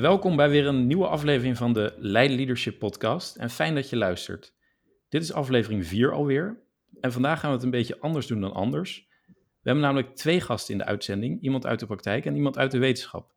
Welkom 0.00 0.36
bij 0.36 0.50
weer 0.50 0.66
een 0.66 0.86
nieuwe 0.86 1.06
aflevering 1.06 1.56
van 1.56 1.72
de 1.72 1.94
Leiden 1.98 2.36
Leadership 2.36 2.78
Podcast 2.78 3.36
en 3.36 3.50
fijn 3.50 3.74
dat 3.74 3.90
je 3.90 3.96
luistert. 3.96 4.54
Dit 5.08 5.22
is 5.22 5.32
aflevering 5.32 5.86
4 5.86 6.12
alweer 6.12 6.60
en 7.00 7.12
vandaag 7.12 7.40
gaan 7.40 7.48
we 7.48 7.54
het 7.56 7.64
een 7.64 7.70
beetje 7.70 8.00
anders 8.00 8.26
doen 8.26 8.40
dan 8.40 8.52
anders. 8.52 9.08
We 9.26 9.62
hebben 9.62 9.84
namelijk 9.84 10.14
twee 10.14 10.40
gasten 10.40 10.72
in 10.72 10.78
de 10.78 10.84
uitzending, 10.84 11.42
iemand 11.42 11.66
uit 11.66 11.80
de 11.80 11.86
praktijk 11.86 12.26
en 12.26 12.34
iemand 12.36 12.58
uit 12.58 12.70
de 12.70 12.78
wetenschap. 12.78 13.32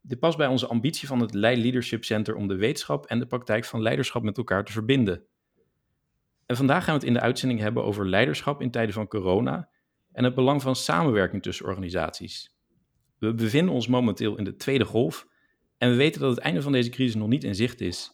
Dit 0.00 0.18
past 0.18 0.36
bij 0.36 0.46
onze 0.46 0.66
ambitie 0.66 1.08
van 1.08 1.20
het 1.20 1.34
Leiden 1.34 1.62
Leadership 1.62 2.04
Center 2.04 2.34
om 2.34 2.48
de 2.48 2.56
wetenschap 2.56 3.06
en 3.06 3.18
de 3.18 3.26
praktijk 3.26 3.64
van 3.64 3.82
leiderschap 3.82 4.22
met 4.22 4.36
elkaar 4.36 4.64
te 4.64 4.72
verbinden. 4.72 5.22
En 6.46 6.56
vandaag 6.56 6.84
gaan 6.84 6.94
we 6.94 7.00
het 7.00 7.08
in 7.08 7.14
de 7.14 7.20
uitzending 7.20 7.60
hebben 7.60 7.84
over 7.84 8.08
leiderschap 8.08 8.62
in 8.62 8.70
tijden 8.70 8.94
van 8.94 9.08
corona 9.08 9.68
en 10.12 10.24
het 10.24 10.34
belang 10.34 10.62
van 10.62 10.76
samenwerking 10.76 11.42
tussen 11.42 11.66
organisaties. 11.66 12.54
We 13.18 13.34
bevinden 13.34 13.74
ons 13.74 13.86
momenteel 13.86 14.36
in 14.36 14.44
de 14.44 14.56
tweede 14.56 14.84
golf 14.84 15.32
en 15.84 15.90
we 15.90 15.96
weten 15.96 16.20
dat 16.20 16.30
het 16.30 16.38
einde 16.38 16.62
van 16.62 16.72
deze 16.72 16.90
crisis 16.90 17.14
nog 17.14 17.28
niet 17.28 17.44
in 17.44 17.54
zicht 17.54 17.80
is. 17.80 18.12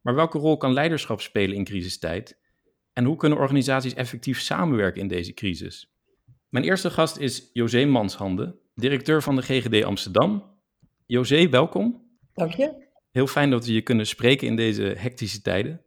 Maar 0.00 0.14
welke 0.14 0.38
rol 0.38 0.56
kan 0.56 0.72
leiderschap 0.72 1.20
spelen 1.20 1.56
in 1.56 1.64
crisistijd? 1.64 2.38
En 2.92 3.04
hoe 3.04 3.16
kunnen 3.16 3.38
organisaties 3.38 3.94
effectief 3.94 4.40
samenwerken 4.40 5.00
in 5.00 5.08
deze 5.08 5.34
crisis? 5.34 5.94
Mijn 6.48 6.64
eerste 6.64 6.90
gast 6.90 7.16
is 7.16 7.50
José 7.52 7.84
Manshande, 7.84 8.58
directeur 8.74 9.22
van 9.22 9.36
de 9.36 9.42
GGD 9.42 9.84
Amsterdam. 9.84 10.44
José, 11.06 11.48
welkom. 11.48 12.02
Dank 12.34 12.52
je. 12.52 12.86
Heel 13.10 13.26
fijn 13.26 13.50
dat 13.50 13.66
we 13.66 13.72
je 13.72 13.82
kunnen 13.82 14.06
spreken 14.06 14.46
in 14.46 14.56
deze 14.56 14.82
hectische 14.82 15.42
tijden. 15.42 15.84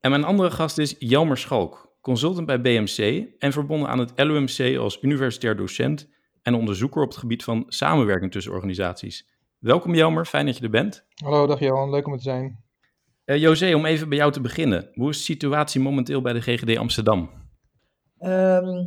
En 0.00 0.10
mijn 0.10 0.24
andere 0.24 0.50
gast 0.50 0.78
is 0.78 0.96
Jelmer 0.98 1.38
Schalk, 1.38 1.96
consultant 2.00 2.46
bij 2.46 2.60
BMC 2.60 3.26
en 3.38 3.52
verbonden 3.52 3.88
aan 3.88 3.98
het 3.98 4.12
LUMC 4.16 4.76
als 4.78 5.02
universitair 5.02 5.56
docent 5.56 6.08
en 6.42 6.54
onderzoeker 6.54 7.02
op 7.02 7.08
het 7.08 7.18
gebied 7.18 7.44
van 7.44 7.64
samenwerking 7.68 8.32
tussen 8.32 8.52
organisaties. 8.52 9.31
Welkom 9.62 9.94
Jelmer, 9.94 10.26
fijn 10.26 10.46
dat 10.46 10.56
je 10.56 10.64
er 10.64 10.70
bent. 10.70 11.04
Hallo, 11.14 11.46
dag 11.46 11.60
Johan, 11.60 11.90
leuk 11.90 12.06
om 12.06 12.12
er 12.12 12.18
te 12.18 12.24
zijn. 12.24 12.64
Uh, 13.24 13.36
José, 13.36 13.74
om 13.74 13.86
even 13.86 14.08
bij 14.08 14.18
jou 14.18 14.32
te 14.32 14.40
beginnen. 14.40 14.90
Hoe 14.94 15.08
is 15.10 15.16
de 15.16 15.22
situatie 15.22 15.80
momenteel 15.80 16.22
bij 16.22 16.32
de 16.32 16.40
GGD 16.40 16.76
Amsterdam? 16.76 17.18
Um, 18.20 18.84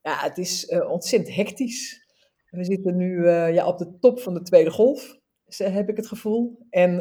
ja, 0.00 0.18
het 0.18 0.38
is 0.38 0.68
uh, 0.68 0.90
ontzettend 0.90 1.36
hectisch. 1.36 2.06
We 2.50 2.64
zitten 2.64 2.96
nu 2.96 3.16
uh, 3.16 3.54
ja, 3.54 3.66
op 3.66 3.78
de 3.78 3.98
top 4.00 4.20
van 4.20 4.34
de 4.34 4.42
tweede 4.42 4.70
golf, 4.70 5.18
heb 5.56 5.88
ik 5.88 5.96
het 5.96 6.06
gevoel. 6.06 6.66
En, 6.70 7.00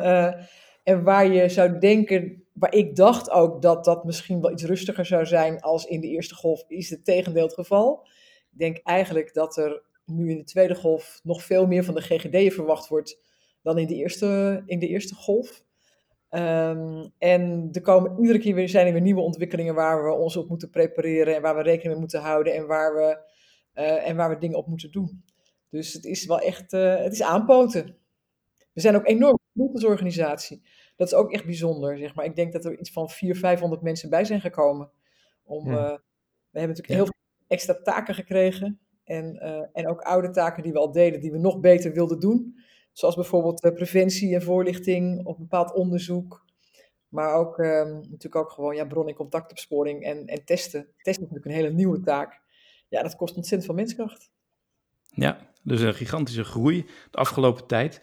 en 0.84 1.04
waar 1.04 1.28
je 1.28 1.50
zou 1.50 1.80
denken, 1.80 2.44
waar 2.54 2.74
ik 2.74 2.96
dacht 2.96 3.30
ook 3.30 3.62
dat 3.62 3.86
dat 3.86 4.04
misschien 4.04 4.42
wel 4.42 4.52
iets 4.52 4.64
rustiger 4.64 5.06
zou 5.06 5.26
zijn 5.26 5.60
als 5.60 5.86
in 5.86 6.02
de 6.02 6.08
eerste 6.08 6.36
golf, 6.36 6.64
is 6.68 6.90
het 6.90 7.06
tegendeel 7.06 7.44
het 7.44 7.54
geval. 7.54 8.08
Ik 8.52 8.60
denk 8.60 8.78
eigenlijk 8.78 9.34
dat 9.34 9.58
er 9.58 9.84
nu 10.06 10.30
in 10.30 10.38
de 10.38 10.44
tweede 10.44 10.76
golf 10.76 11.20
nog 11.24 11.44
veel 11.44 11.68
meer 11.68 11.84
van 11.84 11.96
de 11.96 12.02
GGD 12.02 12.54
verwacht 12.54 12.88
wordt 12.88 13.22
dan 13.62 13.78
in 13.78 13.88
de 13.88 13.96
eerste, 13.96 14.64
in 14.66 14.80
de 14.80 14.88
eerste 14.88 15.16
golf. 15.16 15.64
Um, 16.30 17.12
en 17.18 17.70
er 17.72 17.82
komen 17.82 18.20
iedere 18.20 18.40
keer 18.40 18.56
weer, 18.56 18.70
zijn 18.70 18.88
er 18.88 18.94
weer 18.94 19.02
nieuwe 19.02 19.22
ontwikkelingen 19.22 19.76
waar 19.76 20.04
we 20.04 20.12
ons 20.12 20.38
op 20.38 20.50
moeten 20.50 20.70
prepareren 20.70 21.36
en 21.36 21.42
waar 21.42 21.56
we 21.56 21.62
rekening 21.62 21.92
mee 21.92 22.00
moeten 22.00 22.22
houden 22.22 22.54
en 22.54 22.68
waar 22.68 22.96
we, 22.96 23.18
uh, 23.82 24.08
en 24.08 24.16
waar 24.16 24.30
we 24.30 24.38
dingen 24.38 24.58
op 24.58 24.68
moeten 24.68 24.92
doen. 24.92 25.24
Dus 25.70 25.94
het 25.94 26.06
is 26.06 26.26
wel 26.26 26.40
echt, 26.40 26.74
uh, 26.74 26.96
het 26.96 27.14
is 27.14 27.22
aanpoten. 27.22 27.98
We 28.74 28.82
zijn 28.82 28.96
ook 28.96 29.08
enorm 29.08 29.40
goed 29.54 29.74
als 29.74 29.84
organisatie. 29.84 30.64
Dat 30.96 31.08
is 31.08 31.14
ook 31.14 31.32
echt 31.32 31.46
bijzonder, 31.46 31.98
zeg 31.98 32.16
maar. 32.16 32.26
Ik 32.26 32.36
denk 32.36 32.54
dat 32.54 32.66
er 32.66 32.80
iets 32.80 32.92
van 32.92 33.10
400, 33.10 33.46
500 33.46 33.82
mensen 33.82 34.10
bij 34.10 34.26
zijn 34.26 34.42
gekomen. 34.42 34.92
Om, 35.44 35.68
uh, 35.68 35.74
we 35.74 36.60
hebben 36.60 36.76
natuurlijk 36.76 36.88
ja. 36.88 36.96
heel 36.96 37.06
veel 37.06 37.48
extra 37.48 37.82
taken 37.82 38.16
gekregen. 38.16 38.80
En, 39.04 39.36
uh, 39.36 39.64
en 39.74 39.88
ook 39.88 40.02
oude 40.02 40.30
taken 40.30 40.64
die 40.64 40.72
we 40.72 40.80
al 40.80 40.92
deden, 40.92 41.20
die 41.20 41.32
we 41.32 41.38
nog 41.38 41.60
beter 41.60 41.94
wilden 41.94 42.20
doen. 42.20 42.56
Zoals 42.92 43.16
bijvoorbeeld 43.16 43.64
uh, 43.66 43.74
preventie 43.74 44.34
en 44.34 44.42
voorlichting 44.42 45.26
of 45.26 45.38
bepaald 45.38 45.74
onderzoek. 45.74 46.46
Maar 47.10 47.34
ook 47.34 47.58
um, 47.58 47.94
natuurlijk 47.94 48.36
ook 48.36 48.52
gewoon 48.52 48.76
ja, 48.76 48.86
bron- 48.86 49.08
en 49.08 49.14
contactopsporing 49.14 50.04
en, 50.04 50.26
en 50.26 50.46
testen. 50.46 50.82
Testen 50.82 51.24
is 51.24 51.30
natuurlijk 51.30 51.46
een 51.46 51.52
hele 51.64 51.70
nieuwe 51.70 52.00
taak. 52.00 52.42
Ja, 52.90 53.04
dat 53.04 53.16
kost 53.16 53.36
ontzettend 53.36 53.66
veel 53.66 53.76
menskracht. 53.80 54.32
Ja, 55.10 55.38
dus 55.64 55.82
een 55.82 55.94
gigantische 55.94 56.44
groei 56.44 56.86
de 57.12 57.18
afgelopen 57.18 57.68
tijd. 57.68 58.02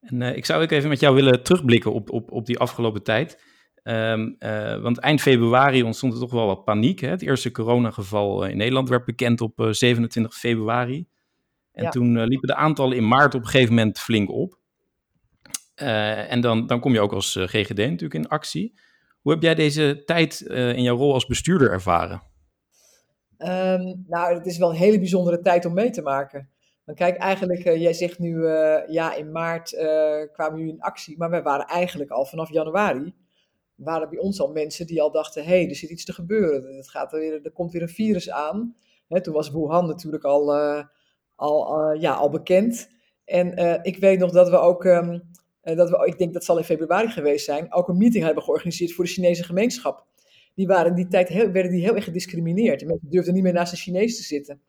En 0.00 0.20
uh, 0.20 0.36
ik 0.36 0.44
zou 0.44 0.62
ook 0.62 0.70
even 0.70 0.88
met 0.88 1.00
jou 1.00 1.14
willen 1.14 1.42
terugblikken 1.42 1.92
op, 1.92 2.10
op, 2.10 2.30
op 2.32 2.46
die 2.46 2.58
afgelopen 2.58 3.02
tijd. 3.02 3.38
Um, 3.82 4.36
uh, 4.38 4.80
want 4.82 4.98
eind 4.98 5.20
februari 5.20 5.82
ontstond 5.82 6.12
er 6.12 6.18
toch 6.18 6.30
wel 6.30 6.46
wat 6.46 6.64
paniek. 6.64 7.00
Hè? 7.00 7.08
Het 7.08 7.22
eerste 7.22 7.50
coronageval 7.50 8.46
in 8.46 8.56
Nederland 8.56 8.88
werd 8.88 9.04
bekend 9.04 9.40
op 9.40 9.60
uh, 9.60 9.68
27 9.70 10.34
februari. 10.34 11.06
En 11.72 11.82
ja. 11.82 11.90
toen 11.90 12.24
liepen 12.24 12.48
de 12.48 12.54
aantallen 12.54 12.96
in 12.96 13.08
maart 13.08 13.34
op 13.34 13.40
een 13.40 13.48
gegeven 13.48 13.74
moment 13.74 13.98
flink 13.98 14.30
op. 14.30 14.58
en 15.74 16.40
dan, 16.40 16.66
dan 16.66 16.80
kom 16.80 16.92
je 16.92 17.00
ook 17.00 17.12
als 17.12 17.36
GGD 17.40 17.76
natuurlijk 17.76 18.14
in 18.14 18.28
actie. 18.28 18.74
Hoe 19.20 19.32
heb 19.32 19.42
jij 19.42 19.54
deze 19.54 20.02
tijd 20.04 20.40
in 20.40 20.82
jouw 20.82 20.96
rol 20.96 21.12
als 21.12 21.26
bestuurder 21.26 21.70
ervaren? 21.70 22.22
Um, 23.38 24.04
nou, 24.06 24.34
het 24.34 24.46
is 24.46 24.58
wel 24.58 24.70
een 24.70 24.76
hele 24.76 24.98
bijzondere 24.98 25.40
tijd 25.40 25.64
om 25.64 25.74
mee 25.74 25.90
te 25.90 26.02
maken. 26.02 26.48
Want 26.84 26.98
kijk, 26.98 27.16
eigenlijk, 27.16 27.64
uh, 27.64 27.80
jij 27.80 27.92
zegt 27.92 28.18
nu, 28.18 28.34
uh, 28.34 28.88
ja, 28.88 29.14
in 29.14 29.32
maart 29.32 29.72
uh, 29.72 29.80
kwamen 30.32 30.58
jullie 30.58 30.72
in 30.72 30.80
actie, 30.80 31.18
maar 31.18 31.30
wij 31.30 31.42
waren 31.42 31.66
eigenlijk 31.66 32.10
al 32.10 32.24
vanaf 32.24 32.50
januari, 32.50 33.14
waren 33.74 34.08
bij 34.08 34.18
ons 34.18 34.40
al 34.40 34.52
mensen 34.52 34.86
die 34.86 35.02
al 35.02 35.10
dachten, 35.10 35.44
hé, 35.44 35.60
hey, 35.60 35.68
er 35.68 35.74
zit 35.74 35.90
iets 35.90 36.04
te 36.04 36.12
gebeuren, 36.12 36.76
het 36.76 36.90
gaat 36.90 37.12
er, 37.12 37.18
weer, 37.18 37.40
er 37.42 37.50
komt 37.50 37.72
weer 37.72 37.82
een 37.82 37.88
virus 37.88 38.30
aan. 38.30 38.76
Toen 39.22 39.34
was 39.34 39.50
Wuhan 39.50 39.86
natuurlijk 39.86 40.24
al, 40.24 40.54
al, 41.36 41.92
ja, 41.92 42.12
al 42.12 42.30
bekend. 42.30 42.88
En 43.24 43.80
ik 43.82 43.96
weet 43.96 44.18
nog 44.18 44.30
dat 44.30 44.48
we 44.48 44.56
ook, 44.56 44.84
um, 44.84 45.22
dat 45.62 45.90
we, 45.90 46.06
ik 46.06 46.18
denk 46.18 46.32
dat 46.32 46.44
zal 46.44 46.58
in 46.58 46.64
februari 46.64 47.08
geweest 47.08 47.44
zijn, 47.44 47.72
ook 47.72 47.88
een 47.88 47.96
meeting 47.96 48.24
hebben 48.24 48.42
georganiseerd 48.42 48.92
voor 48.92 49.04
de 49.04 49.10
Chinese 49.10 49.44
gemeenschap. 49.44 50.06
Die 50.54 50.66
waren 50.66 50.86
in 50.90 50.94
die 50.94 51.08
tijd 51.08 51.28
heel, 51.28 51.50
werden 51.50 51.72
die 51.72 51.82
heel 51.82 51.94
erg 51.94 52.04
gediscrimineerd. 52.04 52.80
De 52.80 52.86
mensen 52.86 53.10
durfden 53.10 53.34
niet 53.34 53.42
meer 53.42 53.52
naast 53.52 53.72
een 53.72 53.78
Chinees 53.78 54.16
te 54.16 54.22
zitten. 54.22 54.60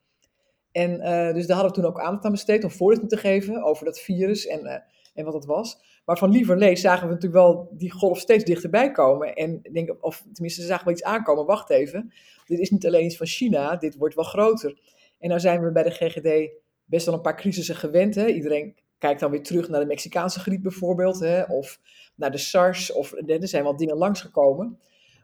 En 0.72 0.92
dus 1.34 1.48
daar 1.48 1.58
hadden 1.58 1.76
we 1.76 1.82
toen 1.82 1.92
ook 1.92 2.02
aandacht 2.02 2.26
aan 2.26 2.32
besteed 2.32 2.64
om 2.64 2.72
voorlichting 2.72 3.10
te 3.10 3.18
geven 3.18 3.64
over 3.64 3.86
dat 3.86 4.00
virus 4.00 4.48
en, 4.48 4.84
en 5.14 5.26
wat 5.26 5.34
het 5.34 5.46
was. 5.46 6.02
Maar 6.06 6.18
van 6.18 6.32
lieverlee 6.32 6.76
zagen 6.76 7.08
we 7.08 7.14
natuurlijk 7.14 7.44
wel 7.44 7.70
die 7.72 7.92
golf 7.92 8.20
steeds 8.20 8.44
dichterbij 8.44 8.92
komen. 8.92 9.36
En 9.36 9.62
denk, 9.72 9.96
of 10.00 10.26
tenminste, 10.34 10.62
ze 10.62 10.68
zagen 10.68 10.86
wel 10.86 10.94
iets 10.94 11.04
aankomen. 11.04 11.46
Wacht 11.46 11.70
even, 11.70 12.14
dit 12.46 12.60
is 12.60 12.70
niet 12.70 12.86
alleen 12.86 13.06
iets 13.06 13.18
van 13.18 13.28
China, 13.28 13.76
dit 13.76 13.96
wordt 13.96 14.16
wel 14.16 14.24
groter. 14.24 14.80
En 15.20 15.28
nou 15.28 15.40
zijn 15.40 15.64
we 15.64 15.72
bij 15.72 15.84
de 15.84 15.92
GGD 15.92 16.52
best 16.86 17.06
wel 17.06 17.16
een 17.16 17.22
paar 17.22 17.36
crisissen 17.38 17.76
gewend. 17.76 18.16
Hè? 18.16 18.28
Iedereen 18.28 18.76
kijkt 18.98 19.20
dan 19.20 19.32
weer 19.32 19.44
terug 19.44 19.70
naar 19.70 19.80
de 19.80 19.86
Mexicaanse 19.86 20.40
griep 20.40 20.62
bijvoorbeeld, 20.62 21.20
hè? 21.20 21.44
of 21.44 21.80
naar 22.16 22.32
de 22.32 22.38
SARS, 22.38 22.92
of 22.92 23.14
er 23.26 23.48
zijn 23.48 23.64
wel 23.64 23.78
dingen 23.78 23.98
langsgekomen. 23.98 24.80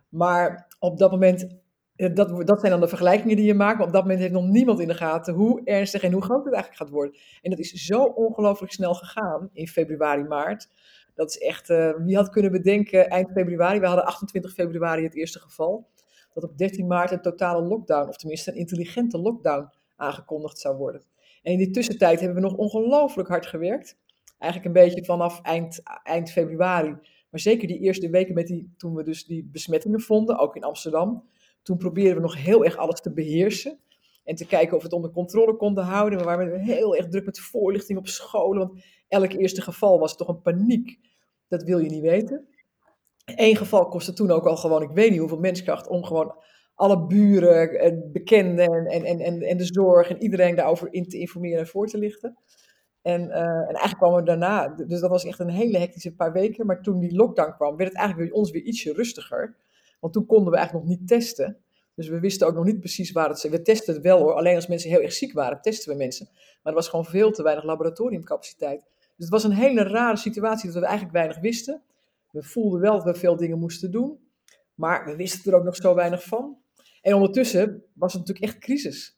Maar 0.10 0.68
op 0.80 0.98
dat 0.98 1.12
moment 1.12 1.48
dat, 2.08 2.48
dat 2.48 2.60
zijn 2.60 2.72
dan 2.72 2.82
de 2.82 2.88
vergelijkingen 2.88 3.36
die 3.36 3.46
je 3.46 3.54
maakt. 3.54 3.78
Maar 3.78 3.88
op 3.88 3.94
dat 3.94 4.02
moment 4.02 4.20
heeft 4.20 4.34
nog 4.34 4.48
niemand 4.48 4.80
in 4.80 4.88
de 4.88 4.94
gaten 4.94 5.34
hoe 5.34 5.62
ernstig 5.64 6.04
en 6.04 6.12
hoe 6.12 6.22
groot 6.22 6.46
het 6.46 6.54
eigenlijk 6.54 6.84
gaat 6.84 6.92
worden. 6.92 7.16
En 7.42 7.50
dat 7.50 7.60
is 7.60 7.72
zo 7.72 8.04
ongelooflijk 8.04 8.72
snel 8.72 8.94
gegaan 8.94 9.50
in 9.54 9.68
februari, 9.68 10.24
maart. 10.24 10.68
Dat 11.16 11.30
is 11.30 11.38
echt, 11.38 11.70
uh, 11.70 11.92
wie 11.98 12.16
had 12.16 12.30
kunnen 12.30 12.52
bedenken 12.52 13.10
eind 13.10 13.32
februari, 13.32 13.80
we 13.80 13.86
hadden 13.86 14.06
28 14.06 14.54
februari 14.54 15.04
het 15.04 15.16
eerste 15.16 15.40
geval, 15.40 15.88
dat 16.34 16.44
op 16.44 16.58
13 16.58 16.88
maart 16.88 17.12
een 17.12 17.22
totale 17.22 17.62
lockdown, 17.62 18.08
of 18.08 18.18
tenminste 18.18 18.52
een 18.52 18.58
intelligente 18.58 19.18
lockdown, 19.18 19.70
aangekondigd 19.96 20.60
zou 20.60 20.78
worden. 20.78 21.02
En 21.44 21.52
in 21.52 21.58
die 21.58 21.72
tussentijd 21.72 22.20
hebben 22.20 22.42
we 22.42 22.48
nog 22.50 22.58
ongelooflijk 22.58 23.30
hard 23.30 23.46
gewerkt. 23.46 23.98
Eigenlijk 24.38 24.76
een 24.76 24.84
beetje 24.84 25.06
vanaf 25.06 25.42
eind, 25.42 25.82
eind 26.04 26.32
februari. 26.32 26.96
Maar 27.30 27.40
zeker 27.40 27.68
die 27.68 27.80
eerste 27.80 28.10
weken 28.10 28.34
met 28.34 28.48
die, 28.48 28.74
toen 28.78 28.96
we 28.96 29.04
dus 29.04 29.26
die 29.26 29.50
besmettingen 29.52 30.02
vonden, 30.02 30.38
ook 30.38 30.56
in 30.56 30.64
Amsterdam 30.64 31.24
toen 31.62 31.78
probeerden 31.78 32.16
we 32.16 32.22
nog 32.22 32.44
heel 32.44 32.66
erg 32.66 32.78
alles 32.78 33.02
te 33.02 33.14
beheersen. 33.14 33.80
En 34.24 34.36
te 34.36 34.46
kijken 34.46 34.76
of 34.76 34.82
we 34.82 34.88
het 34.88 34.96
onder 34.96 35.12
controle 35.12 35.56
konden 35.56 35.84
houden. 35.84 36.20
We 36.20 36.26
waren 36.26 36.60
heel 36.60 36.96
erg 36.96 37.08
druk 37.08 37.26
met 37.26 37.40
voorlichting 37.40 37.98
op 37.98 38.08
scholen. 38.08 38.68
Want 38.68 38.84
elk 39.08 39.32
eerste 39.32 39.62
geval 39.62 40.00
was 40.00 40.18
toch 40.18 40.28
een 40.28 40.42
paniek. 40.42 41.00
Dat 41.48 41.64
wil 41.64 41.80
je 41.80 41.90
niet 41.90 42.02
weten. 42.02 42.48
Eén 43.26 43.56
geval 43.56 43.88
kostte 43.88 44.14
toen 44.14 44.32
ook 44.32 44.46
al 44.46 44.58
gewoon, 44.58 44.82
ik 44.82 44.90
weet 44.90 45.10
niet 45.10 45.20
hoeveel 45.20 45.40
menskracht, 45.40 45.88
om 45.88 46.04
gewoon 46.04 46.36
alle 46.76 47.06
buren, 47.06 48.12
bekenden 48.12 48.86
en, 48.86 49.04
en, 49.04 49.20
en, 49.20 49.42
en 49.42 49.58
de 49.58 49.66
zorg 49.66 50.10
en 50.10 50.22
iedereen 50.22 50.56
daarover 50.56 50.88
in 50.94 51.08
te 51.08 51.18
informeren 51.18 51.60
en 51.60 51.68
voor 51.68 51.88
te 51.88 51.98
lichten. 51.98 52.38
En, 53.02 53.22
uh, 53.22 53.38
en 53.38 53.66
eigenlijk 53.66 53.98
kwamen 53.98 54.18
we 54.18 54.24
daarna, 54.24 54.68
dus 54.68 55.00
dat 55.00 55.10
was 55.10 55.26
echt 55.26 55.40
een 55.40 55.50
hele 55.50 55.78
hectische 55.78 56.16
paar 56.16 56.32
weken. 56.32 56.66
Maar 56.66 56.82
toen 56.82 57.00
die 57.00 57.16
lockdown 57.16 57.54
kwam, 57.56 57.76
werd 57.76 57.90
het 57.90 57.98
eigenlijk 57.98 58.30
bij 58.30 58.40
ons 58.40 58.52
weer 58.52 58.62
ietsje 58.62 58.94
rustiger. 58.94 59.56
Want 60.00 60.14
toen 60.14 60.26
konden 60.26 60.52
we 60.52 60.58
eigenlijk 60.58 60.88
nog 60.88 60.98
niet 60.98 61.08
testen. 61.08 61.58
Dus 61.96 62.08
we 62.08 62.20
wisten 62.20 62.48
ook 62.48 62.54
nog 62.54 62.66
niet 62.66 62.80
precies 62.80 63.12
waar 63.12 63.30
het. 63.30 63.42
We 63.42 63.62
testen 63.62 63.94
het 63.94 64.04
wel 64.04 64.20
hoor. 64.20 64.34
Alleen 64.34 64.56
als 64.56 64.68
mensen 64.68 64.90
heel 64.90 65.02
erg 65.02 65.14
ziek 65.14 65.34
waren, 65.34 65.62
testen 65.62 65.92
we 65.92 65.98
mensen. 65.98 66.30
Maar 66.34 66.74
er 66.74 66.74
was 66.74 66.88
gewoon 66.88 67.06
veel 67.06 67.32
te 67.32 67.44
weinig 67.44 67.64
laboratoriumcapaciteit. 67.64 68.80
Dus 69.00 69.14
het 69.16 69.30
was 69.30 69.44
een 69.44 69.52
hele 69.52 69.84
rare 69.84 70.18
situatie 70.18 70.72
dat 70.72 70.80
we 70.80 70.86
eigenlijk 70.86 71.16
weinig 71.16 71.40
wisten. 71.40 71.82
We 72.32 72.44
voelden 72.44 72.80
wel 72.80 72.94
dat 72.94 73.04
we 73.04 73.20
veel 73.20 73.36
dingen 73.36 73.60
moesten 73.60 73.92
doen. 73.92 74.20
Maar 74.76 75.06
we 75.06 75.16
wisten 75.16 75.52
er 75.52 75.58
ook 75.58 75.64
nog 75.64 75.76
zo 75.76 75.96
weinig 75.96 76.24
van. 76.24 76.58
En 77.02 77.14
ondertussen 77.14 77.84
was 77.94 78.14
het 78.14 78.22
natuurlijk 78.22 78.54
echt 78.54 78.64
crisis. 78.64 79.18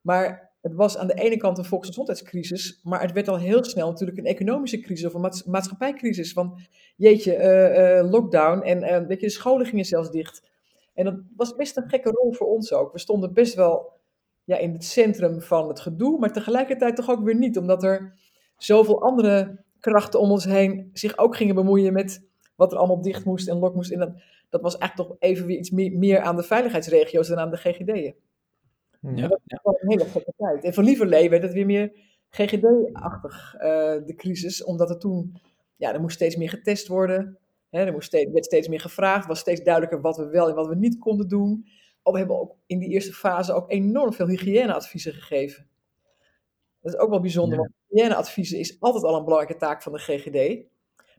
Maar 0.00 0.51
het 0.62 0.74
was 0.74 0.96
aan 0.96 1.06
de 1.06 1.14
ene 1.14 1.36
kant 1.36 1.58
een 1.58 1.64
volksgezondheidscrisis, 1.64 2.80
maar 2.82 3.00
het 3.00 3.12
werd 3.12 3.28
al 3.28 3.38
heel 3.38 3.64
snel 3.64 3.88
natuurlijk 3.88 4.18
een 4.18 4.24
economische 4.24 4.80
crisis 4.80 5.06
of 5.06 5.14
een 5.14 5.50
maatschappijcrisis. 5.50 6.32
Van 6.32 6.58
jeetje, 6.96 7.36
uh, 8.02 8.10
lockdown 8.10 8.60
en 8.60 9.06
weet 9.06 9.20
je, 9.20 9.26
de 9.26 9.32
scholen 9.32 9.66
gingen 9.66 9.84
zelfs 9.84 10.10
dicht. 10.10 10.50
En 10.94 11.04
dat 11.04 11.14
was 11.36 11.54
best 11.54 11.76
een 11.76 11.88
gekke 11.88 12.10
rol 12.10 12.32
voor 12.32 12.46
ons 12.46 12.72
ook. 12.72 12.92
We 12.92 12.98
stonden 12.98 13.32
best 13.32 13.54
wel 13.54 13.92
ja, 14.44 14.56
in 14.56 14.72
het 14.72 14.84
centrum 14.84 15.40
van 15.40 15.68
het 15.68 15.80
gedoe, 15.80 16.18
maar 16.18 16.32
tegelijkertijd 16.32 16.96
toch 16.96 17.10
ook 17.10 17.24
weer 17.24 17.36
niet, 17.36 17.58
omdat 17.58 17.82
er 17.82 18.14
zoveel 18.56 19.02
andere 19.02 19.64
krachten 19.80 20.20
om 20.20 20.30
ons 20.30 20.44
heen 20.44 20.90
zich 20.92 21.18
ook 21.18 21.36
gingen 21.36 21.54
bemoeien 21.54 21.92
met 21.92 22.22
wat 22.54 22.72
er 22.72 22.78
allemaal 22.78 23.02
dicht 23.02 23.24
moest 23.24 23.48
en 23.48 23.58
lok 23.58 23.74
moest. 23.74 23.90
En 23.90 23.98
dat, 23.98 24.10
dat 24.50 24.60
was 24.60 24.78
eigenlijk 24.78 25.10
toch 25.10 25.18
even 25.20 25.46
weer 25.46 25.58
iets 25.58 25.70
meer, 25.70 25.98
meer 25.98 26.20
aan 26.20 26.36
de 26.36 26.42
veiligheidsregio's 26.42 27.28
dan 27.28 27.38
aan 27.38 27.50
de 27.50 27.56
GGD'en. 27.56 28.14
Ja, 29.14 29.28
dat 29.28 29.60
was 29.62 29.80
een 29.80 29.90
hele 29.90 30.04
gekke 30.04 30.32
tijd. 30.36 30.64
En 30.64 30.74
voor 30.74 30.82
Lieverlee 30.82 31.30
werd 31.30 31.42
het 31.42 31.52
weer 31.52 31.66
meer 31.66 31.92
GGD-achtig, 32.30 33.54
uh, 33.58 33.94
eh, 33.94 34.06
de 34.06 34.14
crisis, 34.14 34.64
omdat 34.64 34.90
er 34.90 34.98
toen, 34.98 35.36
ja, 35.76 35.92
er 35.92 36.00
moest 36.00 36.14
steeds 36.14 36.36
meer 36.36 36.48
getest 36.48 36.88
worden. 36.88 37.38
Hè, 37.70 37.84
er 37.84 37.92
moest 37.92 38.06
steeds, 38.06 38.32
werd 38.32 38.44
steeds 38.44 38.68
meer 38.68 38.80
gevraagd, 38.80 39.26
was 39.26 39.38
steeds 39.38 39.62
duidelijker 39.62 40.00
wat 40.00 40.16
we 40.16 40.26
wel 40.26 40.48
en 40.48 40.54
wat 40.54 40.66
we 40.66 40.76
niet 40.76 40.98
konden 40.98 41.28
doen. 41.28 41.66
Oh, 42.02 42.12
we 42.12 42.18
hebben 42.18 42.40
ook 42.40 42.54
in 42.66 42.78
die 42.78 42.88
eerste 42.88 43.12
fase 43.12 43.52
ook 43.52 43.70
enorm 43.70 44.12
veel 44.12 44.26
hygiëneadviezen 44.26 45.12
gegeven. 45.12 45.66
Dat 46.80 46.94
is 46.94 46.98
ook 46.98 47.10
wel 47.10 47.20
bijzonder, 47.20 47.58
want 47.58 47.70
hygiëneadviezen 47.88 48.58
is 48.58 48.80
altijd 48.80 49.04
al 49.04 49.16
een 49.16 49.24
belangrijke 49.24 49.58
taak 49.58 49.82
van 49.82 49.92
de 49.92 49.98
GGD. 49.98 50.64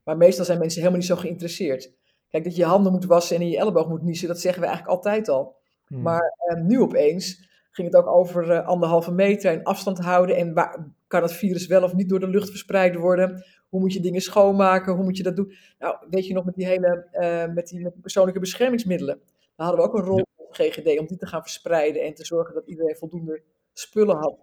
Maar 0.03 0.17
meestal 0.17 0.45
zijn 0.45 0.59
mensen 0.59 0.79
helemaal 0.79 0.99
niet 0.99 1.09
zo 1.09 1.15
geïnteresseerd. 1.15 1.93
Kijk, 2.29 2.43
dat 2.43 2.55
je 2.55 2.61
je 2.61 2.67
handen 2.67 2.91
moet 2.91 3.05
wassen 3.05 3.35
en 3.35 3.41
in 3.41 3.49
je 3.49 3.57
elleboog 3.57 3.87
moet 3.87 4.01
niezen, 4.01 4.27
dat 4.27 4.39
zeggen 4.39 4.61
we 4.61 4.67
eigenlijk 4.67 4.97
altijd 4.97 5.29
al. 5.29 5.55
Hmm. 5.87 6.01
Maar 6.01 6.33
eh, 6.37 6.61
nu 6.61 6.81
opeens 6.81 7.51
ging 7.73 7.87
het 7.87 7.95
ook 7.95 8.07
over 8.07 8.51
uh, 8.51 8.67
anderhalve 8.67 9.11
meter 9.11 9.51
en 9.51 9.63
afstand 9.63 9.97
houden. 9.99 10.35
En 10.35 10.53
waar, 10.53 10.87
kan 11.07 11.21
het 11.21 11.33
virus 11.33 11.67
wel 11.67 11.83
of 11.83 11.93
niet 11.93 12.09
door 12.09 12.19
de 12.19 12.27
lucht 12.27 12.49
verspreid 12.49 12.95
worden? 12.95 13.43
Hoe 13.69 13.79
moet 13.79 13.93
je 13.93 13.99
dingen 13.99 14.21
schoonmaken? 14.21 14.93
Hoe 14.93 15.03
moet 15.03 15.17
je 15.17 15.23
dat 15.23 15.35
doen? 15.35 15.53
Nou, 15.79 15.95
weet 16.09 16.27
je 16.27 16.33
nog 16.33 16.45
met 16.45 16.55
die 16.55 16.65
hele 16.65 17.07
uh, 17.13 17.53
met, 17.53 17.67
die, 17.67 17.79
met 17.79 18.01
persoonlijke 18.01 18.39
beschermingsmiddelen. 18.39 19.19
Daar 19.55 19.67
hadden 19.67 19.85
we 19.85 19.91
ook 19.91 19.97
een 19.97 20.05
rol 20.05 20.25
op 20.35 20.53
GGD 20.53 20.99
om 20.99 21.07
die 21.07 21.17
te 21.17 21.25
gaan 21.25 21.41
verspreiden 21.41 22.01
en 22.01 22.13
te 22.13 22.25
zorgen 22.25 22.53
dat 22.53 22.67
iedereen 22.67 22.95
voldoende 22.95 23.41
spullen 23.73 24.15
had. 24.15 24.37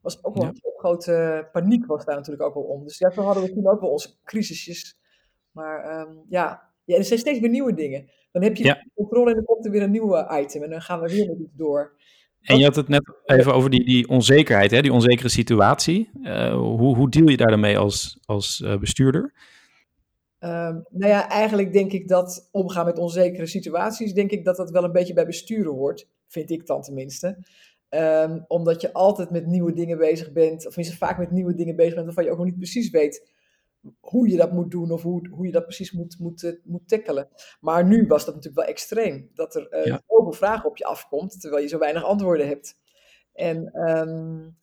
Was 0.00 0.24
ook 0.24 0.34
wel 0.34 0.44
een 0.44 0.60
grote 0.76 1.48
paniek 1.52 1.86
was 1.86 2.04
daar 2.04 2.16
natuurlijk 2.16 2.42
ook 2.42 2.54
wel 2.54 2.62
om. 2.62 2.84
Dus 2.84 2.98
ja, 2.98 3.08
toen 3.08 3.24
hadden 3.24 3.42
we 3.42 3.52
toen 3.52 3.66
ook 3.66 3.80
wel 3.80 3.90
onze 3.90 4.14
crisisjes. 4.24 4.98
Maar 5.50 6.00
um, 6.00 6.24
ja, 6.28 6.70
ja, 6.84 6.96
er 6.96 7.04
zijn 7.04 7.18
steeds 7.18 7.40
weer 7.40 7.50
nieuwe 7.50 7.74
dingen. 7.74 8.10
Dan 8.32 8.42
heb 8.42 8.56
je 8.56 8.64
ja. 8.64 8.86
controle 8.94 9.30
en 9.30 9.36
dan 9.36 9.44
komt 9.44 9.64
er 9.64 9.70
weer 9.70 9.82
een 9.82 9.90
nieuwe 9.90 10.40
item 10.42 10.62
en 10.62 10.70
dan 10.70 10.82
gaan 10.82 11.00
we 11.00 11.08
weer 11.08 11.26
met 11.26 11.38
iets 11.38 11.54
door. 11.54 11.96
En 12.42 12.58
je 12.58 12.64
had 12.64 12.76
het 12.76 12.88
net 12.88 13.12
even 13.24 13.54
over 13.54 13.70
die, 13.70 13.84
die 13.84 14.08
onzekerheid, 14.08 14.70
hè? 14.70 14.82
die 14.82 14.92
onzekere 14.92 15.28
situatie. 15.28 16.10
Uh, 16.22 16.54
hoe, 16.54 16.96
hoe 16.96 17.10
deal 17.10 17.28
je 17.28 17.36
daar 17.36 17.50
dan 17.50 17.60
mee 17.60 17.78
als, 17.78 18.18
als 18.24 18.62
uh, 18.64 18.78
bestuurder? 18.78 19.32
Um, 20.42 20.84
nou 20.90 21.10
ja, 21.10 21.28
eigenlijk 21.28 21.72
denk 21.72 21.92
ik 21.92 22.08
dat 22.08 22.48
omgaan 22.50 22.84
met 22.84 22.98
onzekere 22.98 23.46
situaties, 23.46 24.12
denk 24.12 24.30
ik 24.30 24.44
dat 24.44 24.56
dat 24.56 24.70
wel 24.70 24.84
een 24.84 24.92
beetje 24.92 25.12
bij 25.12 25.26
besturen 25.26 25.72
hoort. 25.72 26.08
Vind 26.28 26.50
ik 26.50 26.66
dan 26.66 26.82
tenminste. 26.82 27.38
Um, 27.88 28.44
omdat 28.48 28.80
je 28.80 28.92
altijd 28.92 29.30
met 29.30 29.46
nieuwe 29.46 29.72
dingen 29.72 29.98
bezig 29.98 30.32
bent, 30.32 30.66
of 30.66 30.76
minstens 30.76 31.00
vaak 31.00 31.18
met 31.18 31.30
nieuwe 31.30 31.54
dingen 31.54 31.76
bezig 31.76 31.94
bent 31.94 32.06
waarvan 32.06 32.24
je 32.24 32.30
ook 32.30 32.36
nog 32.36 32.46
niet 32.46 32.56
precies 32.56 32.90
weet 32.90 33.30
hoe 34.00 34.28
je 34.28 34.36
dat 34.36 34.52
moet 34.52 34.70
doen 34.70 34.90
of 34.90 35.02
hoe, 35.02 35.28
hoe 35.28 35.46
je 35.46 35.52
dat 35.52 35.64
precies 35.64 35.92
moet, 35.92 36.18
moet, 36.18 36.42
uh, 36.42 36.52
moet 36.64 36.88
tackelen. 36.88 37.28
Maar 37.60 37.84
nu 37.84 38.06
was 38.06 38.24
dat 38.24 38.34
natuurlijk 38.34 38.62
wel 38.62 38.74
extreem. 38.74 39.30
Dat 39.34 39.54
er 39.54 39.66
uh, 39.70 39.84
ja. 39.84 40.02
zoveel 40.06 40.32
vragen 40.32 40.68
op 40.68 40.76
je 40.76 40.84
afkomt, 40.84 41.40
terwijl 41.40 41.62
je 41.62 41.68
zo 41.68 41.78
weinig 41.78 42.04
antwoorden 42.04 42.46
hebt. 42.46 42.78
En, 43.32 43.56
um, 43.90 44.56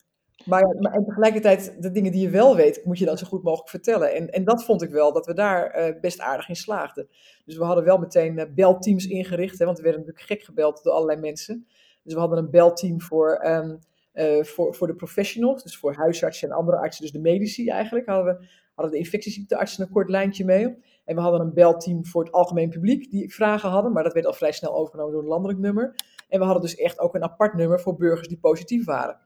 maar, 0.45 0.77
maar, 0.79 0.93
en 0.93 1.05
tegelijkertijd, 1.05 1.81
de 1.81 1.91
dingen 1.91 2.11
die 2.11 2.21
je 2.21 2.29
wel 2.29 2.55
weet, 2.55 2.85
moet 2.85 2.99
je 2.99 3.05
dan 3.05 3.17
zo 3.17 3.27
goed 3.27 3.43
mogelijk 3.43 3.69
vertellen. 3.69 4.13
En, 4.13 4.29
en 4.29 4.43
dat 4.43 4.63
vond 4.63 4.81
ik 4.81 4.89
wel, 4.89 5.13
dat 5.13 5.25
we 5.25 5.33
daar 5.33 5.79
uh, 5.79 5.99
best 6.01 6.19
aardig 6.19 6.49
in 6.49 6.55
slaagden. 6.55 7.09
Dus 7.45 7.57
we 7.57 7.63
hadden 7.63 7.83
wel 7.83 7.97
meteen 7.97 8.51
belteams 8.55 9.07
ingericht, 9.07 9.59
hè, 9.59 9.65
want 9.65 9.77
we 9.77 9.83
werden 9.83 10.01
natuurlijk 10.01 10.27
gek 10.27 10.43
gebeld 10.43 10.83
door 10.83 10.93
allerlei 10.93 11.19
mensen. 11.19 11.67
Dus 12.03 12.13
we 12.13 12.19
hadden 12.19 12.37
een 12.37 12.49
belteam 12.49 13.01
voor... 13.01 13.45
Um, 13.45 13.79
uh, 14.13 14.43
voor, 14.43 14.75
voor 14.75 14.87
de 14.87 14.95
professionals, 14.95 15.63
dus 15.63 15.77
voor 15.77 15.93
huisartsen 15.93 16.49
en 16.49 16.55
andere 16.55 16.77
artsen, 16.77 17.03
dus 17.03 17.11
de 17.11 17.19
medici 17.19 17.69
eigenlijk, 17.69 18.07
hadden 18.07 18.35
we 18.35 18.47
hadden 18.77 18.95
de 18.95 19.03
infectieziekteartsen 19.03 19.83
een 19.83 19.91
kort 19.91 20.09
lijntje 20.09 20.45
mee. 20.45 20.77
En 21.05 21.15
we 21.15 21.21
hadden 21.21 21.41
een 21.41 21.53
belteam 21.53 22.05
voor 22.05 22.23
het 22.23 22.33
algemeen 22.33 22.69
publiek 22.69 23.11
die 23.11 23.33
vragen 23.33 23.69
hadden, 23.69 23.91
maar 23.91 24.03
dat 24.03 24.13
werd 24.13 24.25
al 24.25 24.33
vrij 24.33 24.51
snel 24.51 24.75
overgenomen 24.75 25.13
door 25.13 25.21
een 25.21 25.27
landelijk 25.27 25.59
nummer. 25.59 25.95
En 26.29 26.39
we 26.39 26.45
hadden 26.45 26.63
dus 26.63 26.75
echt 26.75 26.99
ook 26.99 27.15
een 27.15 27.23
apart 27.23 27.53
nummer 27.53 27.79
voor 27.79 27.95
burgers 27.95 28.27
die 28.27 28.39
positief 28.39 28.85
waren. 28.85 29.19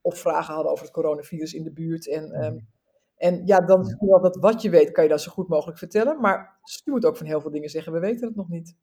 Of 0.00 0.18
vragen 0.18 0.54
hadden 0.54 0.72
over 0.72 0.84
het 0.84 0.94
coronavirus 0.94 1.54
in 1.54 1.62
de 1.62 1.72
buurt. 1.72 2.08
En, 2.08 2.44
um, 2.44 2.68
en 3.16 3.46
ja, 3.46 3.60
dan 3.60 3.80
is 3.80 3.96
wel 3.98 4.20
dat 4.20 4.36
wat 4.36 4.62
je 4.62 4.70
weet, 4.70 4.90
kan 4.90 5.04
je 5.04 5.10
dat 5.10 5.20
zo 5.20 5.30
goed 5.30 5.48
mogelijk 5.48 5.78
vertellen. 5.78 6.20
Maar 6.20 6.58
je 6.84 6.90
moet 6.90 7.04
ook 7.04 7.16
van 7.16 7.26
heel 7.26 7.40
veel 7.40 7.50
dingen 7.50 7.68
zeggen, 7.68 7.92
we 7.92 7.98
weten 7.98 8.26
het 8.26 8.36
nog 8.36 8.48
niet. 8.48 8.76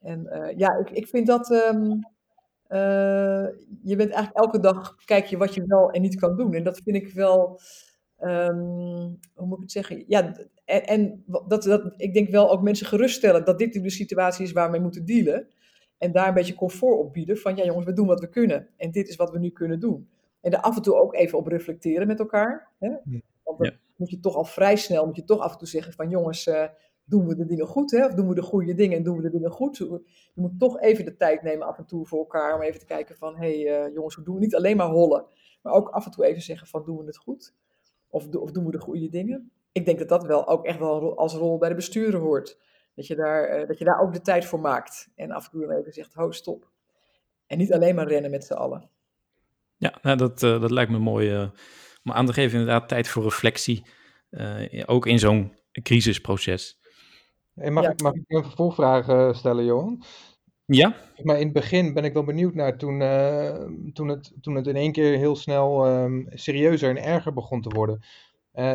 En 0.00 0.26
uh, 0.32 0.58
ja, 0.58 0.78
ik, 0.78 0.90
ik 0.90 1.06
vind 1.06 1.26
dat. 1.26 1.50
Um, 1.50 1.92
uh, 2.68 3.46
je 3.82 3.96
bent 3.96 4.10
eigenlijk 4.10 4.36
elke 4.36 4.60
dag, 4.60 4.94
kijk 5.04 5.24
je 5.24 5.36
wat 5.36 5.54
je 5.54 5.64
wel 5.66 5.90
en 5.90 6.00
niet 6.00 6.20
kan 6.20 6.36
doen. 6.36 6.54
En 6.54 6.64
dat 6.64 6.80
vind 6.84 6.96
ik 6.96 7.12
wel 7.12 7.60
Um, 8.22 9.18
hoe 9.34 9.46
moet 9.46 9.56
ik 9.56 9.62
het 9.62 9.72
zeggen? 9.72 10.04
Ja, 10.06 10.36
en, 10.64 10.86
en 10.86 11.24
dat, 11.46 11.62
dat, 11.62 11.92
ik 11.96 12.14
denk 12.14 12.30
wel 12.30 12.50
ook 12.50 12.62
mensen 12.62 12.86
geruststellen 12.86 13.44
dat 13.44 13.58
dit 13.58 13.72
de 13.72 13.90
situatie 13.90 14.44
is 14.44 14.52
waar 14.52 14.64
we 14.64 14.72
mee 14.72 14.80
moeten 14.80 15.04
dealen. 15.04 15.48
En 15.98 16.12
daar 16.12 16.28
een 16.28 16.34
beetje 16.34 16.54
comfort 16.54 16.98
op 16.98 17.12
bieden 17.12 17.38
van 17.38 17.56
ja 17.56 17.64
jongens, 17.64 17.86
we 17.86 17.92
doen 17.92 18.06
wat 18.06 18.20
we 18.20 18.28
kunnen. 18.28 18.68
En 18.76 18.90
dit 18.90 19.08
is 19.08 19.16
wat 19.16 19.30
we 19.30 19.38
nu 19.38 19.50
kunnen 19.50 19.80
doen. 19.80 20.08
En 20.40 20.52
er 20.52 20.60
af 20.60 20.76
en 20.76 20.82
toe 20.82 20.94
ook 20.94 21.14
even 21.14 21.38
op 21.38 21.46
reflecteren 21.46 22.06
met 22.06 22.18
elkaar. 22.18 22.68
Hè? 22.78 22.88
Want 23.44 23.58
dan 23.58 23.72
moet 23.96 24.10
je 24.10 24.20
toch 24.20 24.34
al 24.34 24.44
vrij 24.44 24.76
snel, 24.76 25.06
moet 25.06 25.16
je 25.16 25.24
toch 25.24 25.40
af 25.40 25.52
en 25.52 25.58
toe 25.58 25.68
zeggen 25.68 25.92
van 25.92 26.08
jongens, 26.08 26.46
uh, 26.46 26.64
doen 27.04 27.26
we 27.26 27.34
de 27.34 27.46
dingen 27.46 27.66
goed? 27.66 27.90
Hè? 27.90 28.06
Of 28.06 28.14
doen 28.14 28.28
we 28.28 28.34
de 28.34 28.42
goede 28.42 28.74
dingen 28.74 28.96
en 28.96 29.02
doen 29.02 29.16
we 29.16 29.22
de 29.22 29.30
dingen 29.30 29.50
goed? 29.50 29.76
Je 29.76 30.00
moet 30.34 30.58
toch 30.58 30.80
even 30.80 31.04
de 31.04 31.16
tijd 31.16 31.42
nemen 31.42 31.66
af 31.66 31.78
en 31.78 31.86
toe 31.86 32.06
voor 32.06 32.18
elkaar 32.18 32.54
om 32.54 32.62
even 32.62 32.80
te 32.80 32.86
kijken 32.86 33.16
van 33.16 33.36
hé 33.36 33.62
hey, 33.62 33.86
uh, 33.86 33.94
jongens, 33.94 34.14
hoe 34.14 34.24
doen 34.24 34.34
we 34.34 34.40
niet 34.40 34.54
alleen 34.54 34.76
maar 34.76 34.90
hollen. 34.90 35.24
Maar 35.62 35.72
ook 35.72 35.88
af 35.88 36.04
en 36.04 36.10
toe 36.10 36.24
even 36.24 36.42
zeggen 36.42 36.66
van 36.66 36.84
doen 36.84 36.96
we 36.96 37.04
het 37.04 37.16
goed? 37.16 37.54
Of, 38.10 38.34
of 38.34 38.50
doen 38.50 38.64
we 38.64 38.70
de 38.70 38.78
goede 38.78 39.08
dingen? 39.08 39.50
Ik 39.72 39.84
denk 39.84 39.98
dat 39.98 40.08
dat 40.08 40.26
wel 40.26 40.48
ook 40.48 40.64
echt 40.64 40.78
wel 40.78 41.16
als 41.18 41.34
rol 41.34 41.58
bij 41.58 41.68
de 41.68 41.74
bestuurder 41.74 42.20
hoort. 42.20 42.58
Dat 42.94 43.06
je, 43.06 43.14
daar, 43.14 43.60
uh, 43.60 43.68
dat 43.68 43.78
je 43.78 43.84
daar 43.84 44.00
ook 44.00 44.12
de 44.12 44.20
tijd 44.20 44.44
voor 44.44 44.60
maakt. 44.60 45.10
En 45.14 45.30
af 45.30 45.44
en 45.44 45.50
toe 45.50 45.76
even 45.78 45.92
zegt, 45.92 46.14
ho, 46.14 46.30
stop. 46.30 46.70
En 47.46 47.58
niet 47.58 47.72
alleen 47.72 47.94
maar 47.94 48.08
rennen 48.08 48.30
met 48.30 48.44
z'n 48.44 48.52
allen. 48.52 48.90
Ja, 49.76 49.98
nou, 50.02 50.16
dat, 50.16 50.42
uh, 50.42 50.60
dat 50.60 50.70
lijkt 50.70 50.90
me 50.90 50.98
mooi 50.98 51.34
uh, 51.34 51.48
om 52.04 52.12
aan 52.12 52.26
te 52.26 52.32
geven. 52.32 52.58
Inderdaad, 52.58 52.88
tijd 52.88 53.08
voor 53.08 53.22
reflectie. 53.22 53.86
ook 54.86 55.06
in 55.06 55.18
zo'n 55.18 55.56
crisisproces. 55.82 56.78
Hey, 57.54 57.70
mag, 57.70 57.84
ja. 57.84 57.90
ik, 57.90 58.02
mag 58.02 58.14
ik 58.14 58.24
een 58.26 58.44
vervolgvraag 58.44 59.36
stellen, 59.36 59.64
Johan? 59.64 60.02
Ja. 60.72 60.96
Maar 61.22 61.38
in 61.38 61.44
het 61.44 61.52
begin 61.52 61.92
ben 61.92 62.04
ik 62.04 62.12
wel 62.12 62.24
benieuwd 62.24 62.54
naar 62.54 62.76
toen, 62.76 63.00
uh, 63.00 63.64
toen, 63.92 64.08
het, 64.08 64.32
toen 64.40 64.54
het 64.54 64.66
in 64.66 64.76
één 64.76 64.92
keer 64.92 65.16
heel 65.16 65.36
snel 65.36 65.86
um, 65.88 66.26
serieuzer 66.30 66.90
en 66.90 67.04
erger 67.04 67.32
begon 67.32 67.60
te 67.60 67.68
worden. 67.68 68.00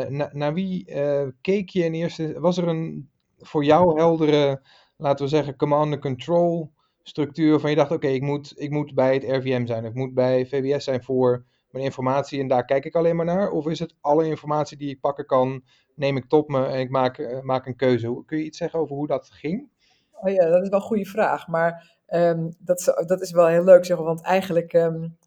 Na, 0.10 0.30
naar 0.34 0.54
wie 0.54 0.92
uh, 0.92 1.28
keek 1.42 1.70
je 1.70 1.84
in 1.84 1.94
eerste? 1.94 2.40
Was 2.40 2.58
er 2.58 2.68
een 2.68 3.10
voor 3.38 3.64
jou 3.64 4.00
heldere, 4.00 4.62
laten 4.98 5.26
we 5.26 5.32
zeggen, 5.32 5.56
command 5.56 5.94
and 5.94 6.02
control 6.02 6.72
structuur 7.04 7.60
van 7.60 7.70
je 7.70 7.76
dacht, 7.76 7.92
oké, 7.92 8.08
ik, 8.08 8.22
moet, 8.22 8.54
ik 8.56 8.70
moet 8.70 8.94
bij 8.94 9.14
het 9.14 9.24
RVM 9.24 9.66
zijn, 9.66 9.86
ik 9.86 9.94
moet 9.94 10.14
bij 10.14 10.46
VWS 10.46 10.84
zijn 10.84 11.04
voor 11.04 11.46
mijn 11.70 11.84
informatie 11.84 12.40
en 12.40 12.48
daar 12.48 12.66
kijk 12.66 12.86
ik 12.86 12.96
alleen 12.96 13.16
maar 13.16 13.26
naar? 13.26 13.52
Of 13.52 13.68
is 13.68 13.80
het 13.80 13.96
alle 14.02 14.28
informatie 14.28 14.78
die 14.78 14.90
ik 14.90 15.00
pakken 15.00 15.26
kan, 15.26 15.64
neem 15.96 16.18
ik 16.18 16.26
tot 16.28 16.48
me 16.48 16.66
en 16.66 16.80
ik 16.80 16.90
maak, 16.90 17.42
maak 17.44 17.66
een 17.66 17.76
keuze? 17.76 18.24
Kun 18.26 18.38
je 18.38 18.44
iets 18.44 18.58
zeggen 18.58 18.80
over 18.80 18.96
hoe 18.96 19.08
dat 19.08 19.30
ging? 19.32 19.70
Oh 20.22 20.32
ja, 20.32 20.50
dat 20.50 20.64
is 20.64 20.70
wel 20.70 20.80
een 20.80 20.86
goede 20.86 21.06
vraag. 21.06 21.48
Maar 21.48 21.98
um, 22.10 22.56
dat, 22.60 22.80
is, 22.80 23.06
dat 23.06 23.22
is 23.22 23.32
wel 23.32 23.48
heel 23.48 23.64
leuk, 23.64 23.86
zeg 23.86 23.98
maar, 23.98 24.06
want 24.06 24.22
eigenlijk, 24.22 24.74
um, 24.74 25.18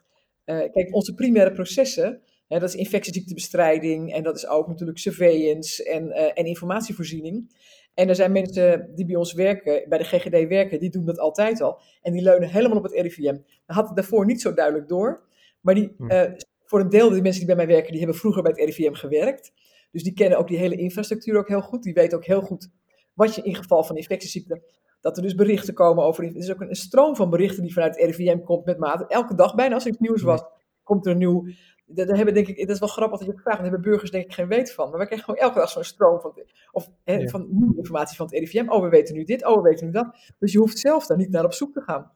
uh, 0.45 0.59
kijk, 0.73 0.95
onze 0.95 1.15
primaire 1.15 1.53
processen, 1.53 2.21
hè, 2.49 2.59
dat 2.59 2.69
is 2.69 2.75
infectieziektebestrijding 2.75 4.13
en 4.13 4.23
dat 4.23 4.37
is 4.37 4.47
ook 4.47 4.69
natuurlijk 4.69 4.99
surveillance 4.99 5.85
en, 5.85 6.07
uh, 6.07 6.25
en 6.35 6.45
informatievoorziening. 6.45 7.57
En 7.95 8.09
er 8.09 8.15
zijn 8.15 8.33
mensen 8.33 8.91
die 8.95 9.07
bij 9.07 9.17
ons 9.17 9.33
werken, 9.33 9.89
bij 9.89 9.99
de 9.99 10.05
GGD 10.05 10.49
werken, 10.49 10.81
die 10.81 10.91
doen 10.91 11.05
dat 11.05 11.19
altijd 11.19 11.61
al. 11.61 11.81
En 12.03 12.13
die 12.13 12.23
leunen 12.23 12.49
helemaal 12.49 12.77
op 12.77 12.83
het 12.83 12.93
RIVM. 12.93 13.37
Dat 13.67 13.77
had 13.77 13.87
het 13.87 13.97
daarvoor 13.97 14.27
niet 14.27 14.41
zo 14.41 14.55
duidelijk 14.55 14.89
door. 14.89 15.23
Maar 15.61 15.75
die, 15.75 15.95
uh, 15.99 16.23
voor 16.65 16.81
een 16.81 16.89
deel, 16.89 17.11
de 17.11 17.23
mensen 17.23 17.47
die 17.47 17.55
bij 17.55 17.57
mij 17.57 17.75
werken, 17.75 17.91
die 17.91 18.01
hebben 18.01 18.19
vroeger 18.19 18.43
bij 18.43 18.53
het 18.55 18.61
RIVM 18.61 18.93
gewerkt. 18.93 19.53
Dus 19.91 20.03
die 20.03 20.13
kennen 20.13 20.39
ook 20.39 20.49
die 20.49 20.59
hele 20.59 20.77
infrastructuur 20.77 21.39
ook 21.39 21.49
heel 21.49 21.61
goed. 21.61 21.83
Die 21.83 21.95
weten 21.95 22.19
ook 22.19 22.25
heel 22.25 22.41
goed 22.41 22.71
wat 23.19 23.35
je 23.35 23.43
in 23.43 23.55
geval 23.55 23.85
van 23.85 23.97
infectieziekte, 23.97 24.63
dat 25.01 25.17
er 25.17 25.23
dus 25.23 25.35
berichten 25.35 25.75
komen 25.75 26.05
over. 26.05 26.25
Het 26.25 26.35
is 26.35 26.51
ook 26.51 26.61
een, 26.61 26.75
stroom 26.77 27.17
van 27.17 27.31
berichten 27.31 27.63
die 27.63 27.73
vanuit 27.73 27.97
het 27.97 28.17
RIVM 28.17 28.39
komt 28.39 28.65
met 28.65 28.79
mate. 28.79 29.07
Elke 29.07 29.35
dag 29.35 29.55
bijna 29.55 29.75
als 29.75 29.85
er 29.85 29.91
iets 29.91 29.99
nieuws 29.99 30.23
was, 30.23 30.45
komt 30.83 31.07
er 31.07 31.13
een 31.13 31.19
nieuw. 31.19 31.47
Daar 31.87 32.17
hebben, 32.17 32.35
denk 32.35 32.47
ik, 32.47 32.59
dat 32.59 32.69
is 32.69 32.79
wel 32.79 32.89
grappig 32.89 33.19
dat 33.19 33.27
je 33.27 33.33
het 33.33 33.43
vraagt. 33.43 33.59
Daar 33.59 33.71
hebben 33.71 33.91
burgers 33.91 34.11
denk 34.11 34.25
ik 34.25 34.33
geen 34.33 34.49
weet 34.49 34.73
van. 34.73 34.91
Maar 34.91 34.99
we 34.99 35.07
krijgen 35.07 35.27
gewoon 35.27 35.41
elke 35.41 35.59
dag 35.59 35.71
zo'n 35.71 35.85
stroom 35.85 36.21
van, 36.21 36.33
of, 36.73 36.91
he, 37.05 37.15
ja. 37.15 37.29
van 37.29 37.47
nieuwe 37.51 37.77
informatie 37.77 38.17
van 38.17 38.27
het 38.27 38.35
RIVM. 38.35 38.69
Oh, 38.69 38.83
we 38.83 38.89
weten 38.89 39.15
nu 39.15 39.25
dit. 39.25 39.47
Oh, 39.47 39.57
we 39.57 39.63
weten 39.63 39.87
nu 39.87 39.93
dat. 39.93 40.35
Dus 40.39 40.53
je 40.53 40.59
hoeft 40.59 40.79
zelf 40.79 41.07
daar 41.07 41.17
niet 41.17 41.31
naar 41.31 41.45
op 41.45 41.53
zoek 41.53 41.73
te 41.73 41.81
gaan. 41.81 42.13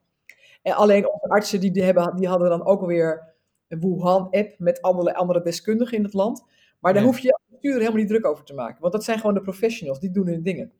En 0.63 0.75
alleen 0.75 1.13
onze 1.13 1.29
artsen 1.29 1.61
die, 1.61 1.71
die, 1.71 1.83
hebben, 1.83 2.17
die 2.17 2.29
hadden 2.29 2.49
dan 2.49 2.65
ook 2.65 2.81
alweer 2.81 3.35
een 3.69 3.81
Wuhan-app 3.81 4.59
met 4.59 4.83
allerlei 4.83 5.17
andere 5.17 5.43
deskundigen 5.43 5.97
in 5.97 6.05
het 6.05 6.13
land. 6.13 6.45
Maar 6.81 6.93
daar 6.93 7.03
Ja. 7.03 7.09
hoef 7.09 7.19
je 7.19 7.39
bestuurder 7.49 7.81
helemaal 7.81 8.01
niet 8.01 8.11
druk 8.11 8.27
over 8.27 8.45
te 8.45 8.55
maken. 8.55 8.81
Want 8.81 8.93
dat 8.93 9.05
zijn 9.05 9.19
gewoon 9.19 9.35
de 9.35 9.41
professionals, 9.41 10.01
die 10.01 10.11
doen 10.11 10.27
hun 10.27 10.43
dingen. 10.43 10.73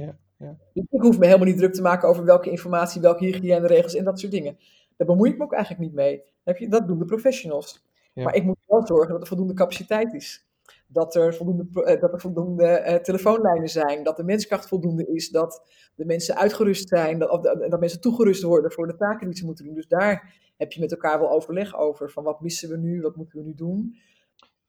Ja, 0.00 0.16
ja. 0.38 0.56
Dus 0.72 0.84
ik 0.90 1.00
hoef 1.00 1.18
me 1.18 1.26
helemaal 1.26 1.46
niet 1.46 1.56
druk 1.56 1.72
te 1.72 1.82
maken 1.82 2.08
over 2.08 2.24
welke 2.24 2.50
informatie, 2.50 3.00
welke 3.00 3.24
hygiëneregels 3.24 3.94
en 3.94 4.04
dat 4.04 4.20
soort 4.20 4.32
dingen. 4.32 4.58
Daar 4.96 5.06
bemoei 5.06 5.30
ik 5.30 5.38
me 5.38 5.44
ook 5.44 5.52
eigenlijk 5.52 5.82
niet 5.82 5.94
mee. 5.94 6.16
Dan 6.16 6.54
heb 6.54 6.58
je, 6.58 6.68
dat 6.68 6.86
doen 6.86 6.98
de 6.98 7.04
professionals. 7.04 7.84
Ja. 8.14 8.24
Maar 8.24 8.34
ik 8.34 8.44
moet 8.44 8.58
wel 8.66 8.86
zorgen 8.86 9.12
dat 9.12 9.20
er 9.20 9.26
voldoende 9.26 9.54
capaciteit 9.54 10.14
is. 10.14 10.46
Dat 10.86 11.14
er 11.14 11.34
voldoende, 11.34 11.84
eh, 11.84 12.00
dat 12.00 12.12
er 12.12 12.20
voldoende 12.20 12.66
eh, 12.66 13.02
telefoonlijnen 13.02 13.68
zijn. 13.68 14.02
Dat 14.02 14.16
de 14.16 14.24
menskracht 14.24 14.68
voldoende 14.68 15.06
is. 15.06 15.30
Dat 15.30 15.62
de 15.94 16.04
mensen 16.04 16.36
uitgerust 16.36 16.88
zijn. 16.88 17.18
Dat, 17.18 17.42
dat 17.42 17.80
mensen 17.80 18.00
toegerust 18.00 18.42
worden 18.42 18.72
voor 18.72 18.86
de 18.86 18.96
taken 18.96 19.26
die 19.26 19.36
ze 19.36 19.44
moeten 19.44 19.64
doen. 19.64 19.74
Dus 19.74 19.88
daar 19.88 20.34
heb 20.56 20.72
je 20.72 20.80
met 20.80 20.92
elkaar 20.92 21.18
wel 21.18 21.30
overleg 21.30 21.76
over. 21.76 22.10
Van 22.10 22.24
wat 22.24 22.40
missen 22.40 22.68
we 22.68 22.76
nu? 22.76 23.00
Wat 23.00 23.16
moeten 23.16 23.38
we 23.38 23.44
nu 23.44 23.54
doen? 23.54 23.96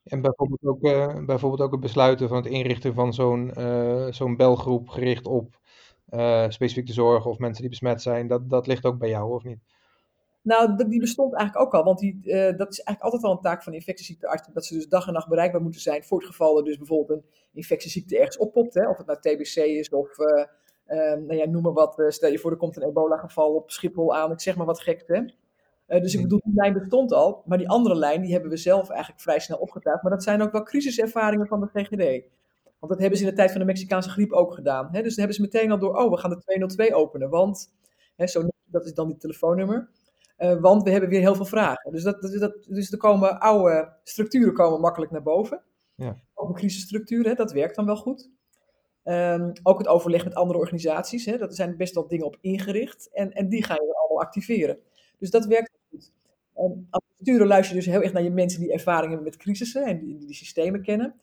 En 0.06 0.22
bijvoorbeeld 0.22 0.64
ook, 0.64 0.84
eh, 0.84 1.26
bijvoorbeeld 1.26 1.62
ook 1.62 1.72
het 1.72 1.80
besluiten 1.80 2.28
van 2.28 2.38
het 2.38 2.46
inrichten 2.46 2.94
van 2.94 3.14
zo'n 3.14 3.54
eh, 3.54 4.08
zo'n 4.10 4.36
belgroep 4.36 4.90
gericht 4.90 5.26
op 5.26 5.60
eh, 6.10 6.50
specifiek 6.50 6.90
zorg 6.90 7.26
of 7.26 7.40
mensen 7.40 7.62
die 7.62 7.70
besmet 7.70 8.02
zijn. 8.02 8.28
Dat, 8.28 8.50
dat 8.50 8.68
ligt 8.68 8.86
ook 8.86 8.98
bij 8.98 9.10
jou, 9.10 9.34
of 9.34 9.44
niet? 9.44 9.60
Nou, 10.42 10.88
die 10.88 11.00
bestond 11.00 11.34
eigenlijk 11.34 11.66
ook 11.66 11.74
al, 11.74 11.84
want 11.84 12.00
die, 12.00 12.20
dat 12.58 12.72
is 12.72 12.80
eigenlijk 12.82 13.02
altijd 13.02 13.24
al 13.24 13.32
een 13.32 13.40
taak 13.40 13.64
van 13.64 13.74
infectieziekteartsen, 13.74 14.54
dat 14.54 14.66
ze 14.66 14.74
dus 14.74 14.88
dag 14.88 15.08
en 15.08 15.14
nacht 15.14 15.28
bereikbaar 15.28 15.62
moeten 15.62 15.82
zijn 15.82 16.04
voor 16.04 16.18
het 16.18 16.28
geval 16.28 16.58
er 16.58 16.64
dus 16.64 16.78
bijvoorbeeld 16.78 17.20
een 17.20 17.26
infectieziekte 17.54 18.18
ergens 18.18 18.38
oppopt, 18.38 18.74
hè, 18.74 18.90
of 18.90 18.98
het 18.98 19.06
nou 19.06 19.20
TBC 19.20 19.56
is 19.56 19.90
of, 19.90 20.20
eh, 20.20 20.46
eh, 20.86 21.20
nou 21.20 21.36
ja, 21.36 21.46
noem 21.46 21.62
maar 21.62 21.74
wat, 21.74 22.04
stel 22.08 22.32
je 22.32 22.40
voor 22.40 22.52
er 22.52 22.58
komt 22.58 22.76
een 22.76 22.88
ebola-geval 22.88 23.56
op 23.56 23.72
Schiphol 23.72 24.16
aan, 24.16 24.32
ik 24.32 24.42
zeg 24.42 24.56
maar 24.56 24.66
wat 24.66 24.82
gek, 24.82 25.04
hè. 25.08 25.22
Eh, 25.86 26.02
dus 26.02 26.12
ik 26.14 26.20
Mhm. 26.20 26.24
bedoel, 26.28 26.42
die 26.44 26.54
lijn 26.56 26.74
bestond 26.74 27.12
al, 27.14 27.42
maar 27.46 27.58
die 27.58 27.70
andere 27.70 27.96
lijn, 27.96 28.22
die 28.22 28.32
hebben 28.32 28.50
we 28.50 28.58
zelf 28.58 28.90
eigenlijk 28.90 29.22
vrij 29.22 29.40
snel 29.40 29.58
opgetuigd, 29.58 30.02
maar 30.04 30.12
dat 30.12 30.24
zijn 30.24 30.42
ook 30.42 30.52
wel 30.52 30.64
crisiservaringen 30.64 31.48
van 31.48 31.60
de 31.60 31.68
GGD. 31.74 32.24
Want 32.80 32.92
dat 32.92 33.00
hebben 33.00 33.18
ze 33.18 33.24
in 33.24 33.30
de 33.30 33.36
tijd 33.36 33.52
van 33.52 33.60
de 33.60 33.66
Mexicaanse 33.66 34.10
griep 34.10 34.32
ook 34.32 34.54
gedaan. 34.54 34.86
Hè? 34.92 35.02
Dus 35.02 35.16
dan 35.16 35.26
hebben 35.26 35.36
ze 35.36 35.42
meteen 35.42 35.72
al 35.72 35.80
door, 35.80 35.96
oh, 35.98 36.10
we 36.12 36.18
gaan 36.18 36.30
de 36.30 36.38
202 36.40 36.94
openen, 36.96 37.30
want, 37.30 37.74
hè, 38.16 38.28
zo, 38.28 38.44
dat 38.66 38.86
is 38.86 38.94
dan 38.94 39.08
die 39.08 39.18
telefoonnummer. 39.18 39.90
Eh, 40.38 40.60
want 40.62 40.84
we 40.84 40.90
hebben 40.90 41.10
weer 41.10 41.20
heel 41.20 41.36
veel 41.36 41.46
vragen. 41.46 41.92
Dus, 41.92 42.04
dat, 42.04 42.22
dat, 42.22 42.34
dat- 42.40 42.66
dus 42.68 42.92
er 42.92 42.98
komen 42.98 43.40
oude 43.40 43.94
structuren 44.04 44.54
komen 44.54 44.80
makkelijk 44.80 45.12
naar 45.12 45.24
boven. 45.24 45.62
Ja. 45.96 46.16
Ook 46.34 46.50
een 46.50 46.56
crisisstructuur, 46.56 47.26
hè, 47.26 47.34
dat 47.34 47.52
werkt 47.52 47.76
dan 47.76 47.86
wel 47.86 47.96
goed. 47.98 48.30
Ehm, 49.04 49.52
ook 49.64 49.78
het 49.78 49.88
overleg 49.88 50.24
met 50.24 50.36
andere 50.36 50.60
organisaties, 50.60 51.26
hè, 51.26 51.38
daar 51.38 51.54
zijn 51.54 51.78
best 51.78 51.94
wel 51.94 52.08
dingen 52.08 52.26
op 52.26 52.38
ingericht. 52.42 53.10
En, 53.14 53.32
en 53.32 53.50
die 53.50 53.64
ga 53.64 53.74
je 53.74 53.80
allemaal 53.96 54.22
activeren. 54.26 54.80
Dus 55.20 55.30
dat 55.30 55.46
werkt 55.46 55.72
goed. 55.90 56.12
En 56.56 56.88
als 56.90 57.04
bestuurder 57.18 57.48
luister 57.48 57.76
je 57.76 57.82
dus 57.82 57.92
heel 57.92 58.02
erg 58.02 58.14
naar 58.14 58.24
je 58.24 58.30
mensen 58.30 58.60
die 58.60 58.74
ervaring 58.74 59.08
hebben 59.08 59.24
met 59.24 59.38
crisissen 59.38 59.86
en 59.86 60.00
die, 60.00 60.18
die, 60.18 60.26
die 60.26 60.36
systemen 60.36 60.82
kennen. 60.82 61.16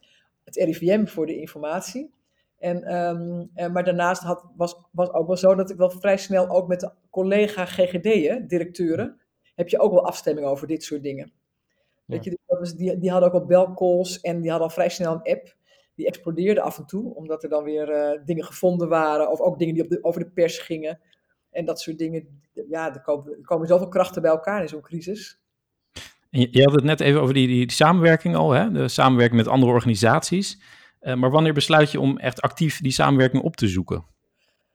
Het 0.45 0.57
RIVM 0.57 1.07
voor 1.07 1.27
de 1.27 1.41
informatie. 1.41 2.11
En, 2.59 2.83
ehm, 2.83 3.45
eh, 3.55 3.73
maar 3.73 3.85
daarnaast 3.85 4.23
had, 4.23 4.45
was, 4.57 4.77
was 4.91 5.13
ook 5.13 5.27
wel 5.27 5.37
zo 5.37 5.55
dat 5.55 5.71
ik 5.71 5.77
wel 5.77 5.91
vrij 5.91 6.17
snel 6.17 6.49
ook 6.49 6.69
met 6.69 6.81
de 6.81 6.93
collega 7.11 7.65
GGD'en, 7.65 8.47
directeuren, 8.47 9.21
heb 9.55 9.69
je 9.69 9.81
ook 9.81 9.93
wel 9.93 10.07
afstemming 10.07 10.47
over 10.47 10.67
dit 10.67 10.85
soort 10.85 11.03
dingen. 11.03 11.33
Weet 12.05 12.25
je, 12.25 12.31
dus 12.31 12.39
dat 12.47 12.59
was, 12.59 12.75
die, 12.75 12.99
die 12.99 13.11
hadden 13.11 13.33
ook 13.33 13.39
wel 13.39 13.47
belcalls 13.47 14.21
en 14.21 14.41
die 14.41 14.51
hadden 14.51 14.69
al 14.69 14.75
vrij 14.75 14.89
snel 14.89 15.13
een 15.13 15.33
app. 15.33 15.57
Die 15.95 16.07
explodeerde 16.07 16.61
af 16.61 16.79
en 16.79 16.87
toe, 16.87 17.15
omdat 17.15 17.43
er 17.43 17.49
dan 17.49 17.65
weer 17.65 17.91
eh, 17.91 18.21
dingen 18.25 18.45
gevonden 18.45 18.89
waren. 18.89 19.31
Of 19.31 19.41
ook 19.41 19.59
dingen 19.59 19.75
die 19.75 19.83
op 19.83 19.89
de, 19.89 19.99
over 20.05 20.21
de 20.21 20.31
pers 20.31 20.59
gingen. 20.59 21.01
En 21.53 21.65
dat 21.65 21.81
soort 21.81 21.99
dingen. 21.99 22.41
Ja, 22.69 22.95
er 22.95 23.01
komen, 23.01 23.33
er 23.33 23.45
komen 23.45 23.67
zoveel 23.67 23.89
krachten 23.89 24.23
bij 24.23 24.31
elkaar 24.31 24.63
in 24.63 24.69
zo'n 24.69 24.81
crisis. 24.81 25.41
En 26.31 26.41
je, 26.41 26.49
je 26.51 26.63
had 26.63 26.75
het 26.75 26.85
net 26.85 27.01
even 27.01 27.21
over 27.21 27.35
die, 27.35 27.47
die, 27.47 27.67
die 27.67 27.77
samenwerking 27.77 28.37
al, 28.37 28.51
hè? 28.51 28.71
de 28.71 28.89
samenwerking 28.89 29.39
met 29.43 29.49
andere 29.49 29.73
organisaties. 29.73 30.61
Eh, 31.01 31.15
maar 31.15 31.31
wanneer 31.31 31.53
besluit 31.53 31.91
je 31.91 32.01
om 32.01 32.19
echt 32.19 32.41
actief 32.41 32.81
die 32.81 32.93
samenwerking 32.93 33.43
op 33.43 33.57
te 33.57 33.69
zoeken? 33.69 34.05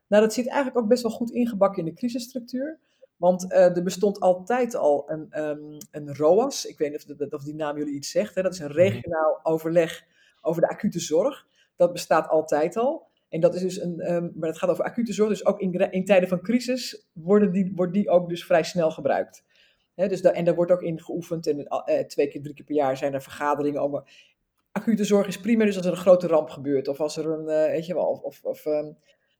Nou, 0.07 0.23
dat 0.23 0.33
zit 0.33 0.47
eigenlijk 0.47 0.77
ook 0.77 0.87
best 0.87 1.01
wel 1.01 1.11
goed 1.11 1.31
ingebakken 1.31 1.79
in 1.79 1.89
de 1.89 1.95
crisisstructuur. 1.95 2.79
Want 3.15 3.51
eh, 3.51 3.75
er 3.75 3.83
bestond 3.83 4.19
altijd 4.19 4.75
al 4.75 5.11
een, 5.11 5.27
ehm, 5.29 5.79
een 5.91 6.15
ROAS. 6.15 6.65
Ik 6.65 6.77
weet 6.77 6.91
niet 6.91 7.21
of, 7.21 7.33
of 7.33 7.43
die 7.43 7.55
naam 7.55 7.77
jullie 7.77 7.95
iets 7.95 8.11
zegt. 8.11 8.35
Hè? 8.35 8.41
Dat 8.41 8.53
is 8.53 8.59
een 8.59 8.71
regionaal 8.71 9.39
overleg 9.43 10.03
over 10.41 10.61
de 10.61 10.69
acute 10.69 10.99
zorg. 10.99 11.45
Dat 11.75 11.93
bestaat 11.93 12.29
altijd 12.29 12.77
al. 12.77 13.06
En 13.29 13.39
dat 13.39 13.55
is 13.55 13.61
dus 13.61 13.81
een, 13.81 13.99
ehm, 13.99 14.29
maar 14.35 14.49
het 14.49 14.57
gaat 14.57 14.69
over 14.69 14.83
acute 14.83 15.13
zorg. 15.13 15.29
Dus 15.29 15.45
ook 15.45 15.59
in, 15.59 16.05
tijden 16.05 16.29
van 16.29 16.41
crisis 16.41 17.07
worden 17.13 17.51
die, 17.51 17.71
wordt 17.75 17.93
die 17.93 18.09
ook 18.09 18.29
dus 18.29 18.45
vrij 18.45 18.63
snel 18.63 18.91
gebruikt. 18.91 19.43
Dus 19.95 20.21
daar, 20.21 20.33
en 20.33 20.45
daar 20.45 20.55
wordt 20.55 20.71
ook 20.71 20.81
in 20.81 21.01
geoefend. 21.01 21.47
En 21.47 21.65
eh, 21.65 22.05
twee 22.05 22.27
keer, 22.27 22.41
drie 22.41 22.53
keer 22.53 22.65
per 22.65 22.75
jaar 22.75 22.97
zijn 22.97 23.13
er 23.13 23.21
vergaderingen 23.21 23.81
over. 23.81 24.03
Acute 24.71 25.03
zorg 25.03 25.27
is 25.27 25.39
prima, 25.39 25.65
dus 25.65 25.77
als 25.77 25.85
er 25.85 25.91
een 25.91 25.97
grote 25.97 26.27
ramp 26.27 26.49
gebeurt. 26.49 26.87
Of 26.87 26.99
als 26.99 27.17
er 27.17 27.25
een, 27.25 27.47
eh, 27.47 27.71
weet 27.71 27.85
je 27.85 27.93
wel, 27.93 28.21
of, 28.23 28.43
of, 28.43 28.65
ehm, 28.65 28.91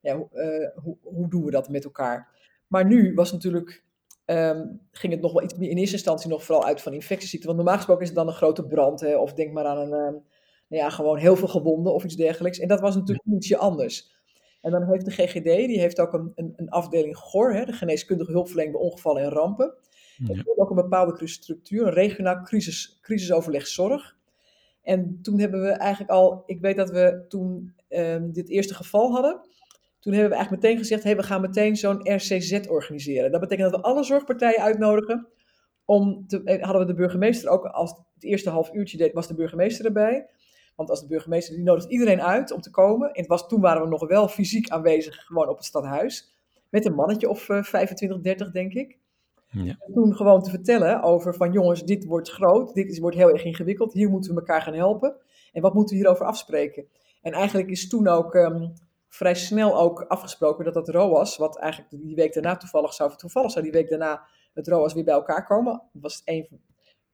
ja, 0.01 0.13
eh, 0.32 0.70
hoe, 0.84 0.98
hoe 1.01 1.29
doen 1.29 1.44
we 1.44 1.51
dat 1.51 1.70
met 1.70 1.84
elkaar? 1.84 2.27
Maar 2.67 2.86
nu 2.86 3.13
was 3.13 3.32
natuurlijk, 3.32 3.84
ehm, 4.25 4.65
ging 4.91 5.13
het 5.13 5.22
nog 5.22 5.34
wel 5.34 5.44
iets 5.44 5.56
meer 5.58 5.70
in 5.70 5.77
eerste 5.77 5.96
instantie 5.96 6.29
nog 6.29 6.44
vooral 6.44 6.65
uit 6.65 6.82
van 6.82 6.94
infectieziekten. 6.94 7.48
Want 7.48 7.60
normaal 7.60 7.77
gesproken 7.77 8.03
is 8.03 8.10
het 8.10 8.17
dan 8.17 8.27
een 8.27 8.34
grote 8.34 8.65
brand, 8.65 9.00
hè, 9.00 9.17
of 9.17 9.34
denk 9.34 9.53
maar 9.53 9.65
aan 9.65 9.91
een, 9.91 10.24
nou 10.67 10.83
ja, 10.83 10.89
gewoon 10.89 11.17
heel 11.17 11.36
veel 11.36 11.47
gewonden 11.47 11.93
of 11.93 12.03
iets 12.03 12.15
dergelijks. 12.15 12.59
En 12.59 12.67
dat 12.67 12.79
was 12.79 12.95
natuurlijk 12.95 13.27
ietsje 13.27 13.57
anders. 13.57 14.15
En 14.62 14.71
dan 14.71 14.83
heeft 14.83 15.05
de 15.05 15.12
GGD, 15.12 15.43
die 15.43 15.79
heeft 15.79 16.00
ook 16.00 16.13
een, 16.13 16.31
een, 16.36 16.53
een 16.55 16.69
afdeling 16.69 17.17
GOR, 17.17 17.53
hè, 17.53 17.65
de 17.65 17.74
geneeskundige 17.74 18.31
hulpverlening 18.31 18.75
bij 18.75 18.86
ongevallen 18.86 19.24
en 19.24 19.29
rampen. 19.29 19.74
Ja. 20.17 20.33
Heeft 20.33 20.57
ook 20.57 20.69
een 20.69 20.75
bepaalde 20.75 21.27
structuur, 21.27 21.88
een 21.88 21.93
regionaal 21.93 22.41
crisis, 22.41 22.97
crisisoverleg 23.01 23.67
zorg. 23.67 24.15
En 24.81 25.19
toen 25.21 25.39
hebben 25.39 25.62
we 25.62 25.69
eigenlijk 25.69 26.12
al, 26.12 26.43
ik 26.45 26.62
weet 26.62 26.75
dat 26.75 26.89
we 26.89 27.25
toen 27.27 27.74
ehm, 27.88 28.31
dit 28.31 28.50
eerste 28.50 28.74
geval 28.74 29.12
hadden, 29.12 29.41
toen 30.00 30.13
hebben 30.13 30.31
we 30.31 30.36
eigenlijk 30.36 30.63
meteen 30.63 30.77
gezegd, 30.77 31.03
hey, 31.03 31.15
we 31.15 31.24
gaan 31.24 31.41
meteen 31.41 31.75
zo'n 31.75 32.13
RCZ 32.13 32.59
organiseren. 32.67 33.31
Dat 33.31 33.41
betekent 33.41 33.71
dat 33.71 33.81
we 33.81 33.88
alle 33.88 34.03
zorgpartijen 34.03 34.62
uitnodigen. 34.62 35.27
Om 35.86 36.27
te, 36.27 36.57
hadden 36.62 36.81
we 36.81 36.88
de 36.88 36.93
burgemeester 36.93 37.50
ook, 37.50 37.65
als 37.65 37.91
het 38.13 38.24
eerste 38.24 38.50
half 38.50 38.74
uurtje 38.74 38.97
deed, 38.97 39.13
was 39.13 39.27
de 39.27 39.36
burgemeester 39.36 39.86
erbij. 39.86 40.29
Want 40.77 40.89
als 40.89 41.01
de 41.01 41.07
burgemeester, 41.07 41.55
die 41.55 41.63
nodigt 41.63 41.89
iedereen 41.89 42.22
uit 42.22 42.51
om 42.51 42.62
te 42.62 42.69
komen. 42.69 43.07
En 43.07 43.19
het 43.19 43.27
was, 43.27 43.48
toen 43.48 43.62
waren 43.62 43.81
we 43.81 43.88
nog 43.88 44.07
wel 44.07 44.27
fysiek 44.27 44.69
aanwezig, 44.69 45.25
gewoon 45.25 45.50
op 45.50 45.57
het 45.57 45.65
stadhuis. 45.65 46.36
Met 46.69 46.86
een 46.86 46.96
mannetje 46.96 47.29
of 47.29 47.50
eh, 47.50 47.63
25, 47.63 48.22
30 48.22 48.51
denk 48.51 48.74
ik. 48.74 48.98
Ja. 49.51 49.75
En 49.79 49.93
toen 49.93 50.15
gewoon 50.15 50.41
te 50.41 50.50
vertellen 50.50 51.01
over 51.01 51.36
van 51.36 51.51
jongens, 51.51 51.84
dit 51.84 52.05
wordt 52.05 52.29
groot, 52.29 52.74
dit 52.74 52.89
is, 52.89 53.00
wordt 53.00 53.15
heel 53.15 53.29
erg 53.29 53.43
ingewikkeld. 53.43 53.93
Hier 53.93 54.10
moeten 54.10 54.34
we 54.34 54.39
elkaar 54.39 54.62
gaan 54.62 54.74
helpen. 54.74 55.15
En 55.51 55.62
wat 55.62 55.74
moeten 55.74 55.96
we 55.96 56.01
hierover 56.01 56.25
afspreken? 56.25 56.88
En 57.22 57.31
eigenlijk 57.31 57.69
is 57.69 57.89
toen 57.89 58.07
ook 58.07 58.36
ehm, 58.36 58.67
vrij 59.07 59.36
snel 59.36 59.79
ook 59.79 60.01
afgesproken 60.01 60.65
dat 60.65 60.74
dat 60.74 60.89
ROAS, 60.89 61.38
wat 61.38 61.57
eigenlijk 61.57 62.03
die 62.03 62.15
week 62.15 62.34
daarna 62.34 62.57
toevallig 62.57 62.93
zou, 62.93 63.15
toevallig 63.15 63.51
zou 63.51 63.63
die 63.63 63.74
week 63.74 63.89
daarna 63.89 64.27
het 64.53 64.67
ROAS 64.67 64.93
weer 64.93 65.03
bij 65.03 65.13
elkaar 65.13 65.46
komen. 65.46 65.74
Dat 65.93 66.01
was 66.01 66.15
het 66.15 66.24
één, 66.24 66.48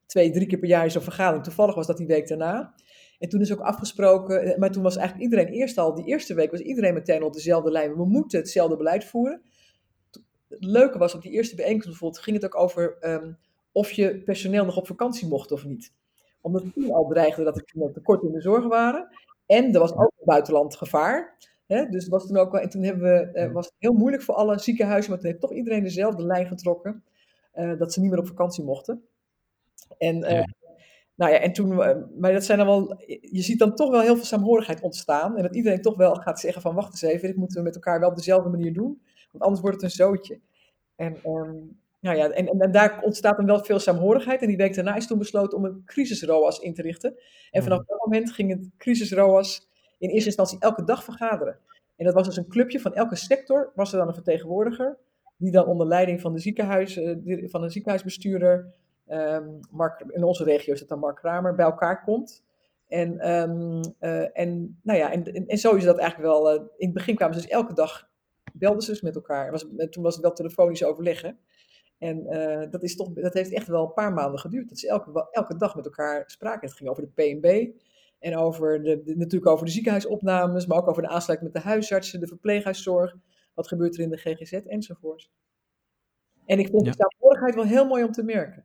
twee, 0.06 0.30
drie 0.30 0.46
keer 0.46 0.58
per 0.58 0.68
jaar 0.68 0.90
zo'n 0.90 1.02
vergadering. 1.02 1.44
Toevallig 1.44 1.74
was 1.74 1.86
dat 1.86 1.96
die 1.96 2.06
week 2.06 2.28
daarna. 2.28 2.74
En 3.18 3.28
toen 3.28 3.40
is 3.40 3.52
ook 3.52 3.60
afgesproken, 3.60 4.42
eh, 4.42 4.58
maar 4.58 4.70
toen 4.70 4.82
was 4.82 4.96
eigenlijk 4.96 5.30
iedereen 5.30 5.52
eerst 5.52 5.78
al, 5.78 5.94
die 5.94 6.04
eerste 6.04 6.34
week 6.34 6.50
was 6.50 6.60
iedereen 6.60 6.94
meteen 6.94 7.22
op 7.22 7.32
dezelfde 7.32 7.70
lijn. 7.70 7.96
We 7.96 8.04
moeten 8.04 8.38
hetzelfde 8.38 8.76
beleid 8.76 9.04
voeren. 9.04 9.42
Het 10.48 10.64
leuke 10.64 10.98
was 10.98 11.14
op 11.14 11.22
die 11.22 11.32
eerste 11.32 11.56
bijeenkomst 11.56 11.88
bijvoorbeeld, 11.88 12.22
ging 12.22 12.36
het 12.36 12.44
ook 12.44 12.62
over 12.62 12.96
ehm, 13.00 13.32
of 13.72 13.90
je 13.90 14.22
personeel 14.22 14.64
nog 14.64 14.76
op 14.76 14.86
vakantie 14.86 15.28
mocht 15.28 15.52
of 15.52 15.64
niet. 15.64 15.92
Omdat 16.40 16.64
toen 16.74 16.92
al 16.92 17.06
dreigde 17.08 17.44
dat 17.44 17.56
er 17.56 17.92
tekorten 17.92 18.28
in 18.28 18.34
de 18.34 18.40
zorg 18.40 18.66
waren. 18.66 19.08
En 19.46 19.72
er 19.74 19.80
was 19.80 19.92
ook 19.92 20.00
een 20.18 20.24
buitenland 20.24 20.76
gevaar. 20.76 21.36
Hè? 21.66 21.86
Dus 21.88 22.08
was 22.08 22.26
toen 22.26 22.36
ook 22.36 22.52
wel, 22.52 22.60
en 22.60 22.68
toen 22.68 22.82
hebben 22.82 23.02
we, 23.02 23.30
eh, 23.32 23.52
was 23.52 23.66
het 23.66 23.74
heel 23.78 23.92
moeilijk 23.92 24.22
voor 24.22 24.34
alle 24.34 24.58
ziekenhuizen, 24.58 25.10
maar 25.10 25.20
toen 25.20 25.28
heeft 25.28 25.40
toch 25.42 25.52
iedereen 25.52 25.82
dezelfde 25.82 26.24
lijn 26.26 26.46
getrokken. 26.46 27.04
eh, 27.52 27.78
dat 27.78 27.92
ze 27.92 28.00
niet 28.00 28.10
meer 28.10 28.18
op 28.18 28.26
vakantie 28.26 28.64
mochten. 28.64 29.04
En, 29.98 30.18
Ja. 30.18 30.44
Nou 31.14 31.32
ja, 31.32 31.38
en 31.38 31.52
toen, 31.52 31.82
eh, 31.82 31.96
maar 32.18 32.32
dat 32.32 32.44
zijn 32.44 32.58
dan 32.58 32.66
wel, 32.66 33.02
je 33.20 33.42
ziet 33.42 33.58
dan 33.58 33.74
toch 33.74 33.90
wel 33.90 34.00
heel 34.00 34.16
veel 34.16 34.24
saamhorigheid 34.24 34.80
ontstaan. 34.80 35.36
En 35.36 35.42
dat 35.42 35.56
iedereen 35.56 35.82
toch 35.82 35.96
wel 35.96 36.14
gaat 36.14 36.40
zeggen 36.40 36.62
van, 36.62 36.74
wacht 36.74 36.92
eens 36.92 37.12
even, 37.12 37.28
dit 37.28 37.36
moeten 37.36 37.56
we 37.58 37.62
met 37.62 37.74
elkaar 37.74 38.00
wel 38.00 38.08
op 38.08 38.16
dezelfde 38.16 38.50
manier 38.50 38.72
doen. 38.72 39.02
Want 39.30 39.44
anders 39.44 39.60
wordt 39.60 39.76
het 39.76 39.84
een 39.84 39.96
zootje. 39.96 40.40
En, 40.96 41.16
ehm, 41.22 41.54
nou 42.00 42.16
ja, 42.16 42.30
en, 42.30 42.48
en, 42.48 42.60
en 42.60 42.72
daar 42.72 43.02
ontstaat 43.02 43.36
dan 43.36 43.46
wel 43.46 43.64
veel 43.64 43.78
saamhorigheid. 43.78 44.40
En 44.40 44.48
die 44.48 44.56
week 44.56 44.74
daarna 44.74 44.94
is 44.94 45.06
toen 45.06 45.18
besloten 45.18 45.58
om 45.58 45.64
een 45.64 45.82
crisis-ROAS 45.84 46.58
in 46.58 46.74
te 46.74 46.82
richten. 46.82 47.14
En 47.50 47.62
vanaf 47.62 47.84
dat 47.84 48.04
moment 48.04 48.32
ging 48.32 48.50
het 48.50 48.70
crisis-ROAS 48.78 49.68
in 49.98 50.08
eerste 50.08 50.26
instantie 50.26 50.58
elke 50.58 50.84
dag 50.84 51.04
vergaderen. 51.04 51.58
En 51.96 52.04
dat 52.04 52.14
was 52.14 52.26
dus 52.26 52.36
een 52.36 52.48
clubje 52.48 52.80
van 52.80 52.94
elke 52.94 53.16
sector, 53.16 53.72
was 53.74 53.92
er 53.92 53.98
dan 53.98 54.08
een 54.08 54.14
vertegenwoordiger. 54.14 54.98
Die 55.36 55.50
dan 55.50 55.66
onder 55.66 55.86
leiding 55.86 56.20
van 56.20 56.32
de, 56.32 56.38
ziekenhuis, 56.38 56.96
eh, 56.96 57.48
van 57.48 57.60
de 57.60 57.70
ziekenhuisbestuurder, 57.70 58.74
ehm, 59.06 59.48
Mark, 59.70 60.04
in 60.08 60.24
onze 60.24 60.44
regio 60.44 60.72
is 60.72 60.80
het 60.80 60.88
dan 60.88 60.98
Mark 60.98 61.16
Kramer, 61.16 61.54
bij 61.54 61.64
elkaar 61.64 62.02
komt. 62.02 62.44
En, 62.88 63.18
ehm, 63.18 63.82
eh, 63.98 64.38
en, 64.38 64.78
nou 64.82 64.98
ja, 64.98 65.12
en, 65.12 65.24
en, 65.24 65.46
en 65.46 65.58
zo 65.58 65.74
is 65.74 65.84
dat 65.84 65.98
eigenlijk 65.98 66.30
wel. 66.32 66.50
eh, 66.50 66.54
in 66.76 66.86
het 66.86 66.92
begin 66.92 67.14
kwamen 67.14 67.34
ze 67.34 67.40
dus 67.40 67.50
elke 67.50 67.74
dag 67.74 68.08
belden 68.52 68.82
ze 68.82 68.90
dus 68.90 69.02
met 69.02 69.14
elkaar. 69.14 69.50
Was, 69.50 69.66
toen 69.90 70.02
was 70.02 70.14
het 70.14 70.22
wel 70.22 70.32
telefonisch 70.32 70.84
overleggen. 70.84 71.38
En 71.98 72.26
uh, 72.30 72.70
dat, 72.70 72.82
is 72.82 72.96
toch, 72.96 73.12
dat 73.12 73.34
heeft 73.34 73.52
echt 73.52 73.66
wel 73.66 73.84
een 73.84 73.92
paar 73.92 74.12
maanden 74.12 74.40
geduurd. 74.40 74.68
Dat 74.68 74.78
ze 74.78 74.88
elke, 74.88 75.28
elke 75.30 75.56
dag 75.56 75.76
met 75.76 75.84
elkaar 75.84 76.22
spraken. 76.26 76.68
Het 76.68 76.76
ging 76.76 76.90
over 76.90 77.02
de 77.02 77.08
PNB 77.08 77.70
en 78.18 78.36
over 78.36 78.82
de, 78.82 79.02
de, 79.02 79.16
natuurlijk 79.16 79.50
over 79.50 79.66
de 79.66 79.72
ziekenhuisopnames, 79.72 80.66
maar 80.66 80.78
ook 80.78 80.88
over 80.88 81.02
de 81.02 81.08
aansluiting 81.08 81.52
met 81.52 81.62
de 81.62 81.68
huisartsen, 81.68 82.20
de 82.20 82.26
verpleeghuiszorg. 82.26 83.16
Wat 83.54 83.68
gebeurt 83.68 83.94
er 83.94 84.02
in 84.02 84.10
de 84.10 84.16
GGZ 84.16 84.52
enzovoort. 84.52 85.30
En 86.46 86.58
ik 86.58 86.68
vond 86.68 86.84
ja. 86.84 86.90
de 86.90 86.96
samenhorigheid 86.96 87.54
wel 87.54 87.64
heel 87.64 87.86
mooi 87.86 88.04
om 88.04 88.12
te 88.12 88.22
merken. 88.22 88.64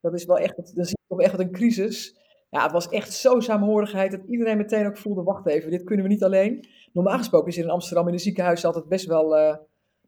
Dat 0.00 0.14
is 0.14 0.24
wel 0.24 0.38
echt, 0.38 0.56
dan 0.56 0.84
zie 0.84 0.98
je 1.00 1.08
toch 1.08 1.20
echt 1.20 1.38
een 1.38 1.52
crisis. 1.52 2.18
Ja, 2.50 2.62
het 2.62 2.72
was 2.72 2.88
echt 2.88 3.12
zo 3.12 3.40
samenhorigheid 3.40 4.10
dat 4.10 4.24
iedereen 4.26 4.56
meteen 4.56 4.86
ook 4.86 4.96
voelde, 4.96 5.22
wacht 5.22 5.46
even, 5.46 5.70
dit 5.70 5.84
kunnen 5.84 6.04
we 6.04 6.10
niet 6.10 6.22
alleen. 6.22 6.66
Normaal 6.92 7.18
gesproken 7.18 7.48
is 7.48 7.56
er 7.56 7.64
in 7.64 7.70
Amsterdam 7.70 8.06
in 8.06 8.12
de 8.12 8.18
ziekenhuizen 8.18 8.68
altijd 8.68 8.88
best 8.88 9.06
wel, 9.06 9.38
uh, 9.38 9.56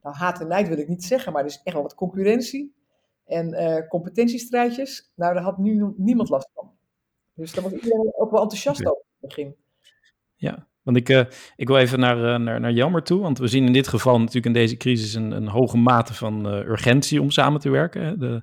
nou 0.03 0.17
haat 0.17 0.41
en 0.41 0.49
nijd 0.49 0.69
wil 0.69 0.79
ik 0.79 0.89
niet 0.89 1.05
zeggen, 1.05 1.33
maar 1.33 1.43
er 1.43 1.49
is 1.49 1.61
echt 1.63 1.75
wel 1.75 1.83
wat 1.83 1.95
concurrentie 1.95 2.75
en 3.27 3.53
uh, 3.53 3.89
competentiestrijdjes. 3.89 5.13
Nou, 5.15 5.35
daar 5.35 5.43
had 5.43 5.59
nu 5.59 5.93
niemand 5.97 6.29
last 6.29 6.51
van. 6.55 6.71
Dus 7.35 7.55
daar 7.55 7.65
was 7.65 7.73
iedereen 7.73 8.13
ook 8.17 8.31
wel 8.31 8.43
enthousiast 8.43 8.87
over 8.87 9.05
in 9.05 9.17
het 9.21 9.29
begin. 9.29 9.57
Ja, 10.35 10.69
want 10.83 10.97
ik, 10.97 11.09
uh, 11.09 11.25
ik 11.57 11.69
wil 11.69 11.77
even 11.77 11.99
naar, 11.99 12.17
uh, 12.17 12.45
naar, 12.45 12.61
naar 12.61 12.73
Jammer 12.73 13.03
toe, 13.03 13.21
want 13.21 13.39
we 13.39 13.47
zien 13.47 13.67
in 13.67 13.73
dit 13.73 13.89
geval 13.89 14.19
natuurlijk 14.19 14.47
in 14.47 14.53
deze 14.53 14.77
crisis 14.77 15.15
een, 15.15 15.31
een 15.31 15.49
hoge 15.49 15.77
mate 15.77 16.15
van 16.15 16.47
uh, 16.47 16.67
urgentie 16.67 17.21
om 17.21 17.31
samen 17.31 17.61
te 17.61 17.71
werken. 17.71 18.03
Hè. 18.03 18.17
De, 18.17 18.43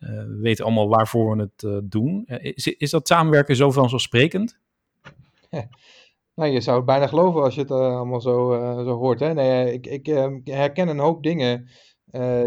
we 0.00 0.38
weten 0.40 0.64
allemaal 0.64 0.88
waarvoor 0.88 1.36
we 1.36 1.42
het 1.42 1.90
doen. 1.90 2.26
is, 2.26 2.66
is 2.66 2.90
dat 2.90 3.08
samenwerken 3.08 3.56
zo 3.56 3.70
vanzelfsprekend? 3.70 4.58
Nou, 6.34 6.52
je 6.52 6.60
zou 6.60 6.76
het 6.76 6.86
bijna 6.86 7.06
geloven 7.06 7.42
als 7.42 7.54
je 7.54 7.60
het 7.60 7.70
allemaal 7.70 8.20
zo, 8.20 8.52
zo 8.84 8.96
hoort. 8.96 9.20
Hè? 9.20 9.34
Nee, 9.34 9.72
ik, 9.72 9.86
ik 9.86 10.06
herken 10.44 10.88
een 10.88 10.98
hoop 10.98 11.22
dingen 11.22 11.68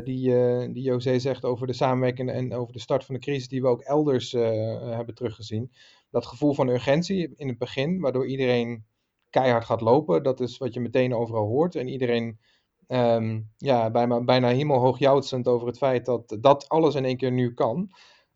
die, 0.03 0.29
die 0.72 0.83
José 0.83 1.19
zegt 1.19 1.45
over 1.45 1.67
de 1.67 1.74
samenwerking 1.74 2.31
en 2.31 2.53
over 2.53 2.74
de 2.74 2.79
start 2.79 3.05
van 3.05 3.15
de 3.15 3.22
crisis, 3.22 3.48
die 3.48 3.62
we 3.62 3.67
ook 3.67 3.81
elders 3.81 4.31
hebben 4.31 5.15
teruggezien. 5.15 5.72
Dat 6.12 6.25
gevoel 6.25 6.53
van 6.53 6.67
urgentie 6.67 7.33
in 7.36 7.48
het 7.48 7.57
begin, 7.57 8.00
waardoor 8.00 8.27
iedereen 8.27 8.86
keihard 9.29 9.65
gaat 9.65 9.81
lopen. 9.81 10.24
Dat 10.24 10.39
is 10.39 10.57
wat 10.57 10.74
je 10.74 10.79
meteen 10.79 11.13
overal 11.13 11.48
hoort. 11.48 11.75
En 11.75 11.88
iedereen 11.88 12.39
um, 12.88 13.50
ja, 13.58 13.92
bijna, 13.92 14.24
bijna 14.24 14.48
hemelhoog 14.48 15.00
jouwtsend 15.00 15.48
over 15.48 15.68
het 15.68 15.78
feit 15.78 16.06
dat 16.06 16.38
dat 16.40 16.70
alles 16.70 16.96
in 16.96 17.06
één 17.06 17.18
keer 17.18 17.32
nu 17.32 17.54
kan. 17.54 17.92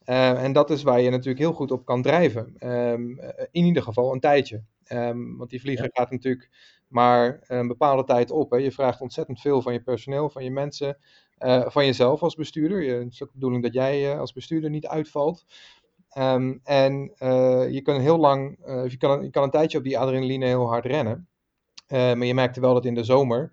Uh, 0.06 0.44
en 0.44 0.54
dat 0.54 0.70
is 0.70 0.84
waar 0.84 1.01
je 1.01 1.10
natuurlijk 1.10 1.39
heel 1.39 1.54
goed 1.54 1.72
op 1.72 1.86
kan 1.86 2.01
drijven. 2.01 2.56
Um, 2.60 3.20
in 3.51 3.66
ieder 3.66 3.84
geval 3.84 4.13
een 4.13 4.20
tijdje. 4.20 4.63
Um, 4.92 5.38
want 5.38 5.50
die 5.50 5.62
vlieger 5.62 5.84
ja. 5.84 5.89
gaat 5.94 6.12
natuurlijk 6.12 6.50
maar 6.88 7.39
een 7.48 7.68
bepaalde 7.68 8.04
tijd 8.04 8.32
op. 8.32 8.51
Hè. 8.51 8.58
Je 8.58 8.72
vraagt 8.72 9.01
ontzettend 9.01 9.42
veel 9.42 9.62
van 9.62 9.74
je 9.74 9.82
personeel, 9.82 10.30
van 10.30 10.44
je 10.44 10.51
mensen, 10.51 10.98
uh, 11.39 11.70
van 11.70 11.86
jezelf 11.86 12.22
als 12.22 12.36
bestuurder. 12.36 12.84
Je, 12.84 12.94
het 12.94 13.13
is 13.13 13.24
ook 13.24 13.27
de 13.27 13.34
bedoeling 13.34 13.63
dat 13.63 13.74
jij 13.74 14.13
uh, 14.13 14.20
als 14.20 14.34
bestuurder 14.34 14.70
niet 14.70 14.88
uitvalt. 14.88 15.46
Um, 16.18 16.60
en 16.63 17.13
je 17.72 17.82
kan 17.84 18.00
heel 18.00 18.18
lang, 18.18 18.58
je, 18.88 18.98
kan, 18.98 19.24
je 19.24 19.30
kan 19.30 19.44
een 19.44 19.50
tijdje 19.50 19.77
op 19.77 19.84
die 19.84 20.00
adrenaline 20.00 20.46
heel 20.46 20.68
hard 20.68 20.86
rennen. 20.86 21.27
Maar 21.88 22.25
je 22.25 22.34
merkte 22.34 22.62
wel 22.62 22.74
dat 22.74 22.86
in 22.86 22.94
de 22.94 23.04
zomer, 23.04 23.51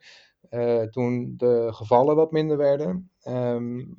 toen 0.91 1.35
de 1.37 1.69
gevallen 1.73 2.17
wat 2.17 2.33
minder 2.33 2.57
werden, 2.57 3.11
um, 3.29 3.95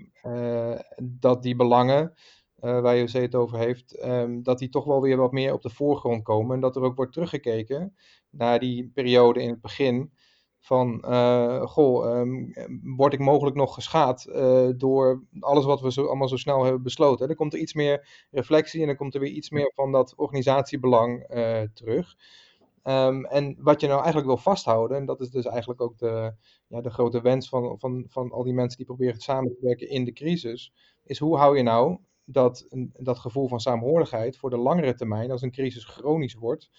dat 1.02 1.44
die 1.44 1.56
belangen, 1.56 2.14
waar 2.56 2.98
José 2.98 3.20
het 3.20 3.36
over 3.36 3.58
heeft, 3.58 4.06
um, 4.06 4.44
dat 4.44 4.60
die 4.60 4.70
toch 4.70 4.86
wel 4.86 5.02
weer 5.02 5.18
wat 5.18 5.32
meer 5.32 5.54
op 5.54 5.62
de 5.62 5.70
voorgrond 5.70 6.24
komen. 6.24 6.56
En 6.56 6.62
dat 6.62 6.76
er 6.76 6.82
ook 6.82 6.96
wordt 6.96 7.14
teruggekeken 7.14 7.96
naar 8.30 8.60
die 8.60 8.92
periode 8.94 9.42
in 9.42 9.50
het 9.50 9.62
begin 9.62 10.12
van, 10.60 11.04
uh, 11.08 11.62
goh, 11.62 12.18
um, 12.20 12.54
word 12.96 13.13
ik 13.13 13.20
mogelijk 13.20 13.56
nog 13.56 13.74
geschaad 13.74 14.26
uh, 14.30 14.70
door 14.78 15.24
alles 15.39 15.65
wat 15.65 15.82
we 15.82 15.91
zo, 15.91 16.06
allemaal 16.06 16.28
zo 16.28 16.36
snel 16.36 16.63
hebben 16.63 16.84
besloten. 16.84 17.28
Dan 17.28 17.36
komt 17.36 17.54
er 17.54 17.60
iets 17.60 17.74
meer 17.74 18.28
reflectie 18.32 18.82
en 18.82 18.88
dan 18.88 18.96
komt 18.96 19.13
er 19.13 19.20
weer 19.20 19.32
iets 19.32 19.50
meer 19.50 19.72
van 19.76 19.91
dat 19.91 20.13
organisatiebelang 20.15 21.36
uh, 21.36 21.62
terug. 21.74 22.15
Um, 22.88 23.26
en 23.26 23.56
wat 23.60 23.82
je 23.82 23.88
nou 23.88 23.98
eigenlijk 23.98 24.28
wil 24.28 24.38
vasthouden, 24.38 24.98
en 24.98 25.06
dat 25.06 25.21
is 25.21 25.30
dus 25.30 25.45
eigenlijk 25.45 25.82
ook 25.82 25.98
de, 25.98 26.34
ja, 26.67 26.82
de 26.82 26.89
grote 26.89 27.21
wens 27.21 27.50
van, 27.50 27.80
van, 27.80 28.06
van 28.08 28.32
al 28.32 28.43
die 28.43 28.54
mensen 28.54 28.78
die 28.78 28.86
proberen 28.86 29.19
samen 29.19 29.52
te 29.52 29.65
werken 29.65 29.89
in 29.89 30.04
de 30.04 30.13
crisis, 30.13 30.74
is 31.04 31.19
hoe 31.19 31.38
hou 31.38 31.58
je 31.58 31.63
nou 31.63 31.98
dat, 32.26 32.67
dat 33.00 33.19
gevoel 33.19 33.48
van 33.48 33.60
saamhorigheid 33.60 34.38
voor 34.38 34.50
de 34.50 34.58
langere 34.58 34.93
termijn, 34.93 35.32
als 35.32 35.41
een 35.41 35.52
crisis 35.52 35.86
chronisch 35.86 36.34
wordt, 36.34 36.69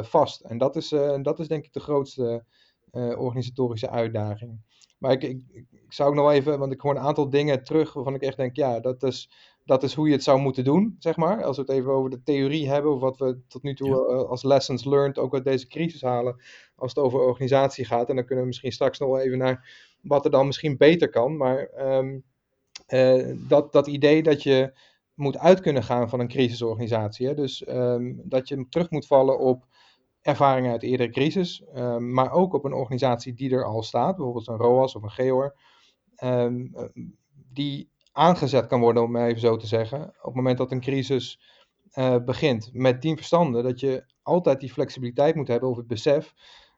vast. 0.00 0.40
En 0.40 0.58
dat 0.58 0.76
is, 0.76 0.88
dat 1.22 1.38
is 1.38 1.48
denk 1.48 1.64
ik 1.64 1.72
de 1.72 1.80
grootste 1.80 2.44
uh, 2.92 3.18
organisatorische 3.20 3.90
uitdaging. 3.90 4.60
Maar 4.98 5.12
ik, 5.12 5.22
ik, 5.22 5.42
ik, 5.70 5.92
zou 5.92 6.08
ook 6.08 6.14
nog 6.14 6.30
even, 6.30 6.58
want 6.58 6.72
ik 6.72 6.80
hoor 6.80 6.96
een 6.96 7.02
aantal 7.02 7.30
dingen 7.30 7.64
terug 7.64 7.92
waarvan 7.92 8.14
ik 8.14 8.22
echt 8.22 8.36
denk, 8.36 8.56
ja, 8.56 8.80
dat 8.80 9.02
is, 9.02 9.30
dat 9.68 9.82
is 9.82 9.94
hoe 9.94 10.06
je 10.06 10.12
het 10.12 10.22
zou 10.22 10.40
moeten 10.40 10.64
doen, 10.64 10.96
zeg 10.98 11.16
maar. 11.16 11.44
Als 11.44 11.56
we 11.56 11.62
het 11.62 11.70
even 11.70 11.92
over 11.92 12.10
de 12.10 12.22
theorie 12.22 12.68
hebben, 12.68 12.94
of 12.94 13.00
wat 13.00 13.18
we 13.18 13.38
tot 13.48 13.62
nu 13.62 13.74
toe 13.74 13.88
ja. 13.88 14.14
uh, 14.14 14.28
als 14.28 14.42
lessons 14.42 14.84
learned 14.84 15.18
ook 15.18 15.34
uit 15.34 15.44
deze 15.44 15.66
crisis 15.66 16.02
halen, 16.02 16.40
als 16.74 16.94
het 16.94 17.04
over 17.04 17.20
organisatie 17.20 17.84
gaat. 17.84 18.08
En 18.08 18.16
dan 18.16 18.24
kunnen 18.24 18.44
we 18.44 18.50
misschien 18.50 18.72
straks 18.72 18.98
nog 18.98 19.18
even 19.18 19.38
naar 19.38 19.70
wat 20.02 20.24
er 20.24 20.30
dan 20.30 20.46
misschien 20.46 20.76
beter 20.76 21.10
kan. 21.10 21.36
Maar 21.36 21.70
um, 21.78 22.24
uh, 22.88 23.36
dat, 23.48 23.72
dat 23.72 23.86
idee 23.86 24.22
dat 24.22 24.42
je 24.42 24.72
moet 25.14 25.38
uit 25.38 25.60
kunnen 25.60 25.82
gaan 25.82 26.08
van 26.08 26.20
een 26.20 26.28
crisisorganisatie. 26.28 27.26
Hè? 27.26 27.34
Dus 27.34 27.68
um, 27.68 28.20
dat 28.24 28.48
je 28.48 28.66
terug 28.68 28.90
moet 28.90 29.06
vallen 29.06 29.38
op 29.38 29.66
ervaringen 30.20 30.70
uit 30.70 30.82
eerdere 30.82 31.10
crisis, 31.10 31.64
um, 31.74 32.12
maar 32.12 32.32
ook 32.32 32.54
op 32.54 32.64
een 32.64 32.72
organisatie 32.72 33.34
die 33.34 33.50
er 33.50 33.64
al 33.64 33.82
staat, 33.82 34.16
bijvoorbeeld 34.16 34.48
een 34.48 34.56
ROAS 34.56 34.94
of 34.94 35.02
een 35.02 35.10
GEOR, 35.10 35.54
um, 36.24 36.72
die 37.52 37.90
aangezet 38.18 38.66
kan 38.66 38.80
worden, 38.80 39.02
om 39.02 39.16
even 39.16 39.40
zo 39.40 39.56
te 39.56 39.66
zeggen, 39.66 40.02
op 40.02 40.24
het 40.24 40.34
moment 40.34 40.58
dat 40.58 40.72
een 40.72 40.80
crisis 40.80 41.40
uh, 41.94 42.16
begint. 42.24 42.70
Met 42.72 43.00
tien 43.00 43.16
verstanden 43.16 43.62
dat 43.62 43.80
je 43.80 44.04
altijd 44.22 44.60
die 44.60 44.72
flexibiliteit 44.72 45.34
moet 45.34 45.48
hebben 45.48 45.68
of 45.68 45.76
het 45.76 45.86
besef 45.86 46.34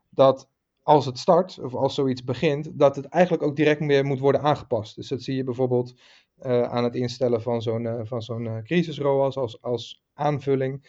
dat 0.09 0.49
als 0.83 1.05
het 1.05 1.17
start 1.19 1.59
of 1.59 1.75
als 1.75 1.95
zoiets 1.95 2.23
begint, 2.23 2.79
dat 2.79 2.95
het 2.95 3.05
eigenlijk 3.05 3.43
ook 3.43 3.55
direct 3.55 3.85
weer 3.85 4.05
moet 4.05 4.19
worden 4.19 4.41
aangepast. 4.41 4.95
Dus 4.95 5.07
dat 5.07 5.21
zie 5.21 5.35
je 5.35 5.43
bijvoorbeeld 5.43 5.93
uh, 6.41 6.61
aan 6.61 6.83
het 6.83 6.95
instellen 6.95 7.41
van 7.41 7.61
zo'n 7.61 7.83
uh, 7.83 7.99
van 8.03 8.21
zo'n 8.21 8.61
crisis-ROAS 8.63 9.37
als, 9.37 9.61
als 9.61 10.03
aanvulling. 10.13 10.85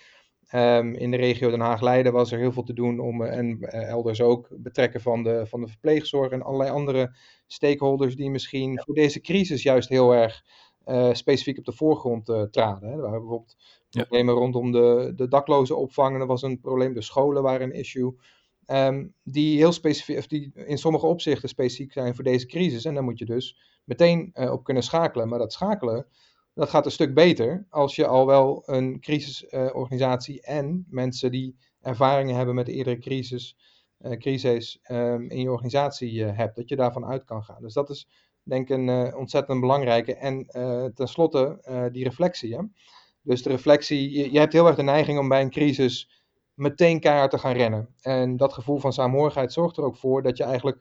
Um, 0.54 0.94
in 0.94 1.10
de 1.10 1.16
regio 1.16 1.50
Den 1.50 1.60
Haag-Leiden 1.60 2.12
was 2.12 2.32
er 2.32 2.38
heel 2.38 2.52
veel 2.52 2.62
te 2.62 2.72
doen 2.72 3.00
om, 3.00 3.22
en 3.22 3.58
uh, 3.60 3.88
elders 3.88 4.20
ook, 4.20 4.48
betrekken 4.50 5.00
van 5.00 5.22
de, 5.22 5.46
van 5.46 5.60
de 5.60 5.68
verpleegzorg 5.68 6.32
en 6.32 6.42
allerlei 6.42 6.70
andere 6.70 7.16
stakeholders 7.46 8.16
die 8.16 8.30
misschien 8.30 8.72
ja. 8.72 8.82
voor 8.82 8.94
deze 8.94 9.20
crisis 9.20 9.62
juist 9.62 9.88
heel 9.88 10.14
erg 10.14 10.44
uh, 10.86 11.12
specifiek 11.12 11.58
op 11.58 11.64
de 11.64 11.72
voorgrond 11.72 12.28
uh, 12.28 12.42
traden. 12.42 12.88
Hè. 12.88 12.94
Er 12.94 13.02
waren 13.02 13.20
bijvoorbeeld 13.20 13.56
ja. 13.88 14.00
problemen 14.00 14.34
rondom 14.34 14.72
de, 14.72 15.12
de 15.16 15.28
dakloze 15.28 15.74
opvang, 15.74 16.20
er 16.20 16.26
was 16.26 16.42
een 16.42 16.60
probleem, 16.60 16.94
de 16.94 17.02
scholen 17.02 17.42
waren 17.42 17.66
een 17.66 17.78
issue. 17.78 18.14
Um, 18.66 19.14
die 19.22 19.56
heel 19.56 19.72
specifiek, 19.72 20.18
of 20.18 20.26
die 20.26 20.52
in 20.54 20.78
sommige 20.78 21.06
opzichten 21.06 21.48
specifiek 21.48 21.92
zijn 21.92 22.14
voor 22.14 22.24
deze 22.24 22.46
crisis. 22.46 22.84
En 22.84 22.94
daar 22.94 23.02
moet 23.02 23.18
je 23.18 23.24
dus 23.24 23.58
meteen 23.84 24.32
op 24.34 24.64
kunnen 24.64 24.82
schakelen. 24.82 25.28
Maar 25.28 25.38
dat 25.38 25.52
schakelen, 25.52 26.06
dat 26.54 26.70
gaat 26.70 26.84
een 26.84 26.90
stuk 26.90 27.14
beter 27.14 27.66
als 27.70 27.96
je 27.96 28.06
al 28.06 28.26
wel 28.26 28.62
een 28.66 29.00
crisisorganisatie 29.00 30.36
uh, 30.36 30.56
en 30.56 30.86
mensen 30.88 31.30
die 31.30 31.56
ervaringen 31.80 32.36
hebben 32.36 32.54
met 32.54 32.68
eerdere 32.68 32.98
crisis, 32.98 33.56
uh, 34.00 34.12
crises 34.18 34.78
um, 34.90 35.30
in 35.30 35.40
je 35.40 35.50
organisatie 35.50 36.12
uh, 36.12 36.36
hebt, 36.36 36.56
dat 36.56 36.68
je 36.68 36.76
daarvan 36.76 37.06
uit 37.06 37.24
kan 37.24 37.44
gaan. 37.44 37.62
Dus 37.62 37.74
dat 37.74 37.90
is 37.90 38.08
denk 38.42 38.70
ik 38.70 38.76
een 38.76 39.14
ontzettend 39.14 39.60
belangrijke. 39.60 40.14
En 40.14 40.46
tenslotte 40.94 41.58
die 41.92 42.04
reflectie. 42.04 42.54
Hè? 42.54 42.62
Dus 43.22 43.42
de 43.42 43.50
reflectie, 43.50 44.10
je, 44.10 44.32
je, 44.32 44.38
hebt 44.38 44.52
heel 44.52 44.66
erg 44.66 44.76
de 44.76 44.82
neiging 44.82 45.18
om 45.18 45.28
bij 45.28 45.40
een 45.40 45.50
crisis 45.50 46.22
meteen 46.54 47.00
keihard 47.00 47.30
te 47.30 47.38
gaan 47.38 47.52
rennen. 47.52 47.94
En 48.00 48.36
dat 48.36 48.52
gevoel 48.52 48.78
van 48.78 48.92
saamhorigheid 48.92 49.52
zorgt 49.52 49.76
er 49.76 49.84
ook 49.84 49.96
voor 49.96 50.22
dat 50.22 50.36
je 50.36 50.44
eigenlijk 50.44 50.78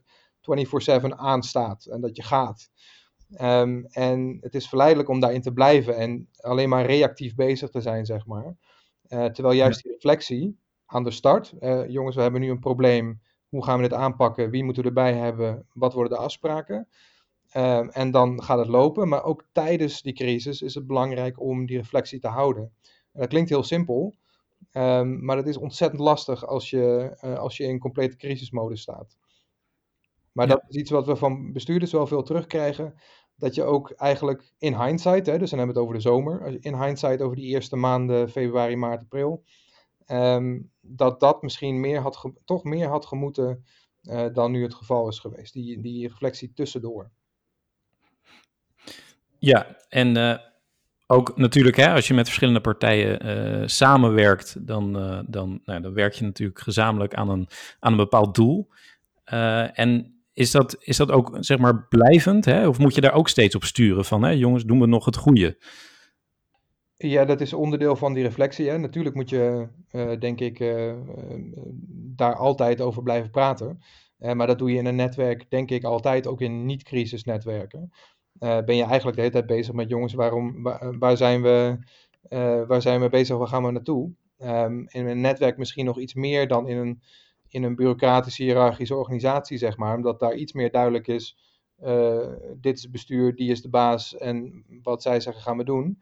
24/7 1.02 1.08
aanstaat 1.16 1.86
en 1.86 2.02
dat 2.02 2.16
je 2.16 2.24
gaat. 2.24 2.70
Um, 3.40 3.86
en 3.86 4.38
het 4.42 4.56
is 4.56 4.70
verleidelijk 4.70 5.10
om 5.10 5.20
daarin 5.20 5.42
te 5.42 5.54
blijven 5.54 5.96
en 5.96 6.30
alleen 6.38 6.70
maar 6.70 6.86
reactief 6.86 7.36
bezig 7.36 7.70
te 7.70 7.82
zijn, 7.82 8.06
zeg 8.06 8.26
maar. 8.26 8.56
Uh, 9.08 9.26
terwijl 9.26 9.56
juist 9.56 9.84
die 9.84 9.92
reflectie 9.92 10.58
aan 10.86 11.04
de 11.04 11.12
start, 11.12 11.54
uh, 11.60 11.88
jongens, 11.88 12.16
we 12.16 12.22
hebben 12.22 12.42
nu 12.42 12.50
een 12.50 12.60
probleem, 12.60 13.22
hoe 13.50 13.64
gaan 13.64 13.76
we 13.78 13.88
dit 13.88 13.98
aanpakken, 13.98 14.50
wie 14.50 14.64
moeten 14.64 14.84
we 14.84 14.88
erbij 14.88 15.14
hebben, 15.14 15.66
wat 15.74 15.94
worden 15.94 16.18
de 16.18 16.24
afspraken? 16.24 16.88
Um, 17.58 17.90
en 17.90 18.12
dan 18.12 18.44
gaat 18.44 18.58
het 18.58 18.68
lopen, 18.68 19.08
maar 19.08 19.24
ook 19.24 19.46
tijdens 19.52 20.02
die 20.02 20.14
crisis 20.14 20.62
is 20.62 20.76
het 20.76 20.88
belangrijk 20.88 21.40
om 21.40 21.66
die 21.66 21.78
reflectie 21.78 22.20
te 22.20 22.28
houden. 22.28 22.72
En 23.14 23.20
dat 23.20 23.30
klinkt 23.30 23.50
heel 23.50 23.64
simpel, 23.64 24.16
um, 24.74 25.26
maar 25.26 25.36
dat 25.36 25.48
is 25.48 25.58
ontzettend 25.58 26.02
lastig 26.02 26.46
als 26.48 26.70
je, 26.70 27.18
uh, 27.24 27.38
als 27.38 27.58
je 27.58 27.64
in 27.64 27.80
complete 27.80 28.16
crisismodus 28.16 28.82
staat. 28.82 29.18
Maar 30.32 30.48
ja. 30.48 30.54
dat 30.54 30.64
is 30.68 30.76
iets 30.76 30.92
wat 30.92 31.06
we 31.06 31.16
van 31.16 31.52
bestuurders 31.54 31.92
wel 31.92 32.08
veel 32.08 32.24
terugkrijgen 32.24 32.94
dat 33.42 33.56
je 33.56 33.64
ook 33.64 33.92
eigenlijk 33.92 34.54
in 34.58 34.82
hindsight, 34.82 35.26
hè, 35.26 35.38
dus 35.38 35.50
dan 35.50 35.60
hebben 35.60 35.76
we 35.76 35.82
het 35.82 35.90
over 35.90 35.94
de 35.94 36.10
zomer, 36.10 36.58
in 36.66 36.84
hindsight 36.84 37.22
over 37.22 37.36
die 37.36 37.46
eerste 37.46 37.76
maanden, 37.76 38.30
februari, 38.30 38.76
maart, 38.76 39.02
april, 39.02 39.44
um, 40.08 40.72
dat 40.82 41.20
dat 41.20 41.42
misschien 41.42 41.80
meer 41.80 42.00
had 42.00 42.32
toch 42.46 42.64
meer 42.64 42.88
had 42.88 43.06
gemoeten 43.06 43.66
uh, 44.04 44.26
dan 44.34 44.52
nu 44.52 44.64
het 44.64 44.74
geval 44.74 45.08
is 45.08 45.20
geweest. 45.20 45.54
Die, 45.54 45.82
die 45.82 46.08
reflectie 46.08 46.54
tussendoor. 46.54 47.12
Ja, 49.40 49.78
en 49.90 50.18
uh, 50.18 50.38
ook 51.08 51.38
natuurlijk, 51.38 51.76
hè, 51.76 51.94
als 51.94 52.08
je 52.08 52.14
met 52.14 52.26
verschillende 52.26 52.62
partijen 52.62 53.26
uh, 53.26 53.68
samenwerkt, 53.68 54.68
dan, 54.68 54.94
dan, 55.28 55.62
nou, 55.66 55.82
dan 55.82 55.94
werk 55.94 56.14
je 56.14 56.24
natuurlijk 56.24 56.60
gezamenlijk 56.60 57.14
aan 57.14 57.30
een, 57.30 57.48
aan 57.80 57.92
een 57.92 57.98
bepaald 57.98 58.36
doel. 58.36 58.70
en 59.74 60.21
is 60.34 60.52
dat, 60.52 60.76
is 60.80 60.98
dat 60.98 61.12
ook 61.12 61.38
zeg 61.40 61.58
maar 61.58 61.88
blijvend? 61.88 62.46
Hè? 62.46 62.68
Of 62.68 62.80
moet 62.80 62.96
je 62.96 63.02
daar 63.02 63.14
ook 63.14 63.30
steeds 63.30 63.56
op 63.56 63.64
sturen 63.64 64.06
van, 64.06 64.24
hè, 64.24 64.30
jongens, 64.30 64.64
doen 64.64 64.80
we 64.80 64.86
nog 64.86 65.06
het 65.06 65.16
goede? 65.16 65.58
Ja, 66.96 67.26
dat 67.26 67.42
is 67.42 67.54
onderdeel 67.54 67.96
van 67.96 68.14
die 68.14 68.24
reflectie. 68.24 68.70
Hè. 68.70 68.78
Natuurlijk 68.78 69.16
moet 69.16 69.30
je, 69.30 69.68
uh, 69.92 70.20
denk 70.20 70.40
ik, 70.40 70.60
uh, 70.60 70.94
daar 72.16 72.36
altijd 72.36 72.82
over 72.82 73.04
blijven 73.04 73.32
praten. 73.32 73.80
Maar 74.18 74.48
dat 74.48 74.60
doe 74.60 74.72
je 74.72 74.78
in 74.78 74.86
een 74.86 74.96
netwerk, 74.96 75.46
denk 75.50 75.72
ik, 75.72 75.84
altijd, 75.84 76.28
ook 76.28 76.42
in 76.42 76.66
niet-crisisnetwerken. 76.66 77.92
ben 78.40 78.76
je 78.76 78.84
eigenlijk 78.84 79.16
de 79.16 79.22
hele 79.22 79.34
tijd 79.34 79.46
bezig 79.46 79.74
met 79.74 79.90
jongens, 79.90 80.14
waarom, 80.14 80.64
waar, 81.00 81.18
zijn, 81.18 81.42
we, 81.42 81.78
waar 82.68 82.82
zijn 82.82 83.02
we 83.02 83.10
bezig, 83.10 83.38
waar 83.38 83.48
gaan 83.48 83.64
we 83.64 83.72
naartoe? 83.72 84.12
Um, 84.40 84.88
in 84.88 85.08
een 85.08 85.22
netwerk 85.22 85.58
misschien 85.58 85.86
nog 85.86 86.00
iets 86.00 86.14
meer 86.14 86.48
dan 86.48 86.68
in 86.68 86.78
een, 86.78 87.02
in 87.54 87.64
een 87.64 87.76
bureaucratische, 87.76 88.44
hiërarchische 88.44 88.96
organisatie, 88.96 89.58
zeg 89.58 89.78
maar. 89.78 89.96
Omdat 89.96 90.20
daar 90.20 90.36
iets 90.36 90.54
meer 90.54 90.72
duidelijk 90.72 91.08
is, 91.08 91.38
dit 92.56 92.76
is 92.78 92.82
het 92.82 92.92
bestuur, 92.92 93.36
die 93.36 93.52
is 93.52 93.62
de 93.62 93.70
baas 93.70 94.18
en 94.18 94.66
wat 94.84 95.02
zij 95.02 95.20
zeggen 95.20 95.44
gaan 95.44 95.58
we 95.58 95.64
doen 95.64 96.02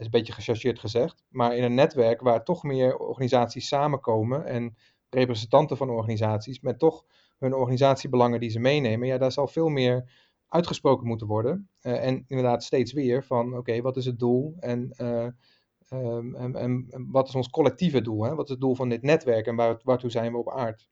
is 0.00 0.06
een 0.06 0.10
beetje 0.10 0.32
gechargeerd 0.32 0.78
gezegd, 0.78 1.24
maar 1.28 1.56
in 1.56 1.62
een 1.62 1.74
netwerk 1.74 2.20
waar 2.20 2.44
toch 2.44 2.62
meer 2.62 2.96
organisaties 2.96 3.68
samenkomen 3.68 4.46
en 4.46 4.76
representanten 5.10 5.76
van 5.76 5.90
organisaties 5.90 6.60
met 6.60 6.78
toch 6.78 7.04
hun 7.38 7.54
organisatiebelangen 7.54 8.40
die 8.40 8.50
ze 8.50 8.58
meenemen, 8.58 9.08
ja, 9.08 9.18
daar 9.18 9.32
zal 9.32 9.46
veel 9.46 9.68
meer 9.68 10.12
uitgesproken 10.48 11.06
moeten 11.06 11.26
worden. 11.26 11.68
Uh, 11.82 12.04
en 12.04 12.24
inderdaad 12.26 12.64
steeds 12.64 12.92
weer 12.92 13.24
van, 13.24 13.56
oké, 13.56 13.80
wat 13.80 13.96
is 13.96 14.04
het 14.04 14.18
doel 14.18 14.54
en, 14.60 14.94
uh, 15.00 15.26
um, 15.92 16.56
en, 16.56 16.88
wat 17.10 17.28
is 17.28 17.34
ons 17.34 17.50
collectieve 17.50 18.00
doel? 18.00 18.24
Hè? 18.24 18.34
Wat 18.34 18.44
is 18.44 18.50
het 18.50 18.60
doel 18.60 18.74
van 18.74 18.88
dit 18.88 19.02
netwerk 19.02 19.46
en 19.46 19.56
waar, 19.56 19.80
waartoe 19.82 20.10
zijn 20.10 20.32
we 20.32 20.38
op 20.38 20.50
aard? 20.50 20.88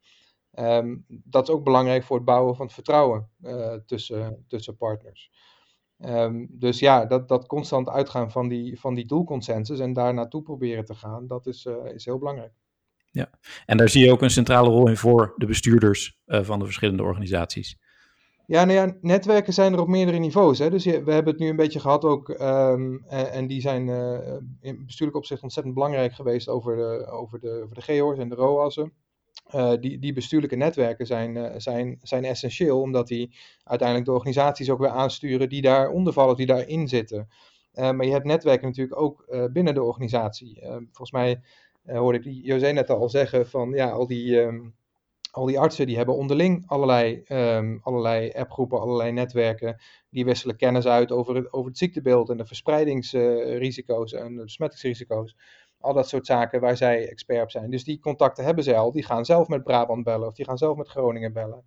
Um, 0.52 1.04
dat 1.08 1.48
is 1.48 1.54
ook 1.54 1.64
belangrijk 1.64 2.04
voor 2.04 2.16
het 2.16 2.24
bouwen 2.24 2.56
van 2.56 2.64
het 2.64 2.74
vertrouwen 2.74 3.28
uh, 3.40 3.74
tussen, 3.86 4.44
tussen 4.48 4.76
partners. 4.76 5.30
Um, 5.98 6.48
dus 6.50 6.78
ja, 6.78 7.06
dat, 7.06 7.28
dat 7.28 7.46
constant 7.46 7.88
uitgaan 7.88 8.30
van 8.30 8.48
die, 8.48 8.80
van 8.80 8.94
die 8.94 9.06
doelconsensus 9.06 9.78
en 9.78 9.92
daar 9.92 10.14
naartoe 10.14 10.42
proberen 10.42 10.84
te 10.84 10.94
gaan, 10.94 11.26
dat 11.26 11.46
is, 11.46 11.64
uh, 11.64 11.74
is 11.94 12.04
heel 12.04 12.18
belangrijk. 12.18 12.52
Ja, 13.10 13.30
en 13.66 13.76
daar 13.76 13.88
zie 13.88 14.04
je 14.04 14.12
ook 14.12 14.22
een 14.22 14.30
centrale 14.30 14.68
rol 14.68 14.88
in 14.88 14.96
voor 14.96 15.34
de 15.36 15.46
bestuurders 15.46 16.18
uh, 16.26 16.42
van 16.42 16.58
de 16.58 16.64
verschillende 16.64 17.02
organisaties. 17.02 17.78
Ja, 18.48 18.64
nou 18.64 18.78
ja, 18.78 18.96
netwerken 19.00 19.52
zijn 19.52 19.72
er 19.72 19.80
op 19.80 19.88
meerdere 19.88 20.18
niveaus. 20.18 20.58
Hè. 20.58 20.70
Dus 20.70 20.84
we 20.84 20.90
hebben 20.90 21.32
het 21.32 21.38
nu 21.38 21.48
een 21.48 21.56
beetje 21.56 21.80
gehad 21.80 22.04
ook, 22.04 22.28
en, 22.28 23.04
en, 23.08 23.46
die 23.46 23.60
zijn 23.60 23.86
uh, 23.86 24.36
in 24.60 24.84
bestuurlijk 24.84 25.18
opzicht 25.18 25.42
ontzettend 25.42 25.74
belangrijk 25.74 26.12
geweest 26.12 26.48
over 26.48 26.76
de, 26.76 27.06
over 27.06 27.40
de, 27.40 27.66
de 27.72 28.14
en 28.18 28.28
de 28.28 28.34
ROAS'en. 28.34 28.92
Uh, 29.54 29.72
die, 29.80 29.98
die 29.98 30.12
bestuurlijke 30.12 30.56
netwerken 30.56 31.06
zijn, 31.06 31.60
zijn, 31.60 31.98
zijn 32.02 32.24
essentieel, 32.24 32.80
omdat 32.80 33.08
die 33.08 33.36
uiteindelijk 33.64 34.08
de 34.08 34.14
organisaties 34.14 34.70
ook 34.70 34.78
weer 34.78 34.88
aansturen 34.88 35.48
die 35.48 35.62
daaronder 35.62 36.12
vallen, 36.12 36.36
die 36.36 36.46
daarin 36.46 36.88
zitten. 36.88 37.28
Maar 37.72 38.04
je 38.04 38.12
hebt 38.12 38.24
netwerken 38.24 38.66
natuurlijk 38.66 39.00
ook 39.00 39.48
binnen 39.52 39.74
de 39.74 39.82
organisatie. 39.82 40.60
volgens 40.62 41.12
mij 41.12 41.40
hoorde 41.84 42.18
ik 42.18 42.44
José 42.44 42.72
net 42.72 42.90
al 42.90 43.08
zeggen 43.08 43.48
van 43.48 43.70
ja, 43.70 43.90
al 43.90 44.06
die, 44.06 44.36
um, 44.36 44.74
al 45.30 45.46
die 45.46 45.58
artsen 45.58 45.86
die 45.86 45.96
hebben 45.96 46.16
onderling 46.16 46.62
allerlei, 46.66 47.22
um, 47.28 47.80
allerlei 47.82 48.30
appgroepen, 48.30 48.80
allerlei 48.80 49.12
netwerken. 49.12 49.80
Die 50.10 50.24
wisselen 50.24 50.56
kennis 50.56 50.86
uit 50.86 51.12
over 51.12 51.34
het, 51.34 51.52
over 51.52 51.68
het 51.68 51.78
ziektebeeld 51.78 52.30
en 52.30 52.36
de 52.36 52.46
verspreidingsrisico's 52.46 54.12
en 54.12 54.36
de 54.36 54.42
besmettingsrisico's. 54.42 55.36
Al 55.80 55.92
dat 55.92 56.08
soort 56.08 56.26
zaken 56.26 56.60
waar 56.60 56.76
zij 56.76 57.08
expert 57.08 57.42
op 57.42 57.50
zijn. 57.50 57.70
Dus 57.70 57.84
die 57.84 58.00
contacten 58.00 58.44
hebben 58.44 58.64
zij 58.64 58.78
al. 58.78 58.92
Die 58.92 59.04
gaan 59.04 59.24
zelf 59.24 59.48
met 59.48 59.64
Brabant 59.64 60.04
bellen 60.04 60.28
of 60.28 60.34
die 60.34 60.44
gaan 60.44 60.58
zelf 60.58 60.76
met 60.76 60.88
Groningen 60.88 61.32
bellen. 61.32 61.64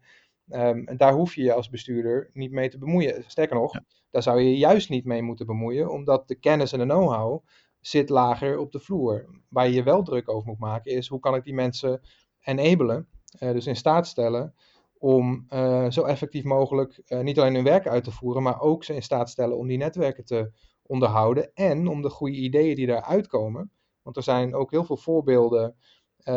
Um, 0.49 0.87
en 0.87 0.97
daar 0.97 1.13
hoef 1.13 1.35
je 1.35 1.43
je 1.43 1.53
als 1.53 1.69
bestuurder 1.69 2.29
niet 2.33 2.51
mee 2.51 2.69
te 2.69 2.77
bemoeien. 2.77 3.23
Sterker 3.27 3.55
nog, 3.55 3.73
ja. 3.73 3.83
daar 4.09 4.23
zou 4.23 4.41
je 4.41 4.57
juist 4.57 4.89
niet 4.89 5.05
mee 5.05 5.21
moeten 5.21 5.45
bemoeien, 5.45 5.89
omdat 5.89 6.27
de 6.27 6.35
kennis 6.35 6.73
en 6.73 6.79
de 6.79 6.85
know-how 6.85 7.45
zit 7.79 8.09
lager 8.09 8.57
op 8.57 8.71
de 8.71 8.79
vloer. 8.79 9.25
Waar 9.49 9.67
je 9.67 9.73
je 9.73 9.83
wel 9.83 10.03
druk 10.03 10.29
over 10.29 10.47
moet 10.47 10.59
maken 10.59 10.91
is 10.91 11.07
hoe 11.07 11.19
kan 11.19 11.35
ik 11.35 11.43
die 11.43 11.53
mensen 11.53 12.01
enablen, 12.43 13.07
dus 13.39 13.67
in 13.67 13.75
staat 13.75 14.07
stellen 14.07 14.55
om 14.97 15.45
uh, 15.49 15.89
zo 15.89 16.03
effectief 16.03 16.43
mogelijk 16.43 17.01
uh, 17.07 17.19
niet 17.19 17.39
alleen 17.39 17.55
hun 17.55 17.63
werk 17.63 17.87
uit 17.87 18.03
te 18.03 18.11
voeren, 18.11 18.43
maar 18.43 18.61
ook 18.61 18.83
ze 18.83 18.93
in 18.93 19.03
staat 19.03 19.29
stellen 19.29 19.57
om 19.57 19.67
die 19.67 19.77
netwerken 19.77 20.25
te 20.25 20.51
onderhouden 20.81 21.53
en 21.53 21.87
om 21.87 22.01
de 22.01 22.09
goede 22.09 22.35
ideeën 22.35 22.75
die 22.75 22.87
daaruit 22.87 23.27
komen, 23.27 23.71
want 24.01 24.17
er 24.17 24.23
zijn 24.23 24.55
ook 24.55 24.71
heel 24.71 24.83
veel 24.83 24.97
voorbeelden 24.97 25.75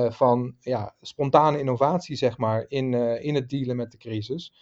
van 0.09 0.57
ja, 0.61 0.95
spontane 1.01 1.59
innovatie, 1.59 2.17
zeg 2.17 2.39
maar, 2.39 2.65
in, 2.69 2.95
in 3.23 3.35
het 3.35 3.49
dealen 3.49 3.77
met 3.77 3.91
de 3.91 3.99
crisis. 3.99 4.53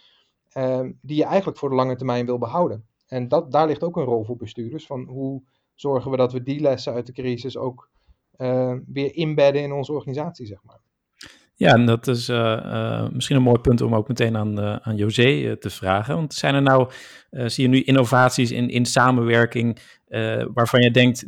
Uh, 0.57 0.87
die 1.01 1.17
je 1.17 1.23
eigenlijk 1.23 1.57
voor 1.57 1.69
de 1.69 1.75
lange 1.75 1.95
termijn 1.95 2.25
wil 2.25 2.37
behouden. 2.37 2.85
En 3.07 3.27
dat, 3.27 3.51
daar 3.51 3.67
ligt 3.67 3.83
ook 3.83 3.97
een 3.97 4.03
rol 4.03 4.23
voor 4.23 4.35
bestuurders. 4.35 4.85
Van 4.85 5.03
hoe 5.03 5.43
zorgen 5.73 6.11
we 6.11 6.17
dat 6.17 6.31
we 6.31 6.43
die 6.43 6.59
lessen 6.59 6.93
uit 6.93 7.05
de 7.05 7.11
crisis 7.11 7.57
ook 7.57 7.89
eh, 8.31 8.75
weer 8.85 9.15
inbedden 9.15 9.61
in 9.61 9.71
onze 9.71 9.93
organisatie, 9.93 10.45
zeg 10.45 10.63
maar. 10.63 10.82
Ja, 11.63 11.73
en 11.73 11.85
dat 11.85 12.07
is 12.07 12.29
uh, 12.29 12.37
uh, 12.37 13.09
misschien 13.09 13.35
een 13.35 13.41
mooi 13.41 13.59
punt 13.59 13.81
om 13.81 13.95
ook 13.95 14.07
meteen 14.07 14.37
aan, 14.37 14.59
uh, 14.59 14.75
aan 14.75 14.95
José 14.95 15.57
te 15.57 15.69
vragen. 15.69 16.15
Want 16.15 16.33
zijn 16.33 16.55
er 16.55 16.61
nou, 16.61 16.89
zie 17.29 17.63
je 17.63 17.69
nu 17.69 17.81
innovaties 17.81 18.51
in, 18.51 18.69
in 18.69 18.85
samenwerking 18.85 19.79
waarvan 20.53 20.81
je 20.81 20.91
denkt, 20.91 21.25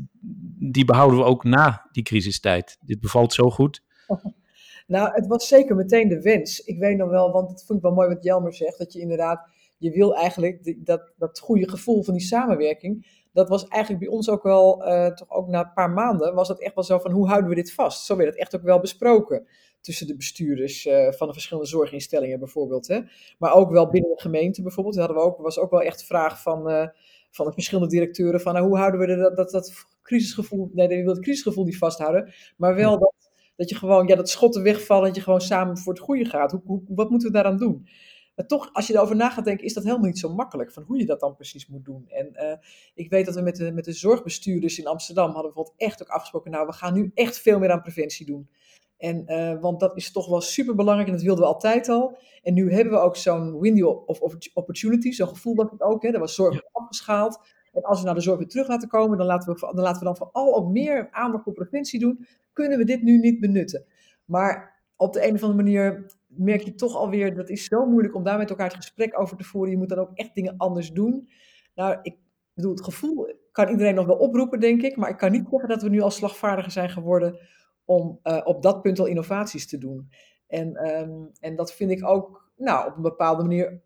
die 0.59 0.85
behouden 0.85 1.19
we 1.19 1.25
ook 1.25 1.43
na 1.43 1.87
die 1.91 2.03
crisistijd? 2.03 2.77
Dit 2.81 2.99
bevalt 2.99 3.33
zo 3.33 3.49
goed. 3.49 3.81
Nou, 4.87 5.09
het 5.13 5.27
was 5.27 5.47
zeker 5.47 5.75
meteen 5.75 6.07
de 6.07 6.21
wens. 6.21 6.59
Ik 6.59 6.79
weet 6.79 6.97
nog 6.97 7.09
wel, 7.09 7.31
want 7.31 7.49
het 7.49 7.65
vond 7.65 7.79
ik 7.79 7.85
wel 7.85 7.93
mooi 7.93 8.07
wat 8.07 8.23
Jelmer 8.23 8.53
zegt, 8.53 8.77
dat 8.77 8.93
je 8.93 8.99
inderdaad, 8.99 9.47
je 9.77 9.91
wil 9.91 10.15
eigenlijk 10.15 10.75
dat, 10.85 11.13
dat 11.17 11.39
goede 11.39 11.69
gevoel 11.69 12.03
van 12.03 12.13
die 12.13 12.23
samenwerking, 12.23 13.23
dat 13.33 13.49
was 13.49 13.67
eigenlijk 13.67 14.03
bij 14.03 14.13
ons 14.13 14.29
ook 14.29 14.43
wel, 14.43 14.77
toch 15.15 15.29
ook 15.29 15.47
na 15.47 15.59
een 15.59 15.73
paar 15.73 15.89
maanden, 15.89 16.35
was 16.35 16.47
dat 16.47 16.61
echt 16.61 16.75
wel 16.75 16.83
zo 16.83 16.99
van, 16.99 17.11
hoe 17.11 17.27
houden 17.27 17.49
we 17.49 17.55
dit 17.55 17.73
vast? 17.73 18.05
Zo 18.05 18.15
werd 18.15 18.29
het 18.29 18.39
echt 18.39 18.55
ook 18.55 18.63
wel 18.63 18.79
besproken 18.79 19.47
tussen 19.85 20.07
de 20.07 20.15
bestuurders 20.15 20.85
uh, 20.85 21.11
van 21.11 21.27
de 21.27 21.33
verschillende 21.33 21.69
zorginstellingen 21.69 22.39
bijvoorbeeld. 22.39 22.87
Hè? 22.87 22.99
Maar 23.37 23.53
ook 23.53 23.71
wel 23.71 23.89
binnen 23.89 24.09
de 24.15 24.21
gemeente 24.21 24.61
bijvoorbeeld. 24.61 24.95
Hadden 24.95 25.17
we 25.17 25.23
ook, 25.23 25.37
was 25.37 25.59
ook 25.59 25.71
wel 25.71 25.81
echt 25.81 25.99
de 25.99 26.05
vraag 26.05 26.41
van, 26.41 26.71
uh, 26.71 26.87
van 27.31 27.45
de 27.45 27.51
verschillende 27.51 27.89
directeuren 27.89 28.41
van 28.41 28.53
nou, 28.53 28.65
hoe 28.65 28.77
houden 28.77 28.99
we 28.99 29.15
dat, 29.15 29.35
dat, 29.35 29.51
dat 29.51 29.73
crisisgevoel, 30.01 30.69
nee, 30.73 30.89
je 30.89 31.03
wil 31.03 31.13
het 31.13 31.21
crisisgevoel 31.21 31.65
niet 31.65 31.77
vasthouden, 31.77 32.33
maar 32.57 32.75
wel 32.75 32.99
dat, 32.99 33.13
dat 33.55 33.69
je 33.69 33.75
gewoon, 33.75 34.07
ja, 34.07 34.15
dat 34.15 34.29
schotten 34.29 34.63
wegvallen, 34.63 35.05
dat 35.05 35.15
je 35.15 35.21
gewoon 35.21 35.41
samen 35.41 35.77
voor 35.77 35.93
het 35.93 36.01
goede 36.01 36.25
gaat. 36.25 36.51
Hoe, 36.51 36.61
hoe, 36.65 36.81
wat 36.87 37.09
moeten 37.09 37.27
we 37.27 37.33
daaraan 37.33 37.57
doen? 37.57 37.87
Maar 38.35 38.45
toch, 38.47 38.69
als 38.73 38.87
je 38.87 38.93
erover 38.93 39.15
na 39.15 39.29
gaat 39.29 39.45
denken, 39.45 39.65
is 39.65 39.73
dat 39.73 39.83
helemaal 39.83 40.05
niet 40.05 40.19
zo 40.19 40.33
makkelijk, 40.33 40.71
van 40.71 40.83
hoe 40.83 40.97
je 40.97 41.05
dat 41.05 41.19
dan 41.19 41.35
precies 41.35 41.67
moet 41.67 41.85
doen. 41.85 42.05
En 42.07 42.29
uh, 42.33 42.53
ik 42.93 43.09
weet 43.09 43.25
dat 43.25 43.35
we 43.35 43.41
met 43.41 43.55
de, 43.55 43.71
met 43.71 43.85
de 43.85 43.93
zorgbestuurders 43.93 44.79
in 44.79 44.87
Amsterdam 44.87 45.25
hadden 45.25 45.53
bijvoorbeeld 45.53 45.75
echt 45.77 46.01
ook 46.01 46.09
afgesproken, 46.09 46.51
nou, 46.51 46.65
we 46.65 46.73
gaan 46.73 46.93
nu 46.93 47.11
echt 47.13 47.39
veel 47.39 47.59
meer 47.59 47.71
aan 47.71 47.81
preventie 47.81 48.25
doen. 48.25 48.49
En, 48.97 49.23
uh, 49.27 49.61
want 49.61 49.79
dat 49.79 49.97
is 49.97 50.11
toch 50.11 50.27
wel 50.27 50.41
super 50.41 50.75
belangrijk 50.75 51.09
en 51.09 51.15
dat 51.15 51.23
wilden 51.23 51.43
we 51.43 51.49
altijd 51.49 51.89
al. 51.89 52.17
En 52.43 52.53
nu 52.53 52.73
hebben 52.73 52.93
we 52.93 52.99
ook 52.99 53.15
zo'n 53.15 53.59
window 53.59 54.09
of 54.09 54.19
opportunity, 54.53 55.11
zo'n 55.11 55.27
gevoel 55.27 55.55
was 55.55 55.71
het 55.71 55.81
ook. 55.81 56.03
Hè. 56.03 56.09
Er 56.09 56.19
was 56.19 56.35
zorg 56.35 56.53
ja. 56.53 56.69
afgeschaald. 56.71 57.39
En 57.73 57.83
als 57.83 57.99
we 57.99 58.05
naar 58.05 58.15
de 58.15 58.21
zorg 58.21 58.37
weer 58.37 58.47
terug 58.47 58.67
laten 58.67 58.87
komen, 58.87 59.17
dan 59.17 59.27
laten 59.27 59.53
we, 59.53 59.59
dan, 59.59 59.83
laten 59.83 59.99
we 59.99 60.05
dan 60.05 60.17
vooral 60.17 60.55
ook 60.55 60.71
meer 60.71 61.07
aandacht 61.11 61.43
voor 61.43 61.53
preventie 61.53 61.99
doen. 61.99 62.25
Kunnen 62.53 62.77
we 62.77 62.83
dit 62.83 63.01
nu 63.01 63.17
niet 63.17 63.39
benutten? 63.39 63.85
Maar 64.25 64.83
op 64.95 65.13
de 65.13 65.27
een 65.27 65.33
of 65.33 65.43
andere 65.43 65.63
manier 65.63 66.11
merk 66.27 66.61
je 66.61 66.75
toch 66.75 66.95
alweer, 66.95 67.35
dat 67.35 67.49
is 67.49 67.65
zo 67.65 67.85
moeilijk 67.85 68.15
om 68.15 68.23
daar 68.23 68.37
met 68.37 68.49
elkaar 68.49 68.67
het 68.67 68.75
gesprek 68.75 69.19
over 69.19 69.37
te 69.37 69.43
voeren. 69.43 69.71
Je 69.71 69.77
moet 69.77 69.89
dan 69.89 69.97
ook 69.97 70.11
echt 70.13 70.35
dingen 70.35 70.53
anders 70.57 70.91
doen. 70.91 71.29
Nou, 71.75 71.97
ik 72.01 72.17
bedoel, 72.53 72.71
het 72.71 72.83
gevoel 72.83 73.33
kan 73.51 73.69
iedereen 73.69 73.95
nog 73.95 74.05
wel 74.05 74.17
oproepen, 74.17 74.59
denk 74.59 74.81
ik. 74.81 74.95
Maar 74.95 75.09
ik 75.09 75.17
kan 75.17 75.31
niet 75.31 75.47
zeggen 75.49 75.69
dat 75.69 75.81
we 75.81 75.89
nu 75.89 76.01
al 76.01 76.11
slagvaardiger 76.11 76.71
zijn 76.71 76.89
geworden 76.89 77.39
om 77.85 78.19
uh, 78.23 78.41
op 78.43 78.61
dat 78.61 78.81
punt 78.81 78.99
al 78.99 79.05
innovaties 79.05 79.67
te 79.67 79.77
doen. 79.77 80.09
En, 80.47 80.97
um, 80.99 81.31
en 81.39 81.55
dat 81.55 81.73
vind 81.73 81.91
ik 81.91 82.07
ook, 82.07 82.51
nou, 82.57 82.87
op 82.89 82.95
een 82.95 83.01
bepaalde 83.01 83.43
manier 83.43 83.81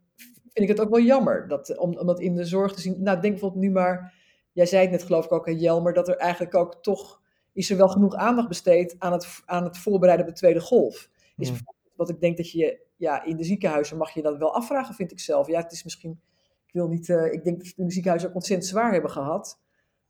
vind 0.54 0.70
ik 0.70 0.78
het 0.78 0.80
ook 0.80 0.90
wel 0.90 1.02
jammer. 1.02 1.48
Dat, 1.48 1.78
om, 1.78 1.98
om 1.98 2.06
dat 2.06 2.20
in 2.20 2.36
de 2.36 2.46
zorg 2.46 2.74
te 2.74 2.82
zien. 2.82 3.04
Nou, 3.04 3.20
denk 3.20 3.34
bijvoorbeeld 3.34 3.64
nu 3.64 3.72
maar, 3.72 4.14
jij 4.52 4.66
zei 4.66 4.82
het 4.82 4.92
net 4.92 5.04
geloof 5.04 5.26
ik 5.26 5.32
ook, 5.32 5.50
Jelmer, 5.50 5.94
dat 5.94 6.08
er 6.08 6.18
eigenlijk 6.18 6.56
ook 6.56 6.76
toch, 6.84 7.22
is 7.54 7.70
er 7.70 7.78
wel 7.78 7.90
genoeg 7.90 8.16
aandacht 8.16 8.48
besteed 8.48 8.96
aan 9.00 9.12
het, 9.12 9.42
aan 9.46 9.64
het 9.64 9.78
voorbereiden 9.78 10.26
op 10.26 10.32
de 10.32 10.38
tweede 10.38 10.62
golf. 10.62 11.10
Is 11.38 11.52
mm. 11.52 11.58
wat 11.96 12.10
ik 12.10 12.22
denk 12.22 12.38
dat 12.38 12.52
je, 12.52 12.80
ja, 12.96 13.24
in 13.24 13.38
de 13.38 13.44
ziekenhuizen 13.44 13.98
mag 13.98 14.12
je 14.12 14.22
dat 14.22 14.38
wel 14.38 14.56
afvragen, 14.56 14.96
vind 14.96 15.12
ik 15.12 15.20
zelf. 15.20 15.48
Ja, 15.48 15.62
het 15.62 15.72
is 15.72 15.84
misschien, 15.84 16.22
ik 16.66 16.74
wil 16.74 16.88
niet, 16.88 17.08
uh, 17.08 17.34
ik 17.34 17.44
denk 17.44 17.58
dat 17.58 17.68
we 17.68 17.74
in 17.78 17.86
de 17.86 17.92
ziekenhuizen 17.92 18.30
ook 18.30 18.36
ontzettend 18.36 18.70
zwaar 18.70 18.92
hebben 18.92 19.12
gehad. 19.12 19.60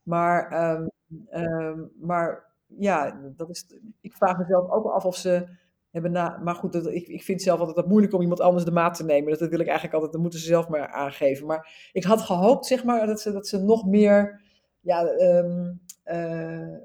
Maar, 0.03 0.71
um, 0.73 0.89
um, 1.31 1.91
maar 1.99 2.48
ja, 2.77 3.19
dat 3.35 3.49
is, 3.49 3.65
ik 4.01 4.13
vraag 4.13 4.37
mezelf 4.37 4.69
ook 4.69 4.85
af 4.85 5.05
of 5.05 5.15
ze 5.15 5.47
hebben 5.89 6.11
na, 6.11 6.37
maar 6.43 6.55
goed, 6.55 6.73
dat, 6.73 6.87
ik, 6.87 7.07
ik 7.07 7.23
vind 7.23 7.41
zelf 7.41 7.59
altijd 7.59 7.77
dat 7.77 7.87
moeilijk 7.87 8.13
om 8.13 8.21
iemand 8.21 8.39
anders 8.39 8.65
de 8.65 8.71
maat 8.71 8.95
te 8.95 9.05
nemen. 9.05 9.29
Dat, 9.29 9.39
dat 9.39 9.49
wil 9.49 9.59
ik 9.59 9.65
eigenlijk 9.65 9.93
altijd, 9.93 10.13
dat 10.13 10.21
moeten 10.21 10.39
ze 10.39 10.45
zelf 10.45 10.67
maar 10.67 10.87
aangeven. 10.87 11.47
Maar 11.47 11.89
ik 11.91 12.03
had 12.03 12.21
gehoopt, 12.21 12.65
zeg 12.65 12.83
maar, 12.83 13.07
dat 13.07 13.21
ze, 13.21 13.31
dat 13.31 13.47
ze 13.47 13.57
nog 13.57 13.85
meer 13.85 14.41
ja, 14.79 15.05
eh, 16.03 16.77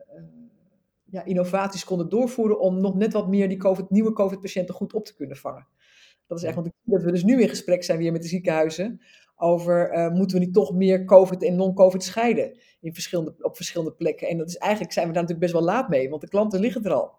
ja, 1.04 1.24
innovaties 1.24 1.84
konden 1.84 2.08
doorvoeren 2.08 2.60
om 2.60 2.80
nog 2.80 2.94
net 2.94 3.12
wat 3.12 3.28
meer 3.28 3.48
die 3.48 3.58
COVID, 3.58 3.90
nieuwe 3.90 4.12
COVID-patiënten 4.12 4.74
goed 4.74 4.94
op 4.94 5.04
te 5.04 5.14
kunnen 5.14 5.36
vangen. 5.36 5.66
Dat 6.26 6.38
is 6.38 6.44
echt, 6.44 6.54
want 6.54 6.66
ik 6.66 6.72
zie 6.84 6.92
dat 6.92 7.02
we 7.02 7.10
dus 7.10 7.24
nu 7.24 7.42
in 7.42 7.48
gesprek 7.48 7.84
zijn 7.84 7.98
weer 7.98 8.12
met 8.12 8.22
de 8.22 8.28
ziekenhuizen 8.28 9.00
over 9.44 9.92
uh, 9.92 10.08
moeten 10.10 10.38
we 10.38 10.44
niet 10.44 10.54
toch 10.54 10.72
meer 10.72 11.04
COVID 11.04 11.42
en 11.42 11.56
non-COVID 11.56 12.02
scheiden 12.02 12.58
in 12.80 12.94
verschillende, 12.94 13.34
op 13.38 13.56
verschillende 13.56 13.92
plekken. 13.92 14.28
En 14.28 14.38
dat 14.38 14.48
is 14.48 14.56
eigenlijk 14.56 14.92
zijn 14.92 15.06
we 15.06 15.12
daar 15.12 15.22
natuurlijk 15.22 15.52
best 15.52 15.64
wel 15.64 15.74
laat 15.74 15.88
mee, 15.88 16.08
want 16.10 16.20
de 16.20 16.28
klanten 16.28 16.60
liggen 16.60 16.84
er 16.84 16.92
al. 16.92 17.14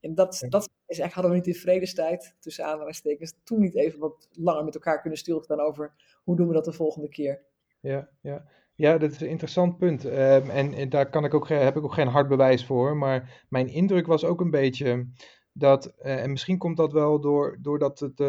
En 0.00 0.14
dat, 0.14 0.46
dat 0.48 0.62
is 0.62 0.98
eigenlijk, 0.98 1.12
hadden 1.12 1.30
we 1.30 1.36
niet 1.36 1.46
in 1.46 1.60
vredestijd, 1.60 2.34
tussen 2.40 2.64
aanhalingstekens, 2.64 3.34
toen 3.44 3.60
niet 3.60 3.76
even 3.76 3.98
wat 3.98 4.28
langer 4.32 4.64
met 4.64 4.74
elkaar 4.74 5.00
kunnen 5.00 5.18
stilstaan 5.18 5.60
over 5.60 5.92
hoe 6.24 6.36
doen 6.36 6.48
we 6.48 6.54
dat 6.54 6.64
de 6.64 6.72
volgende 6.72 7.08
keer. 7.08 7.42
Ja, 7.80 8.08
ja. 8.20 8.44
ja 8.74 8.98
dat 8.98 9.10
is 9.10 9.20
een 9.20 9.28
interessant 9.28 9.78
punt. 9.78 10.04
Um, 10.04 10.12
en, 10.50 10.74
en, 10.74 10.88
daar 10.88 11.10
kan 11.10 11.24
ik 11.24 11.34
ook, 11.34 11.48
heb 11.48 11.76
ik 11.76 11.84
ook 11.84 11.94
geen 11.94 12.08
hard 12.08 12.28
bewijs 12.28 12.66
voor. 12.66 12.96
Maar 12.96 13.44
mijn 13.48 13.68
indruk 13.68 14.06
was 14.06 14.24
ook 14.24 14.40
een 14.40 14.50
beetje 14.50 15.06
dat, 15.52 15.94
uh, 16.02 16.22
en 16.22 16.30
misschien 16.30 16.58
komt 16.58 16.76
dat 16.76 16.92
wel 16.92 17.20
door, 17.20 17.58
doordat 17.62 17.98
het, 17.98 18.20
uh, 18.20 18.26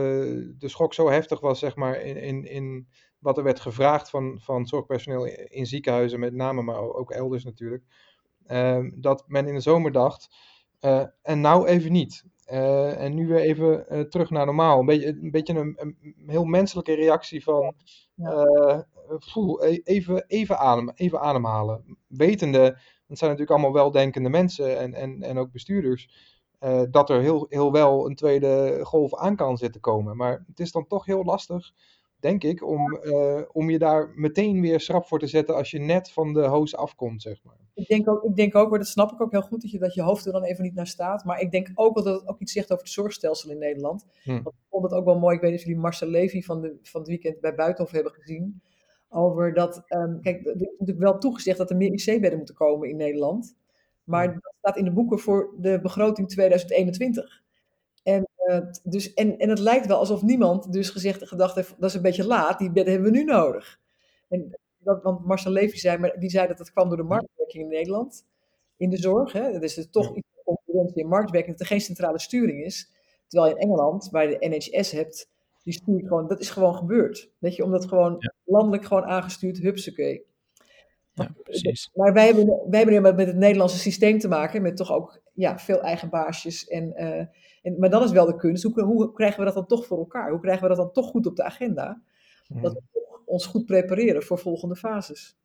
de 0.58 0.68
schok 0.68 0.94
zo 0.94 1.10
heftig 1.10 1.40
was, 1.40 1.60
zeg 1.60 1.76
maar, 1.76 2.02
in, 2.02 2.18
in, 2.18 2.46
in 2.46 2.88
wat 3.20 3.38
er 3.38 3.44
werd 3.44 3.60
gevraagd 3.60 4.10
van, 4.10 4.40
van 4.42 4.66
zorgpersoneel 4.66 5.26
in 5.26 5.66
ziekenhuizen 5.66 6.20
met 6.20 6.34
name, 6.34 6.62
maar 6.62 6.80
ook 6.80 7.12
elders 7.12 7.44
natuurlijk. 7.44 7.84
Um, 8.48 9.02
dat 9.02 9.24
men 9.28 9.48
in 9.48 9.54
de 9.54 9.60
zomer 9.60 9.92
dacht, 9.92 10.30
uh, 10.82 11.06
en 11.22 11.42
nou 11.42 11.68
even 11.68 11.92
niet. 11.92 12.26
Uh, 12.52 13.02
en 13.02 13.16
nu 13.16 13.28
weer 13.28 13.40
even 13.40 13.86
uh, 13.90 14.00
terug 14.00 14.30
naar 14.30 14.46
normaal. 14.46 14.80
Een 14.80 14.86
beetje 14.86 15.08
een, 15.08 15.32
beetje 15.32 15.54
een, 15.54 15.76
een 15.78 16.14
heel 16.28 16.44
menselijke 16.44 16.94
reactie 16.94 17.44
van 17.44 17.76
voel, 19.08 19.66
e-, 19.66 19.82
even, 19.84 20.24
even, 20.28 20.58
adem, 20.58 20.92
even 20.96 21.20
ademhalen. 21.20 21.98
Wetende, 22.08 22.62
het 23.08 23.18
zijn 23.18 23.32
natuurlijk 23.32 23.50
allemaal 23.50 23.74
weldenkende 23.74 24.30
mensen 24.30 24.80
en, 24.80 24.94
en, 24.94 25.22
en 25.22 25.38
ook 25.38 25.52
bestuurders, 25.52 26.10
dat 26.90 27.10
er 27.10 27.22
heel, 27.22 27.46
heel 27.50 27.72
wel 27.72 28.06
een 28.06 28.16
tweede 28.16 28.80
golf 28.84 29.16
aan 29.16 29.36
kan 29.36 29.58
zitten 29.58 29.82
komen. 29.82 30.18
Maar 30.18 30.44
het 30.48 30.60
is 30.60 30.72
dan 30.72 30.88
toch 30.88 31.06
heel 31.06 31.24
lastig 31.24 31.72
denk 32.20 32.44
ik, 32.44 32.68
om, 32.68 33.00
uh, 33.04 33.42
om 33.52 33.70
je 33.70 33.80
daar 33.80 34.12
meteen 34.16 34.62
weer 34.62 34.80
schrap 34.80 35.06
voor 35.06 35.20
te 35.20 35.28
zetten 35.28 35.56
als 35.56 35.72
je 35.72 35.80
net 35.80 36.12
van 36.12 36.34
de 36.34 36.42
hoos 36.42 36.76
afkomt, 36.76 37.22
zeg 37.22 37.44
maar. 37.44 37.58
Ik 37.74 37.88
denk 37.88 38.10
ook, 38.10 38.24
ik 38.24 38.36
denk 38.36 38.56
ook 38.56 38.78
dat 38.78 38.88
snap 38.88 39.12
ik 39.12 39.22
ook 39.22 39.32
heel 39.32 39.42
goed, 39.42 39.62
dat 39.62 39.72
je, 39.72 39.80
dat 39.80 39.94
je 39.94 40.02
hoofd 40.02 40.26
er 40.26 40.32
dan 40.32 40.44
even 40.44 40.64
niet 40.64 40.76
naar 40.76 40.88
staat. 40.88 41.26
Maar 41.26 41.42
ik 41.42 41.52
denk 41.52 41.72
ook 41.74 41.96
wel 41.96 42.04
dat 42.04 42.20
het 42.20 42.30
ook 42.30 42.40
iets 42.40 42.52
zegt 42.52 42.72
over 42.72 42.84
het 42.84 42.94
zorgstelsel 42.94 43.50
in 43.50 43.58
Nederland. 43.58 44.06
Hm. 44.24 44.30
Want 44.30 44.56
ik 44.56 44.68
vond 44.70 44.84
het 44.84 44.94
ook 44.94 45.06
wel 45.06 45.20
mooi, 45.20 45.36
ik 45.36 45.42
weet 45.42 45.52
niet 45.52 45.60
of 45.60 45.66
jullie 45.66 45.82
Marcel 45.82 46.08
Levy 46.08 46.42
van, 46.42 46.62
de, 46.62 46.78
van 46.84 47.02
het 47.02 47.10
weekend 47.10 47.40
bij 47.40 47.56
Buitenhof 47.56 47.92
hebben 47.92 48.12
gezien. 48.12 48.62
Over 49.10 49.54
dat, 49.54 49.84
um, 49.88 50.22
kijk, 50.22 50.46
er 50.46 50.56
is 50.56 50.76
natuurlijk 50.78 51.00
wel 51.00 51.18
toegezegd 51.18 51.58
dat 51.58 51.70
er 51.70 51.78
meer 51.78 51.92
IC-bedden 51.92 52.38
moeten 52.38 52.56
komen 52.56 52.90
in 52.90 52.98
Nederland. 52.98 53.56
Maar 54.04 54.26
hm. 54.26 54.34
dat 54.34 54.54
staat 54.58 54.78
in 54.78 54.86
de 54.86 54.94
boeken 54.94 55.20
voor 55.20 55.54
de 55.58 55.80
begroting 55.82 56.30
2021. 56.30 57.44
En, 58.50 58.64
uh, 58.64 58.72
dus, 58.84 59.14
en, 59.14 59.38
en 59.38 59.50
het 59.50 59.60
lijkt 59.60 59.88
wel 59.88 59.98
alsof 59.98 60.22
niemand 60.22 60.74
dus 60.74 60.90
gezegd 60.90 61.28
gedacht 61.28 61.56
heeft, 61.56 61.76
dat 61.80 61.90
is 61.90 61.96
een 61.96 62.02
beetje 62.02 62.26
laat, 62.26 62.60
die 62.60 62.72
bedden 62.72 62.94
hebben 62.94 63.12
we 63.12 63.18
nu 63.18 63.24
nodig. 63.24 63.80
En 64.28 64.60
dat, 64.78 65.04
want 65.04 65.26
Marcel 65.26 65.52
Levy 65.52 65.78
zei, 65.78 65.98
maar 65.98 66.20
die 66.20 66.30
zei 66.30 66.48
dat 66.48 66.60
het 66.60 66.72
kwam 66.72 66.88
door 66.88 66.98
de 66.98 67.04
marktwerking 67.04 67.64
in 67.64 67.70
Nederland, 67.70 68.26
in 68.78 68.90
de 68.90 68.98
zorg. 68.98 69.32
Hè? 69.32 69.52
Dat 69.52 69.64
is 69.64 69.78
er 69.78 69.90
toch 69.90 70.16
iets 70.16 70.28
van 70.34 70.44
concurrentie 70.56 71.04
en 71.04 71.10
marktwerking, 71.10 71.58
dat 71.58 71.68
er 71.68 71.74
geen 71.74 71.82
centrale 71.82 72.20
sturing 72.20 72.64
is. 72.64 72.92
Terwijl 73.28 73.56
in 73.56 73.62
Engeland, 73.62 74.10
waar 74.12 74.30
je 74.30 74.38
de 74.40 74.48
NHS 74.48 74.92
hebt, 74.92 75.30
die 75.64 75.74
stuurt 75.74 76.08
gewoon, 76.08 76.28
dat 76.28 76.40
is 76.40 76.50
gewoon 76.50 76.76
gebeurd. 76.76 77.32
Weet 77.38 77.56
je, 77.56 77.64
omdat 77.64 77.86
gewoon 77.86 78.16
ja. 78.20 78.34
landelijk 78.44 78.86
gewoon 78.86 79.04
aangestuurd, 79.04 79.58
hupsakee. 79.58 80.26
Ja, 81.14 81.32
precies. 81.44 81.92
Maar 81.94 82.14
wij 82.14 82.26
hebben, 82.26 82.46
wij 82.70 82.82
hebben 82.84 83.16
met 83.16 83.28
het 83.28 83.36
Nederlandse 83.36 83.78
systeem 83.78 84.20
te 84.20 84.28
maken, 84.28 84.62
met 84.62 84.78
toch 84.78 84.92
ook 84.92 85.22
ja, 85.34 85.60
veel 85.60 85.82
eigen 85.82 86.10
baasjes 86.10 86.68
en... 86.68 86.94
Uh, 87.04 87.26
en, 87.62 87.80
maar 87.80 87.90
dan 87.90 88.04
is 88.04 88.12
wel 88.12 88.26
de 88.26 88.36
kunst, 88.36 88.64
hoe, 88.64 88.84
hoe, 88.84 89.12
krijgen 89.12 89.40
we 89.40 89.46
dat 89.46 89.54
dan 89.54 89.66
toch 89.66 89.86
voor 89.86 89.98
elkaar? 89.98 90.30
Hoe 90.30 90.40
krijgen 90.40 90.62
we 90.62 90.68
dat 90.68 90.78
dan 90.78 90.92
toch 90.92 91.10
goed 91.10 91.26
op 91.26 91.36
de 91.36 91.44
agenda? 91.44 92.02
Mm. 92.48 92.62
Dat 92.62 92.74
we 92.74 93.22
ons 93.26 93.46
goed 93.46 93.66
prepareren 93.66 94.24
voor 94.24 94.40
volgende 94.40 94.76
fases. 94.76 95.38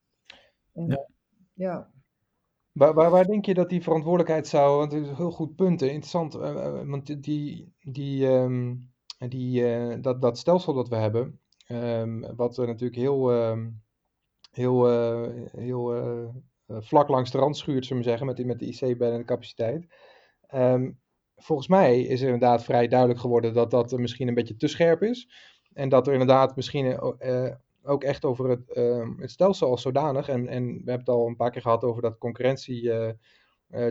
En, 0.73 0.87
ja. 0.87 1.07
ja. 1.55 1.93
Waar, 2.73 2.95
waar, 2.95 3.11
waar, 3.11 3.27
denk 3.27 3.47
je 3.47 3.55
dat 3.55 3.69
die 3.69 3.83
verantwoordelijkheid 3.83 4.47
zou, 4.47 4.79
want 4.79 4.93
het 4.93 5.03
is 5.03 5.09
een 5.09 5.17
heel 5.17 5.31
goed 5.31 5.57
punt, 5.57 5.83
interessant, 5.83 6.35
uh, 6.35 6.81
want 6.85 7.23
die, 7.23 7.73
die, 7.81 8.27
um, 8.27 8.93
die, 9.29 9.63
uh, 9.63 9.97
dat, 10.01 10.23
dat 10.23 10.39
stelsel 10.39 10.75
dat 10.75 10.89
we 10.89 10.97
hebben, 10.97 11.41
um, 11.69 12.37
wat 12.37 12.57
natuurlijk 12.57 12.95
heel, 12.95 13.33
um, 13.33 13.83
heel, 14.51 14.91
uh, 14.91 15.31
heel 15.51 16.33
vlak 16.67 17.09
langs 17.09 17.31
de 17.31 17.39
rand 17.39 17.57
schuurt, 17.57 17.87
zullen 17.87 18.03
we 18.03 18.09
zeggen, 18.09 18.27
met, 18.27 18.47
met 18.47 18.59
de 18.59 18.67
IC-bed 18.67 19.13
en 19.13 19.19
de 19.19 19.25
capaciteit 19.25 19.87
volgens 21.37 21.69
mij 21.69 22.01
is 22.01 22.21
er 22.21 22.27
inderdaad 22.27 22.65
vrij 22.65 22.89
duidelijk 22.89 23.21
geworden 23.21 23.55
dat 23.55 23.71
dat 23.71 23.99
misschien 23.99 24.29
een 24.29 24.35
beetje 24.35 24.57
te 24.57 24.69
scherp 24.69 25.03
is. 25.03 25.29
En 25.73 25.89
dat 25.89 26.07
er 26.07 26.13
inderdaad 26.13 26.57
misschien 26.57 26.87
uh, 27.21 27.51
ook 27.83 28.05
echt 28.05 28.25
over 28.25 28.49
het, 28.49 28.77
uh, 28.77 29.09
het 29.17 29.31
stelsel 29.31 29.71
als 29.71 29.83
zodanig. 29.83 30.29
En, 30.29 30.49
en 30.49 30.65
we 30.65 30.73
hebben 30.75 30.99
het 30.99 31.09
al 31.09 31.27
een 31.27 31.37
paar 31.37 31.51
keer 31.51 31.63
gehad 31.63 31.85
over 31.85 32.03
dat 32.03 32.19
concurrentie. 32.19 32.83
Uh, 32.83 33.11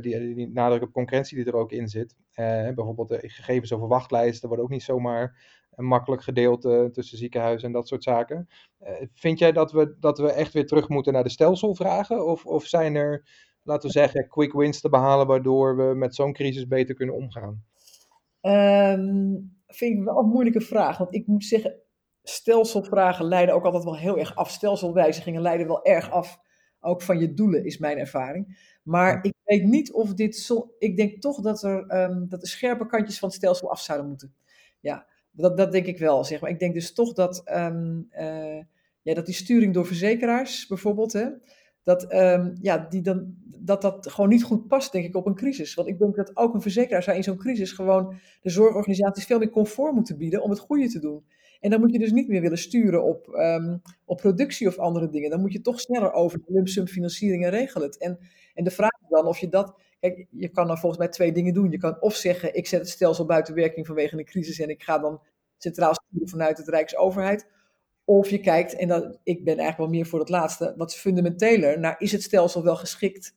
die, 0.01 0.35
die 0.35 0.49
nadruk 0.49 0.81
op 0.81 0.93
concurrentie 0.93 1.37
die 1.37 1.45
er 1.45 1.55
ook 1.55 1.71
in 1.71 1.87
zit. 1.87 2.15
bijvoorbeeld 2.35 3.09
de 3.09 3.19
gegevens 3.21 3.73
over 3.73 3.87
wachtlijsten 3.87 4.47
worden 4.47 4.65
ook 4.65 4.71
niet 4.71 4.83
zomaar 4.83 5.37
makkelijk 5.75 6.23
gedeeld 6.23 6.61
tussen 6.93 7.17
ziekenhuizen 7.17 7.67
en 7.67 7.73
dat 7.73 7.87
soort 7.87 8.03
zaken. 8.03 8.47
vind 9.13 9.39
jij 9.39 9.51
dat 9.51 9.71
we, 9.71 9.95
dat 9.99 10.17
we 10.17 10.31
echt 10.31 10.53
weer 10.53 10.65
terug 10.65 10.89
moeten 10.89 11.13
naar 11.13 11.23
de 11.23 11.29
stelselvragen? 11.29 12.25
Of, 12.25 12.45
of 12.45 12.65
zijn 12.65 12.95
er 12.95 13.23
laten 13.63 13.87
we 13.87 13.93
zeggen, 13.93 14.27
quick 14.27 14.53
wins 14.53 14.81
te 14.81 14.89
behalen, 14.89 15.27
waardoor 15.27 15.77
we 15.77 15.95
met 15.95 16.15
zo'n 16.15 16.33
crisis 16.33 16.67
beter 16.67 16.95
kunnen 16.95 17.15
omgaan? 17.15 17.63
Um, 18.41 19.57
vind 19.67 19.97
ik 19.97 20.03
wel 20.03 20.17
een 20.17 20.29
moeilijke 20.29 20.61
vraag. 20.61 20.97
Want 20.97 21.15
ik 21.15 21.27
moet 21.27 21.43
zeggen, 21.43 21.79
stelselvragen 22.23 23.25
leiden 23.25 23.55
ook 23.55 23.65
altijd 23.65 23.83
wel 23.83 23.97
heel 23.97 24.17
erg 24.17 24.35
af. 24.35 24.49
Stelselwijzigingen 24.49 25.41
leiden 25.41 25.67
wel 25.67 25.85
erg 25.85 26.11
af, 26.11 26.39
ook 26.79 27.01
van 27.01 27.19
je 27.19 27.33
doelen, 27.33 27.65
is 27.65 27.77
mijn 27.77 27.97
ervaring. 27.97 28.71
Maar 28.83 29.23
ik 29.23 29.33
weet 29.43 29.63
niet 29.63 29.93
of 29.93 30.13
dit 30.13 30.35
zo. 30.35 30.73
Ik 30.79 30.97
denk 30.97 31.21
toch 31.21 31.41
dat, 31.41 31.63
er, 31.63 32.03
um, 32.03 32.29
dat 32.29 32.41
de 32.41 32.47
scherpe 32.47 32.85
kantjes 32.85 33.19
van 33.19 33.27
het 33.27 33.37
stelsel 33.37 33.71
af 33.71 33.79
zouden 33.79 34.07
moeten. 34.07 34.35
Ja, 34.79 35.07
dat, 35.31 35.57
dat 35.57 35.71
denk 35.71 35.85
ik 35.85 35.97
wel. 35.97 36.23
Zeg 36.23 36.41
maar. 36.41 36.49
Ik 36.49 36.59
denk 36.59 36.73
dus 36.73 36.93
toch 36.93 37.13
dat, 37.13 37.41
um, 37.55 38.07
uh, 38.11 38.61
ja, 39.01 39.13
dat 39.13 39.25
die 39.25 39.35
sturing 39.35 39.73
door 39.73 39.85
verzekeraars 39.85 40.67
bijvoorbeeld. 40.67 41.13
Hè, 41.13 41.27
dat, 41.83 42.13
um, 42.13 42.57
ja, 42.61 42.77
die 42.89 43.01
dan, 43.01 43.35
dat 43.59 43.81
dat 43.81 44.11
gewoon 44.11 44.29
niet 44.29 44.43
goed 44.43 44.67
past, 44.67 44.91
denk 44.91 45.05
ik, 45.05 45.15
op 45.15 45.25
een 45.25 45.35
crisis. 45.35 45.73
Want 45.73 45.87
ik 45.87 45.99
denk 45.99 46.15
dat 46.15 46.37
ook 46.37 46.53
een 46.53 46.61
verzekeraar 46.61 47.03
zou 47.03 47.17
in 47.17 47.23
zo'n 47.23 47.37
crisis 47.37 47.71
gewoon 47.71 48.15
de 48.41 48.49
zorgorganisaties 48.49 49.25
veel 49.25 49.39
meer 49.39 49.49
comfort 49.49 49.93
moeten 49.93 50.17
bieden 50.17 50.41
om 50.41 50.49
het 50.49 50.59
goede 50.59 50.87
te 50.87 50.99
doen. 50.99 51.23
En 51.59 51.69
dan 51.69 51.79
moet 51.79 51.91
je 51.91 51.99
dus 51.99 52.11
niet 52.11 52.27
meer 52.27 52.41
willen 52.41 52.57
sturen 52.57 53.03
op, 53.03 53.27
um, 53.27 53.81
op 54.05 54.17
productie 54.17 54.67
of 54.67 54.77
andere 54.77 55.09
dingen. 55.09 55.29
Dan 55.29 55.41
moet 55.41 55.53
je 55.53 55.61
toch 55.61 55.79
sneller 55.79 56.13
over 56.13 56.37
de 56.37 56.53
lump 56.53 56.67
sum 56.67 56.87
financiering 56.87 57.43
en 57.43 57.49
regelen. 57.49 57.89
En, 57.89 58.19
en 58.53 58.63
de 58.63 58.71
vraag 58.71 59.01
is 59.01 59.09
dan 59.09 59.25
of 59.25 59.37
je 59.37 59.49
dat... 59.49 59.73
Kijk, 59.99 60.25
je 60.29 60.49
kan 60.49 60.67
dan 60.67 60.77
volgens 60.77 61.01
mij 61.01 61.09
twee 61.09 61.31
dingen 61.31 61.53
doen. 61.53 61.71
Je 61.71 61.77
kan 61.77 62.01
of 62.01 62.15
zeggen, 62.15 62.55
ik 62.55 62.67
zet 62.67 62.79
het 62.79 62.89
stelsel 62.89 63.25
buiten 63.25 63.53
werking 63.53 63.85
vanwege 63.85 64.17
een 64.17 64.25
crisis 64.25 64.59
en 64.59 64.69
ik 64.69 64.83
ga 64.83 64.99
dan 64.99 65.21
centraal 65.57 65.93
sturen 65.93 66.29
vanuit 66.29 66.57
het 66.57 66.67
Rijksoverheid. 66.67 67.47
Of 68.05 68.29
je 68.29 68.39
kijkt, 68.39 68.75
en 68.75 68.87
dat, 68.87 69.19
ik 69.23 69.43
ben 69.43 69.57
eigenlijk 69.57 69.77
wel 69.77 69.87
meer 69.99 70.05
voor 70.05 70.19
het 70.19 70.29
laatste, 70.29 70.73
wat 70.77 70.95
fundamenteler, 70.95 71.79
naar 71.79 71.95
is 71.99 72.11
het 72.11 72.23
stelsel 72.23 72.63
wel 72.63 72.75
geschikt 72.75 73.35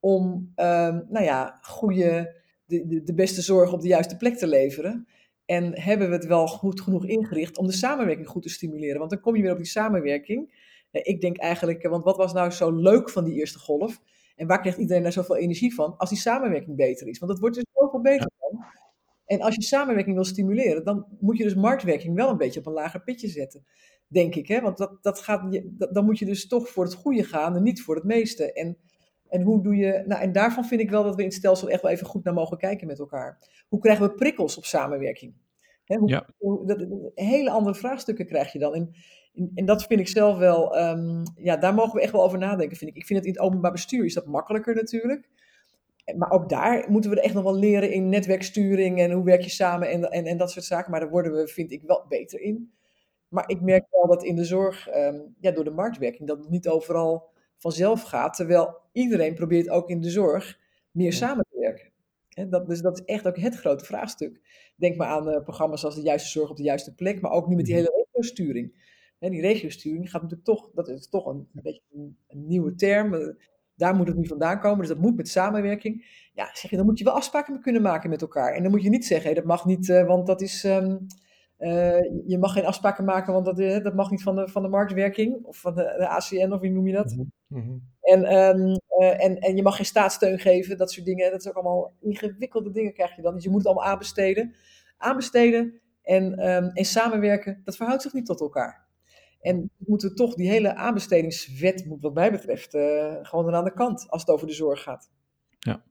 om, 0.00 0.52
um, 0.56 1.06
nou 1.08 1.24
ja, 1.24 1.58
goede, 1.62 2.34
de, 2.66 2.86
de, 2.86 3.02
de, 3.02 3.14
beste 3.14 3.42
zorg 3.42 3.72
op 3.72 3.80
de 3.80 3.88
juiste 3.88 4.16
plek 4.16 4.36
te 4.36 4.46
leveren? 4.46 5.06
En 5.44 5.80
hebben 5.80 6.08
we 6.08 6.14
het 6.14 6.26
wel 6.26 6.46
goed 6.46 6.80
genoeg 6.80 7.06
ingericht 7.06 7.58
om 7.58 7.66
de 7.66 7.72
samenwerking 7.72 8.28
goed 8.28 8.42
te 8.42 8.48
stimuleren? 8.48 8.98
Want 8.98 9.10
dan 9.10 9.20
kom 9.20 9.36
je 9.36 9.42
weer 9.42 9.52
op 9.52 9.56
die 9.56 9.66
samenwerking. 9.66 10.64
Ik 10.90 11.20
denk 11.20 11.36
eigenlijk, 11.36 11.88
want 11.88 12.04
wat 12.04 12.16
was 12.16 12.32
nou 12.32 12.50
zo 12.50 12.70
leuk 12.70 13.10
van 13.10 13.24
die 13.24 13.34
eerste 13.34 13.58
golf? 13.58 14.00
En 14.36 14.46
waar 14.46 14.60
krijgt 14.60 14.78
iedereen 14.78 15.02
nou 15.02 15.14
zoveel 15.14 15.36
energie 15.36 15.74
van? 15.74 15.96
Als 15.96 16.08
die 16.08 16.18
samenwerking 16.18 16.76
beter 16.76 17.08
is. 17.08 17.18
Want 17.18 17.30
het 17.32 17.40
wordt 17.40 17.56
er 17.56 17.64
zoveel 17.72 18.00
beter 18.00 18.30
van. 18.38 18.64
En 19.26 19.40
als 19.40 19.54
je 19.54 19.62
samenwerking 19.62 20.14
wil 20.14 20.24
stimuleren, 20.24 20.84
dan 20.84 21.06
moet 21.20 21.36
je 21.36 21.44
dus 21.44 21.54
marktwerking 21.54 22.14
wel 22.14 22.30
een 22.30 22.36
beetje 22.36 22.60
op 22.60 22.66
een 22.66 22.72
lager 22.72 23.02
pitje 23.02 23.28
zetten. 23.28 23.64
Denk 24.08 24.34
ik. 24.34 24.48
Hè? 24.48 24.60
Want 24.60 24.76
dat, 24.76 24.98
dat 25.02 25.18
gaat, 25.18 25.60
dan 25.92 26.04
moet 26.04 26.18
je 26.18 26.24
dus 26.24 26.48
toch 26.48 26.68
voor 26.68 26.84
het 26.84 26.94
goede 26.94 27.24
gaan 27.24 27.56
en 27.56 27.62
niet 27.62 27.82
voor 27.82 27.94
het 27.94 28.04
meeste. 28.04 28.52
En, 28.52 28.78
en 29.28 29.42
hoe 29.42 29.62
doe 29.62 29.76
je. 29.76 30.02
Nou, 30.06 30.22
en 30.22 30.32
daarvan 30.32 30.64
vind 30.64 30.80
ik 30.80 30.90
wel 30.90 31.02
dat 31.02 31.14
we 31.14 31.20
in 31.20 31.28
het 31.28 31.36
stelsel 31.36 31.70
echt 31.70 31.82
wel 31.82 31.90
even 31.90 32.06
goed 32.06 32.24
naar 32.24 32.34
mogen 32.34 32.58
kijken 32.58 32.86
met 32.86 32.98
elkaar. 32.98 33.48
Hoe 33.68 33.80
krijgen 33.80 34.06
we 34.06 34.14
prikkels 34.14 34.56
op 34.56 34.64
samenwerking? 34.64 35.34
Hè, 35.84 35.96
hoe, 35.96 36.08
ja. 36.08 36.26
hoe, 36.36 36.66
dat, 36.66 36.86
hele 37.14 37.50
andere 37.50 37.74
vraagstukken 37.74 38.26
krijg 38.26 38.52
je 38.52 38.58
dan. 38.58 38.74
En, 38.74 38.90
en, 39.54 39.64
dat 39.64 39.86
vind 39.86 40.00
ik 40.00 40.08
zelf 40.08 40.38
wel. 40.38 40.78
Um, 40.78 41.22
ja, 41.34 41.56
daar 41.56 41.74
mogen 41.74 41.94
we 41.94 42.00
echt 42.00 42.12
wel 42.12 42.24
over 42.24 42.38
nadenken, 42.38 42.76
vind 42.76 42.90
ik. 42.90 42.96
Ik 42.96 43.06
vind 43.06 43.18
het 43.18 43.28
in 43.28 43.34
het 43.34 43.42
openbaar 43.42 43.72
bestuur 43.72 44.04
is 44.04 44.14
dat 44.14 44.26
makkelijker 44.26 44.74
natuurlijk 44.74 45.28
Maar 46.14 46.30
ook 46.30 46.48
daar 46.48 46.90
moeten 46.90 47.10
we 47.10 47.16
er 47.16 47.22
echt 47.22 47.34
nog 47.34 47.42
wel 47.42 47.56
leren 47.56 47.92
in 47.92 48.08
netwerksturing 48.08 49.00
en 49.00 49.10
hoe 49.10 49.24
werk 49.24 49.40
je 49.40 49.50
samen 49.50 49.90
en, 49.90 50.10
en, 50.10 50.24
en 50.24 50.36
dat 50.36 50.50
soort 50.50 50.64
zaken. 50.64 50.90
Maar 50.90 51.00
daar 51.00 51.10
worden 51.10 51.32
we, 51.32 51.48
vind 51.48 51.72
ik, 51.72 51.82
wel 51.82 52.04
beter 52.08 52.40
in. 52.40 52.72
Maar 53.28 53.48
ik 53.48 53.60
merk 53.60 53.86
wel 53.90 54.06
dat 54.06 54.24
in 54.24 54.36
de 54.36 54.44
zorg, 54.44 54.88
ehm, 54.88 55.20
ja, 55.40 55.50
door 55.50 55.64
de 55.64 55.70
marktwerking, 55.70 56.28
dat 56.28 56.38
het 56.38 56.48
niet 56.48 56.68
overal 56.68 57.28
vanzelf 57.56 58.02
gaat. 58.02 58.36
Terwijl 58.36 58.76
iedereen 58.92 59.34
probeert 59.34 59.68
ook 59.68 59.90
in 59.90 60.00
de 60.00 60.10
zorg 60.10 60.58
meer 60.90 61.12
samen 61.12 61.46
te 61.50 61.58
werken. 61.58 62.50
dat, 62.50 62.66
dus 62.66 62.80
dat 62.80 62.98
is 62.98 63.04
echt 63.04 63.26
ook 63.26 63.38
het 63.38 63.56
grote 63.56 63.84
vraagstuk. 63.84 64.40
Denk 64.76 64.96
maar 64.96 65.08
aan 65.08 65.28
uh, 65.28 65.42
programma's 65.42 65.84
als 65.84 65.94
de 65.94 66.02
juiste 66.02 66.28
zorg 66.28 66.50
op 66.50 66.56
de 66.56 66.62
juiste 66.62 66.94
plek, 66.94 67.20
maar 67.20 67.30
ook 67.30 67.48
nu 67.48 67.56
met 67.56 67.64
die 67.64 67.74
hele 67.74 68.04
regiosturing. 68.04 68.84
Hè, 69.18 69.30
die 69.30 69.40
regiosturing 69.40 70.10
gaat 70.10 70.22
natuurlijk 70.22 70.48
toch, 70.48 70.70
dat 70.74 70.88
is 70.88 71.08
toch 71.08 71.26
een, 71.26 71.48
een 71.54 71.62
beetje 71.62 71.82
een, 71.90 72.46
nieuwe 72.46 72.74
term. 72.74 73.36
Eh, 73.76 73.86
daar 73.86 73.94
moet 73.94 74.08
het 74.08 74.16
nu 74.16 74.26
vandaan 74.26 74.60
komen, 74.60 74.78
dus 74.78 74.88
dat 74.88 74.98
moet 74.98 75.16
met 75.16 75.28
samenwerking. 75.28 76.28
Ja, 76.34 76.50
zeg 76.52 76.70
je, 76.70 76.76
dan 76.76 76.86
moet 76.86 76.98
je 76.98 77.04
wel 77.04 77.14
afspraken 77.14 77.60
kunnen 77.60 77.82
maken 77.82 78.10
met 78.10 78.20
elkaar. 78.20 78.54
En 78.54 78.62
dan 78.62 78.70
moet 78.70 78.82
je 78.82 78.88
niet 78.88 79.06
zeggen, 79.06 79.34
dat 79.34 79.44
mag 79.44 79.64
niet, 79.64 79.88
uh, 79.88 80.06
want 80.06 80.26
dat 80.26 80.40
is... 80.40 80.64
Um, 80.64 81.06
uh, 81.58 82.00
je 82.26 82.38
mag 82.38 82.52
geen 82.52 82.66
afspraken 82.66 83.04
maken, 83.04 83.32
want 83.32 83.44
dat, 83.44 83.82
dat 83.84 83.94
mag 83.94 84.10
niet 84.10 84.22
van 84.22 84.36
de, 84.36 84.48
van 84.48 84.62
de 84.62 84.68
marktwerking 84.68 85.44
of 85.44 85.56
van 85.56 85.74
de, 85.74 85.94
de 85.98 86.08
ACN 86.08 86.52
of 86.52 86.60
wie 86.60 86.70
noem 86.70 86.86
je 86.86 86.92
dat. 86.92 87.14
Mm 87.14 87.30
-hmm. 87.48 87.82
en, 88.00 88.34
um, 88.34 88.80
uh, 88.98 89.24
en, 89.24 89.38
en 89.38 89.56
je 89.56 89.62
mag 89.62 89.76
geen 89.76 89.84
staatssteun 89.84 90.38
geven, 90.38 90.78
dat 90.78 90.90
soort 90.90 91.06
dingen. 91.06 91.30
Dat 91.30 91.40
is 91.40 91.48
ook 91.48 91.54
allemaal 91.54 91.92
ingewikkelde 92.00 92.70
dingen 92.70 92.92
krijg 92.92 93.16
je 93.16 93.22
dan. 93.22 93.34
Dus 93.34 93.44
je 93.44 93.50
moet 93.50 93.58
het 93.58 93.66
allemaal 93.66 93.90
aanbesteden. 93.90 94.54
Aanbesteden 94.96 95.80
en, 96.02 96.48
um, 96.48 96.70
en 96.70 96.84
samenwerken, 96.84 97.60
dat 97.64 97.76
verhoudt 97.76 98.02
zich 98.02 98.12
niet 98.12 98.26
tot 98.26 98.40
elkaar. 98.40 98.85
En 99.46 99.70
moeten 99.76 100.08
we 100.08 100.14
toch 100.14 100.34
die 100.34 100.48
hele 100.48 100.74
aanbestedingswet, 100.74 101.86
wat 102.00 102.14
mij 102.14 102.30
betreft, 102.30 102.74
uh, 102.74 103.14
gewoon 103.22 103.54
aan 103.54 103.64
de 103.64 103.72
kant 103.72 104.10
als 104.10 104.20
het 104.20 104.30
over 104.30 104.46
de 104.46 104.52
zorg 104.52 104.82
gaat. 104.82 105.10
Ja. 105.58 105.82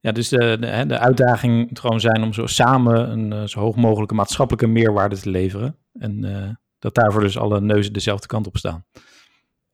Ja, 0.00 0.12
dus 0.12 0.28
de, 0.28 0.58
de, 0.58 0.84
de 0.86 0.98
uitdaging 0.98 1.68
moet 1.68 1.80
gewoon 1.80 2.00
zijn 2.00 2.22
om 2.22 2.32
zo 2.32 2.46
samen 2.46 3.10
een 3.10 3.32
uh, 3.32 3.44
zo 3.44 3.60
hoog 3.60 3.76
mogelijke 3.76 4.14
maatschappelijke 4.14 4.66
meerwaarde 4.66 5.18
te 5.18 5.30
leveren. 5.30 5.78
En 5.92 6.24
uh, 6.24 6.50
dat 6.78 6.94
daarvoor 6.94 7.20
dus 7.20 7.38
alle 7.38 7.60
neuzen 7.60 7.92
dezelfde 7.92 8.26
kant 8.26 8.46
op 8.46 8.56
staan. 8.56 8.84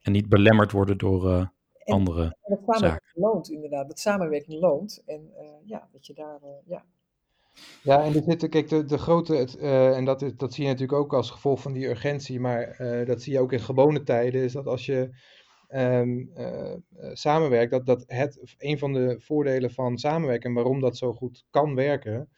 En 0.00 0.12
niet 0.12 0.28
belemmerd 0.28 0.72
worden 0.72 0.98
door 0.98 1.26
uh, 1.30 1.38
en, 1.38 1.94
andere 1.94 2.22
en 2.22 2.34
dat 2.40 2.58
samenwerking 2.64 2.80
zaken. 2.80 3.20
loont, 3.20 3.50
inderdaad. 3.50 3.88
Dat 3.88 3.98
samenwerking 3.98 4.60
loont. 4.60 5.02
En 5.06 5.30
ja, 5.64 5.88
dat 5.92 6.06
je 6.06 6.14
daar, 6.14 6.40
ja. 6.66 6.84
Ja, 7.82 8.02
en 8.04 8.14
er 8.14 8.22
zitten, 8.22 8.48
kijk, 8.48 8.68
de, 8.68 8.84
de 8.84 8.98
grote, 8.98 9.34
het, 9.34 9.56
uh, 9.60 9.96
en 9.96 10.04
dat, 10.04 10.32
dat 10.36 10.54
zie 10.54 10.64
je 10.64 10.70
natuurlijk 10.70 10.98
ook 10.98 11.12
als 11.12 11.30
gevolg 11.30 11.60
van 11.60 11.72
die 11.72 11.88
urgentie, 11.88 12.40
maar 12.40 12.80
uh, 12.80 13.06
dat 13.06 13.22
zie 13.22 13.32
je 13.32 13.40
ook 13.40 13.52
in 13.52 13.60
gewone 13.60 14.02
tijden, 14.02 14.42
is 14.42 14.52
dat 14.52 14.66
als 14.66 14.86
je 14.86 15.10
um, 15.74 16.30
uh, 16.36 16.74
samenwerkt, 17.12 17.70
dat, 17.70 17.86
dat 17.86 18.04
het, 18.06 18.54
een 18.58 18.78
van 18.78 18.92
de 18.92 19.16
voordelen 19.18 19.70
van 19.70 19.98
samenwerken 19.98 20.48
en 20.48 20.54
waarom 20.54 20.80
dat 20.80 20.96
zo 20.96 21.12
goed 21.12 21.46
kan 21.50 21.74
werken, 21.74 22.28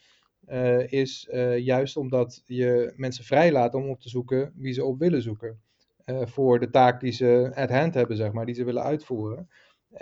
is 0.86 1.28
juist 1.58 1.96
omdat 1.96 2.42
je 2.44 2.92
mensen 2.96 3.24
vrijlaat 3.24 3.74
om 3.74 3.90
op 3.90 4.00
te 4.00 4.08
zoeken 4.08 4.52
wie 4.56 4.72
ze 4.72 4.84
op 4.84 4.98
willen 4.98 5.22
zoeken. 5.22 5.60
voor 6.04 6.60
de 6.60 6.70
taak 6.70 7.00
die 7.00 7.12
ze 7.12 7.52
at 7.54 7.70
hand 7.70 7.94
hebben, 7.94 8.16
zeg 8.16 8.32
maar, 8.32 8.46
die 8.46 8.54
ze 8.54 8.64
willen 8.64 8.82
uitvoeren. 8.82 9.48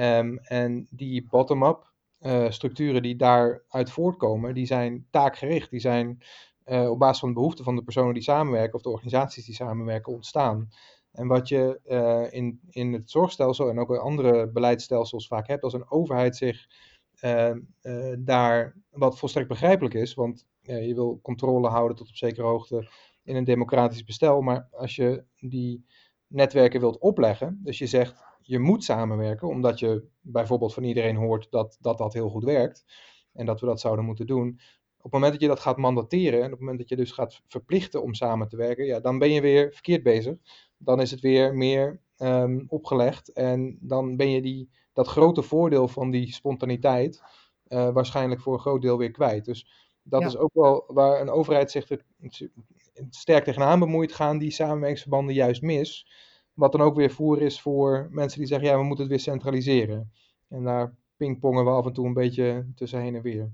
Um, 0.01 0.39
en 0.39 0.87
die 0.91 1.27
bottom-up 1.29 1.94
uh, 2.27 2.51
structuren 2.51 3.03
die 3.03 3.17
daaruit 3.17 3.91
voortkomen, 3.91 4.55
die 4.55 4.67
zijn 4.67 5.07
taakgericht. 5.11 5.71
Die 5.71 5.81
zijn 5.81 6.23
uh, 6.67 6.91
op 6.91 6.99
basis 6.99 7.19
van 7.19 7.29
de 7.29 7.35
behoeften 7.35 7.65
van 7.65 7.77
de 7.77 7.83
personen 7.83 8.15
die 8.15 8.23
samenwerken 8.23 8.75
of 8.75 8.83
de 8.83 8.91
organisaties 8.91 9.45
die 9.45 9.55
samenwerken 9.55 10.13
ontstaan. 10.13 10.69
En 11.13 11.27
wat 11.27 11.49
je 11.49 11.81
uh, 11.87 12.33
in, 12.39 12.61
in 12.71 12.93
het 12.93 13.11
zorgstelsel 13.11 13.69
en 13.69 13.79
ook 13.79 13.91
in 13.91 13.99
andere 13.99 14.49
beleidsstelsels 14.49 15.27
vaak 15.27 15.47
hebt, 15.47 15.63
als 15.63 15.73
een 15.73 15.91
overheid 15.91 16.37
zich 16.37 16.67
daar, 18.19 18.77
wat 18.91 19.19
volstrekt 19.19 19.49
begrijpelijk 19.49 19.95
is, 19.95 20.15
want 20.15 20.47
je 20.61 20.95
wil 20.95 21.21
controle 21.23 21.69
houden 21.69 21.97
tot 21.97 22.09
op 22.09 22.15
zekere 22.15 22.47
hoogte 22.47 22.89
in 23.23 23.37
een 23.37 23.45
democratisch 23.45 24.05
bestel, 24.05 24.41
maar 24.41 24.69
als 24.71 24.97
je 24.97 25.25
die 25.37 25.87
netwerken 26.27 26.81
wilt 26.81 26.99
opleggen, 26.99 27.61
dus 27.63 27.79
je 27.79 27.87
zegt 27.87 28.25
je 28.47 28.59
moet 28.59 28.85
samenwerken, 28.85 29.49
omdat 29.49 29.79
je 29.79 30.05
bijvoorbeeld 30.21 30.75
van 30.75 30.85
iedereen 30.85 31.17
hoort 31.17 31.47
dat, 31.51 31.79
dat 31.81 31.99
dat 31.99 32.13
heel 32.13 32.29
goed 32.29 32.45
werkt 32.45 32.85
en 33.33 33.47
dat 33.47 33.61
we 33.61 33.67
dat 33.67 33.81
zouden 33.81 34.05
moeten 34.05 34.27
doen. 34.27 34.61
Op 34.97 35.13
het 35.13 35.13
moment 35.13 35.33
dat 35.33 35.41
je 35.41 35.49
dat 35.49 35.61
gaat 35.61 35.77
mandateren 35.77 36.39
en 36.39 36.45
op 36.45 36.51
het 36.51 36.61
moment 36.61 36.79
dat 36.79 36.89
je 36.89 36.97
dus 36.97 37.13
gaat 37.13 37.43
verplichten 37.47 38.03
om 38.03 38.15
samen 38.15 38.49
te 38.49 38.57
werken, 38.57 38.85
ja, 38.85 39.01
dan 39.01 39.19
ben 39.19 39.31
je 39.31 39.41
weer 39.41 39.73
verkeerd 39.73 40.03
bezig. 40.03 40.35
Dan 40.77 41.01
is 41.01 41.11
het 41.11 41.21
weer 41.21 41.55
meer 41.55 42.01
um, 42.19 42.65
opgelegd 42.69 43.33
en 43.33 43.79
dan 43.81 44.17
ben 44.17 44.31
je 44.31 44.43
die, 44.43 44.71
dat 44.93 45.07
grote 45.07 45.43
voordeel 45.43 45.89
van 45.89 46.11
die 46.11 46.33
spontaniteit 46.33 47.23
uh, 47.69 47.91
waarschijnlijk 47.91 48.41
voor 48.41 48.53
een 48.53 48.61
groot 48.61 48.83
deel 48.83 48.99
weer 48.99 49.11
kwijt. 49.11 49.45
Dus 49.45 49.69
dat 50.03 50.21
ja. 50.21 50.27
is 50.27 50.37
ook 50.37 50.55
wel 50.55 50.85
waar 50.87 51.21
een 51.21 51.31
overheid 51.31 51.71
zich 51.71 51.91
er 51.91 52.05
sterk 53.11 53.45
tegenaan 53.45 53.79
bemoeit, 53.79 54.13
gaan 54.13 54.39
die 54.39 54.51
samenwerkingsverbanden 54.51 55.35
juist 55.35 55.63
mis. 55.63 56.07
Wat 56.55 56.73
dan 56.73 56.81
ook 56.81 56.97
weer 56.97 57.11
voer 57.11 57.43
is 57.43 57.61
voor 57.61 58.09
mensen 58.11 58.39
die 58.39 58.49
zeggen, 58.49 58.69
ja, 58.69 58.77
we 58.77 58.85
moeten 58.85 59.05
het 59.05 59.13
weer 59.15 59.23
centraliseren. 59.23 60.13
En 60.49 60.65
daar 60.65 60.95
pingpongen 61.17 61.65
we 61.65 61.71
af 61.71 61.87
en 61.87 61.93
toe 61.93 62.07
een 62.07 62.15
beetje 62.15 62.67
tussen 62.75 63.01
heen 63.01 63.15
en 63.15 63.23
weer. 63.23 63.53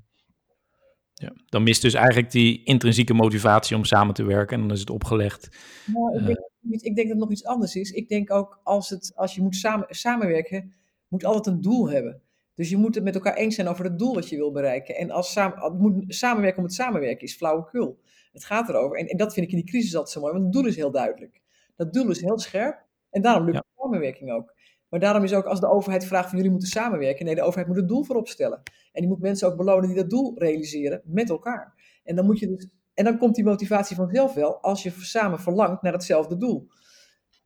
Ja, 1.14 1.32
dan 1.46 1.62
mist 1.62 1.82
dus 1.82 1.94
eigenlijk 1.94 2.30
die 2.30 2.64
intrinsieke 2.64 3.14
motivatie 3.14 3.76
om 3.76 3.84
samen 3.84 4.14
te 4.14 4.24
werken 4.24 4.56
en 4.56 4.62
dan 4.62 4.72
is 4.72 4.80
het 4.80 4.90
opgelegd. 4.90 5.48
Nou, 5.86 6.18
ik, 6.18 6.26
denk, 6.26 6.38
uh, 6.38 6.72
ik 6.72 6.94
denk 6.94 6.96
dat 6.96 7.08
het 7.08 7.18
nog 7.18 7.30
iets 7.30 7.44
anders 7.44 7.76
is. 7.76 7.90
Ik 7.90 8.08
denk 8.08 8.32
ook 8.32 8.60
als, 8.62 8.88
het, 8.88 9.12
als 9.14 9.34
je 9.34 9.42
moet 9.42 9.56
samen, 9.56 9.86
samenwerken, 9.88 10.74
moet 11.08 11.24
altijd 11.24 11.54
een 11.54 11.60
doel 11.60 11.90
hebben. 11.90 12.22
Dus 12.54 12.70
je 12.70 12.76
moet 12.76 12.94
het 12.94 13.04
met 13.04 13.14
elkaar 13.14 13.34
eens 13.34 13.54
zijn 13.54 13.68
over 13.68 13.84
het 13.84 13.98
doel 13.98 14.12
dat 14.12 14.28
je 14.28 14.36
wil 14.36 14.52
bereiken. 14.52 14.96
En 14.96 15.10
als 15.10 15.32
samen, 15.32 15.76
moet 15.76 16.04
samenwerken 16.08 16.58
om 16.58 16.64
het 16.64 16.74
samenwerken 16.74 17.26
is 17.26 17.36
flauwekul. 17.36 18.00
Het 18.32 18.44
gaat 18.44 18.68
erover. 18.68 18.98
En, 18.98 19.06
en 19.06 19.16
dat 19.16 19.32
vind 19.32 19.46
ik 19.46 19.52
in 19.52 19.58
die 19.58 19.68
crisis 19.68 19.94
altijd 19.94 20.12
zo 20.12 20.20
mooi, 20.20 20.32
want 20.32 20.44
het 20.44 20.52
doel 20.52 20.66
is 20.66 20.76
heel 20.76 20.90
duidelijk. 20.90 21.40
Dat 21.76 21.92
doel 21.92 22.10
is 22.10 22.20
heel 22.20 22.38
scherp. 22.38 22.88
En 23.10 23.22
daarom 23.22 23.44
lukt 23.44 23.56
ja. 23.56 23.62
de 23.62 23.82
samenwerking 23.82 24.32
ook. 24.32 24.54
Maar 24.88 25.00
daarom 25.00 25.24
is 25.24 25.34
ook 25.34 25.44
als 25.44 25.60
de 25.60 25.68
overheid 25.68 26.04
vraagt 26.04 26.28
van 26.28 26.36
jullie 26.36 26.52
moeten 26.52 26.68
samenwerken. 26.68 27.24
Nee, 27.24 27.34
de 27.34 27.42
overheid 27.42 27.66
moet 27.66 27.76
het 27.76 27.88
doel 27.88 28.04
voorop 28.04 28.28
stellen. 28.28 28.62
En 28.92 29.00
die 29.00 29.08
moet 29.08 29.20
mensen 29.20 29.48
ook 29.48 29.56
belonen 29.56 29.88
die 29.88 29.96
dat 29.96 30.10
doel 30.10 30.38
realiseren 30.38 31.02
met 31.04 31.30
elkaar. 31.30 31.98
En 32.04 32.16
dan, 32.16 32.26
moet 32.26 32.38
je 32.38 32.46
dus, 32.46 32.68
en 32.94 33.04
dan 33.04 33.18
komt 33.18 33.34
die 33.34 33.44
motivatie 33.44 33.96
vanzelf 33.96 34.34
wel 34.34 34.60
als 34.62 34.82
je 34.82 34.90
samen 34.90 35.40
verlangt 35.40 35.82
naar 35.82 35.92
hetzelfde 35.92 36.36
doel. 36.36 36.68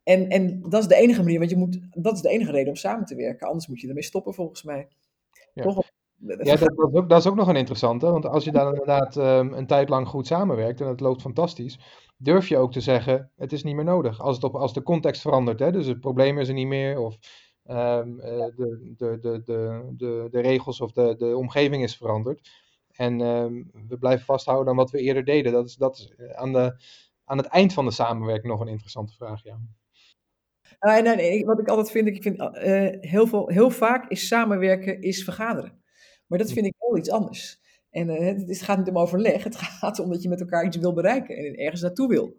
En, 0.03 0.29
en 0.29 0.61
dat 0.61 0.81
is 0.81 0.87
de 0.87 0.95
enige 0.95 1.23
manier, 1.23 1.39
want 1.39 1.49
je 1.49 1.57
moet, 1.57 1.79
dat 1.91 2.15
is 2.15 2.21
de 2.21 2.29
enige 2.29 2.51
reden 2.51 2.69
om 2.69 2.75
samen 2.75 3.05
te 3.05 3.15
werken. 3.15 3.47
Anders 3.47 3.67
moet 3.67 3.81
je 3.81 3.87
ermee 3.87 4.03
stoppen 4.03 4.33
volgens 4.33 4.63
mij. 4.63 4.87
Ja. 5.53 5.63
Toch? 5.63 5.91
Ja, 6.27 6.35
dat, 6.35 6.59
dat, 6.59 6.71
is 6.71 6.93
ook, 6.93 7.09
dat 7.09 7.19
is 7.19 7.27
ook 7.27 7.35
nog 7.35 7.47
een 7.47 7.55
interessante. 7.55 8.11
Want 8.11 8.25
als 8.25 8.43
je 8.43 8.51
dan 8.51 8.67
inderdaad 8.67 9.15
um, 9.15 9.53
een 9.53 9.67
tijd 9.67 9.89
lang 9.89 10.07
goed 10.07 10.27
samenwerkt 10.27 10.81
en 10.81 10.87
het 10.87 10.99
loopt 10.99 11.21
fantastisch, 11.21 11.79
durf 12.17 12.47
je 12.47 12.57
ook 12.57 12.71
te 12.71 12.81
zeggen, 12.81 13.31
het 13.35 13.53
is 13.53 13.63
niet 13.63 13.75
meer 13.75 13.83
nodig. 13.83 14.21
Als, 14.21 14.35
het 14.35 14.43
op, 14.43 14.55
als 14.55 14.73
de 14.73 14.83
context 14.83 15.21
verandert, 15.21 15.59
hè, 15.59 15.71
dus 15.71 15.87
het 15.87 15.99
probleem 15.99 16.39
is 16.39 16.47
er 16.47 16.53
niet 16.53 16.67
meer, 16.67 16.99
of 16.99 17.17
um, 17.69 18.19
uh, 18.19 18.45
de, 18.55 18.93
de, 18.97 19.19
de, 19.19 19.41
de, 19.43 19.93
de, 19.97 20.27
de 20.31 20.41
regels 20.41 20.81
of 20.81 20.91
de, 20.91 21.15
de 21.17 21.37
omgeving 21.37 21.83
is 21.83 21.97
veranderd. 21.97 22.49
En 22.91 23.21
um, 23.21 23.71
we 23.87 23.97
blijven 23.97 24.25
vasthouden 24.25 24.69
aan 24.69 24.75
wat 24.75 24.91
we 24.91 24.99
eerder 24.99 25.25
deden. 25.25 25.51
Dat 25.51 25.65
is, 25.65 25.75
dat 25.75 25.97
is 25.97 26.33
aan, 26.35 26.53
de, 26.53 26.75
aan 27.25 27.37
het 27.37 27.47
eind 27.47 27.73
van 27.73 27.85
de 27.85 27.91
samenwerking 27.91 28.51
nog 28.51 28.61
een 28.61 28.67
interessante 28.67 29.13
vraag, 29.13 29.43
ja. 29.43 29.59
Uh, 30.79 31.01
nee, 31.01 31.15
nee, 31.15 31.45
wat 31.45 31.59
ik 31.59 31.67
altijd 31.67 31.91
vind, 31.91 32.07
ik 32.07 32.21
vind 32.21 32.39
uh, 32.39 32.49
heel, 32.99 33.27
veel, 33.27 33.47
heel 33.47 33.69
vaak 33.69 34.09
is 34.09 34.27
samenwerken 34.27 35.01
is 35.01 35.23
vergaderen. 35.23 35.83
Maar 36.27 36.39
dat 36.39 36.51
vind 36.51 36.65
ik 36.65 36.73
heel 36.77 36.97
iets 36.97 37.09
anders. 37.09 37.59
En 37.89 38.09
uh, 38.09 38.47
het, 38.47 38.61
gaat 38.61 38.77
niet 38.77 38.89
om 38.89 38.97
overleg, 38.97 39.43
het 39.43 39.55
gaat 39.79 39.99
om 39.99 40.09
dat 40.09 40.21
je 40.21 40.29
met 40.29 40.39
elkaar 40.39 40.65
iets 40.65 40.77
wil 40.77 40.93
bereiken 40.93 41.37
en 41.37 41.55
ergens 41.55 41.81
naartoe 41.81 42.07
wil. 42.07 42.35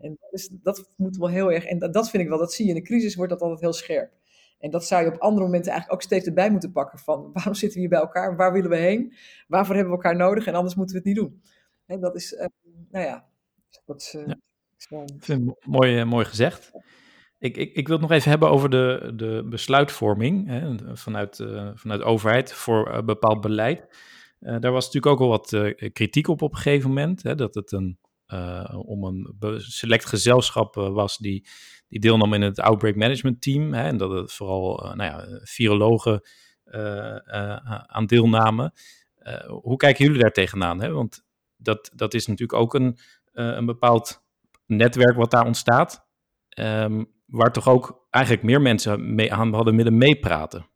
En 0.00 0.16
dat, 0.20 0.32
is, 0.32 0.48
dat 0.62 0.90
moet 0.96 1.16
wel 1.16 1.28
heel 1.28 1.52
erg, 1.52 1.64
en 1.64 1.78
dat, 1.78 1.92
dat, 1.92 2.10
vind 2.10 2.22
ik 2.22 2.28
wel, 2.28 2.38
dat 2.38 2.52
zie 2.52 2.64
je 2.64 2.70
in 2.70 2.76
een 2.76 2.84
crisis, 2.84 3.14
wordt 3.14 3.32
dat 3.32 3.40
altijd 3.40 3.60
heel 3.60 3.72
scherp. 3.72 4.12
En 4.58 4.70
dat 4.70 4.84
zou 4.84 5.04
je 5.04 5.12
op 5.12 5.20
andere 5.20 5.44
momenten 5.44 5.70
eigenlijk 5.72 6.00
ook 6.00 6.06
steeds 6.06 6.26
erbij 6.26 6.50
moeten 6.50 6.72
pakken 6.72 6.98
van 6.98 7.30
waarom 7.32 7.54
zitten 7.54 7.72
we 7.72 7.80
hier 7.80 7.88
bij 7.88 7.98
elkaar, 8.00 8.36
waar 8.36 8.52
willen 8.52 8.70
we 8.70 8.76
heen, 8.76 9.14
waarvoor 9.48 9.74
hebben 9.74 9.92
we 9.92 10.02
elkaar 10.02 10.16
nodig 10.16 10.46
en 10.46 10.54
anders 10.54 10.74
moeten 10.74 10.94
we 10.94 11.00
het 11.00 11.16
niet 11.16 11.24
doen. 11.24 11.42
En 11.86 12.00
dat 12.00 12.16
is, 12.16 12.32
uh, 12.32 12.44
nou 12.90 13.04
ja, 13.04 13.28
dat 13.84 14.00
is, 14.00 14.14
uh, 14.14 14.26
ja. 14.26 14.38
is 14.78 14.88
wel... 14.88 15.02
Ik 15.02 15.24
vind 15.24 15.46
het 15.46 15.66
mooi, 15.66 16.04
mooi 16.04 16.24
gezegd. 16.24 16.70
Ik, 17.38 17.56
ik, 17.56 17.74
ik 17.74 17.86
wil 17.86 17.96
het 17.98 18.08
nog 18.08 18.16
even 18.16 18.30
hebben 18.30 18.50
over 18.50 18.70
de, 18.70 19.12
de 19.14 19.46
besluitvorming 19.48 20.46
hè, 20.46 20.74
vanuit, 20.96 21.38
uh, 21.38 21.70
vanuit 21.74 22.02
overheid 22.02 22.52
voor 22.52 22.88
uh, 22.88 23.02
bepaald 23.02 23.40
beleid. 23.40 23.86
Uh, 24.40 24.56
daar 24.60 24.72
was 24.72 24.84
natuurlijk 24.84 25.12
ook 25.12 25.20
al 25.20 25.28
wat 25.28 25.72
kritiek 25.92 26.28
op 26.28 26.42
op 26.42 26.50
een 26.50 26.56
gegeven 26.56 26.88
moment. 26.88 27.22
Hè, 27.22 27.34
dat 27.34 27.54
het 27.54 27.72
een, 27.72 27.98
om 28.70 29.04
een 29.04 29.34
select 29.56 30.06
gezelschap 30.06 30.74
was 30.74 31.18
die, 31.18 31.48
die 31.88 32.00
deelnam 32.00 32.34
in 32.34 32.42
het 32.42 32.60
Outbreak 32.60 32.94
Management 32.94 33.40
Team. 33.40 33.72
Hè, 33.72 33.82
en 33.82 33.96
dat 33.96 34.10
het 34.10 34.32
vooral 34.32 34.94
nou 34.94 35.02
ja, 35.02 35.40
virologen 35.42 36.20
aan 37.86 38.06
deelnamen. 38.06 38.72
hoe 39.62 39.76
kijken 39.76 40.04
jullie 40.04 40.20
daar 40.20 40.32
tegenaan? 40.32 40.80
Hè? 40.80 40.92
Want 40.92 41.24
dat, 41.56 41.90
dat 41.94 42.14
is 42.14 42.26
natuurlijk 42.26 42.58
ook 42.58 42.74
een, 42.74 42.98
een 43.32 43.66
bepaald 43.66 44.24
netwerk 44.66 45.16
wat 45.16 45.30
daar 45.30 45.46
ontstaat. 45.46 46.06
Um, 46.58 47.16
waar 47.28 47.52
toch 47.52 47.68
ook 47.68 48.06
eigenlijk 48.10 48.44
meer 48.44 48.60
mensen 48.60 49.14
mee 49.14 49.32
aan 49.32 49.52
hadden 49.52 49.76
willen 49.76 49.98
meepraten. 49.98 50.66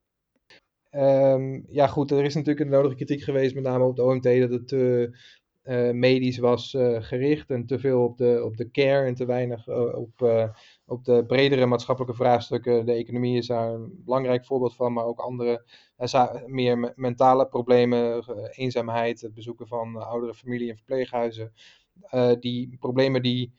ehm, 0.90 1.60
ja, 1.68 1.86
goed, 1.86 2.10
er 2.10 2.24
is 2.24 2.34
natuurlijk 2.34 2.66
een 2.66 2.72
nodige 2.72 2.94
kritiek 2.94 3.22
geweest, 3.22 3.54
met 3.54 3.64
name 3.64 3.84
op 3.84 3.96
de 3.96 4.02
OMT, 4.02 4.22
dat 4.22 4.50
het 4.50 4.68
te 4.68 5.16
uh, 5.64 5.90
medisch 5.90 6.38
was 6.38 6.72
uh, 6.72 7.02
gericht 7.02 7.50
en 7.50 7.66
te 7.66 7.78
veel 7.78 8.04
op 8.04 8.16
de, 8.16 8.42
op 8.44 8.56
de 8.56 8.70
care 8.70 9.06
en 9.06 9.14
te 9.14 9.24
weinig 9.24 9.66
uh, 9.66 9.98
op, 9.98 10.50
op 10.86 11.04
de 11.04 11.24
bredere 11.26 11.66
maatschappelijke 11.66 12.16
vraagstukken. 12.16 12.86
De 12.86 12.92
economie 12.92 13.36
is 13.36 13.46
daar 13.46 13.72
een 13.72 14.02
belangrijk 14.04 14.44
voorbeeld 14.44 14.74
van, 14.74 14.92
maar 14.92 15.04
ook 15.04 15.18
andere 15.18 15.64
meer 16.46 16.92
mentale 16.96 17.46
problemen, 17.46 18.24
eenzaamheid, 18.50 19.20
het 19.20 19.34
bezoeken 19.34 19.66
van 19.66 19.96
oudere 19.96 20.34
familie 20.34 20.70
en 20.70 20.76
verpleeghuizen. 20.76 21.52
die 22.40 22.76
problemen 22.78 23.22
die 23.22 23.52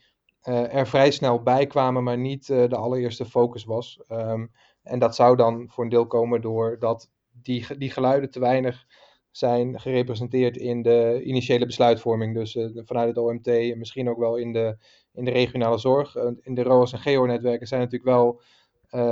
er 0.44 0.88
vrij 0.88 1.12
snel 1.12 1.44
bij 1.44 1.68
kwamen, 1.68 2.04
maar 2.04 2.18
niet 2.18 2.48
de 2.48 2.76
allereerste 2.76 3.26
focus 3.26 3.64
was. 3.64 4.00
Um, 4.10 4.52
en 4.84 5.00
dat 5.00 5.16
zou 5.16 5.36
dan 5.36 5.70
voor 5.70 5.84
een 5.84 5.90
deel 5.90 6.08
komen 6.08 6.42
doordat 6.42 7.10
die, 7.32 7.78
die 7.78 7.92
geluiden 7.92 8.32
te 8.32 8.40
weinig 8.40 8.86
zijn 9.32 9.80
gerepresenteerd 9.80 10.58
in 10.58 10.82
de 10.82 11.22
initiële 11.24 11.66
besluitvorming. 11.66 12.34
Dus 12.36 12.56
uh, 12.56 12.82
vanuit 12.86 13.08
het 13.08 13.18
OMT 13.18 13.48
en 13.48 13.78
misschien 13.78 14.10
ook 14.10 14.18
wel 14.18 14.36
in 14.36 14.54
de, 14.54 14.78
in 15.14 15.26
de 15.26 15.32
regionale 15.32 15.78
zorg. 15.78 16.16
In 16.42 16.54
de 16.56 16.64
ROAS 16.64 16.94
en 16.94 17.00
GEO-netwerken 17.00 17.68
zijn 17.68 17.82
natuurlijk 17.82 18.10
wel, 18.10 18.42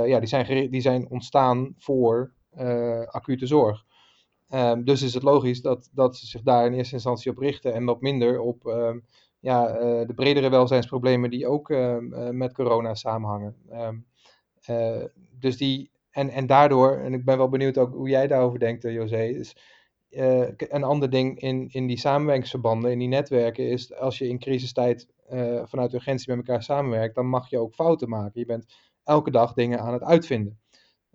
ja, 0.06 0.18
die 0.18 0.28
zijn, 0.28 0.70
die 0.70 0.80
zijn 0.80 1.10
ontstaan 1.10 1.74
voor 1.78 2.32
acute 3.06 3.46
zorg. 3.46 3.84
Um, 4.54 4.84
dus 4.84 5.02
is 5.02 5.14
het 5.14 5.22
logisch 5.22 5.62
dat, 5.62 5.88
dat 5.92 6.16
ze 6.16 6.26
zich 6.26 6.42
daar 6.42 6.66
in 6.66 6.72
eerste 6.72 6.94
instantie 6.94 7.30
op 7.30 7.38
richten 7.38 7.74
en 7.74 7.84
wat 7.84 8.00
minder 8.00 8.40
op 8.40 8.66
um, 8.66 9.04
ja, 9.42 9.66
de 10.04 10.14
bredere 10.14 10.50
welzijnsproblemen 10.50 11.30
die 11.30 11.46
ook 11.46 11.70
ehm, 11.70 12.36
met 12.36 12.52
corona 12.52 12.94
samenhangen. 12.94 13.56
dus 15.38 15.56
die, 15.56 15.90
en, 16.10 16.30
en 16.30 16.46
daardoor, 16.46 16.96
en 16.96 17.12
ik 17.14 17.24
ben 17.24 17.36
wel 17.36 17.48
benieuwd 17.48 17.78
ook 17.78 17.92
hoe 17.92 18.08
jij 18.08 18.26
daarover 18.26 18.58
denkt, 18.58 18.82
José, 18.82 19.42
een 20.68 20.84
ander 20.84 21.10
ding 21.10 21.40
in, 21.40 21.68
in 21.72 21.86
die 21.86 21.98
samenwerkingsverbanden, 21.98 22.90
in 22.90 22.98
die 22.98 23.08
netwerken, 23.08 23.68
is 23.68 23.94
als 23.94 24.18
je 24.18 24.28
in 24.28 24.38
crisistijd 24.38 25.06
uh, 25.32 25.62
vanuit 25.64 25.92
urgentie 25.92 26.36
met 26.36 26.46
elkaar 26.46 26.62
samenwerkt, 26.62 27.14
dan 27.14 27.26
mag 27.26 27.50
je 27.50 27.58
ook 27.58 27.74
fouten 27.74 28.08
maken. 28.08 28.40
Je 28.40 28.46
bent 28.46 28.74
elke 29.04 29.30
dag 29.30 29.52
dingen 29.52 29.80
aan 29.80 29.92
het 29.92 30.02
uitvinden. 30.02 30.58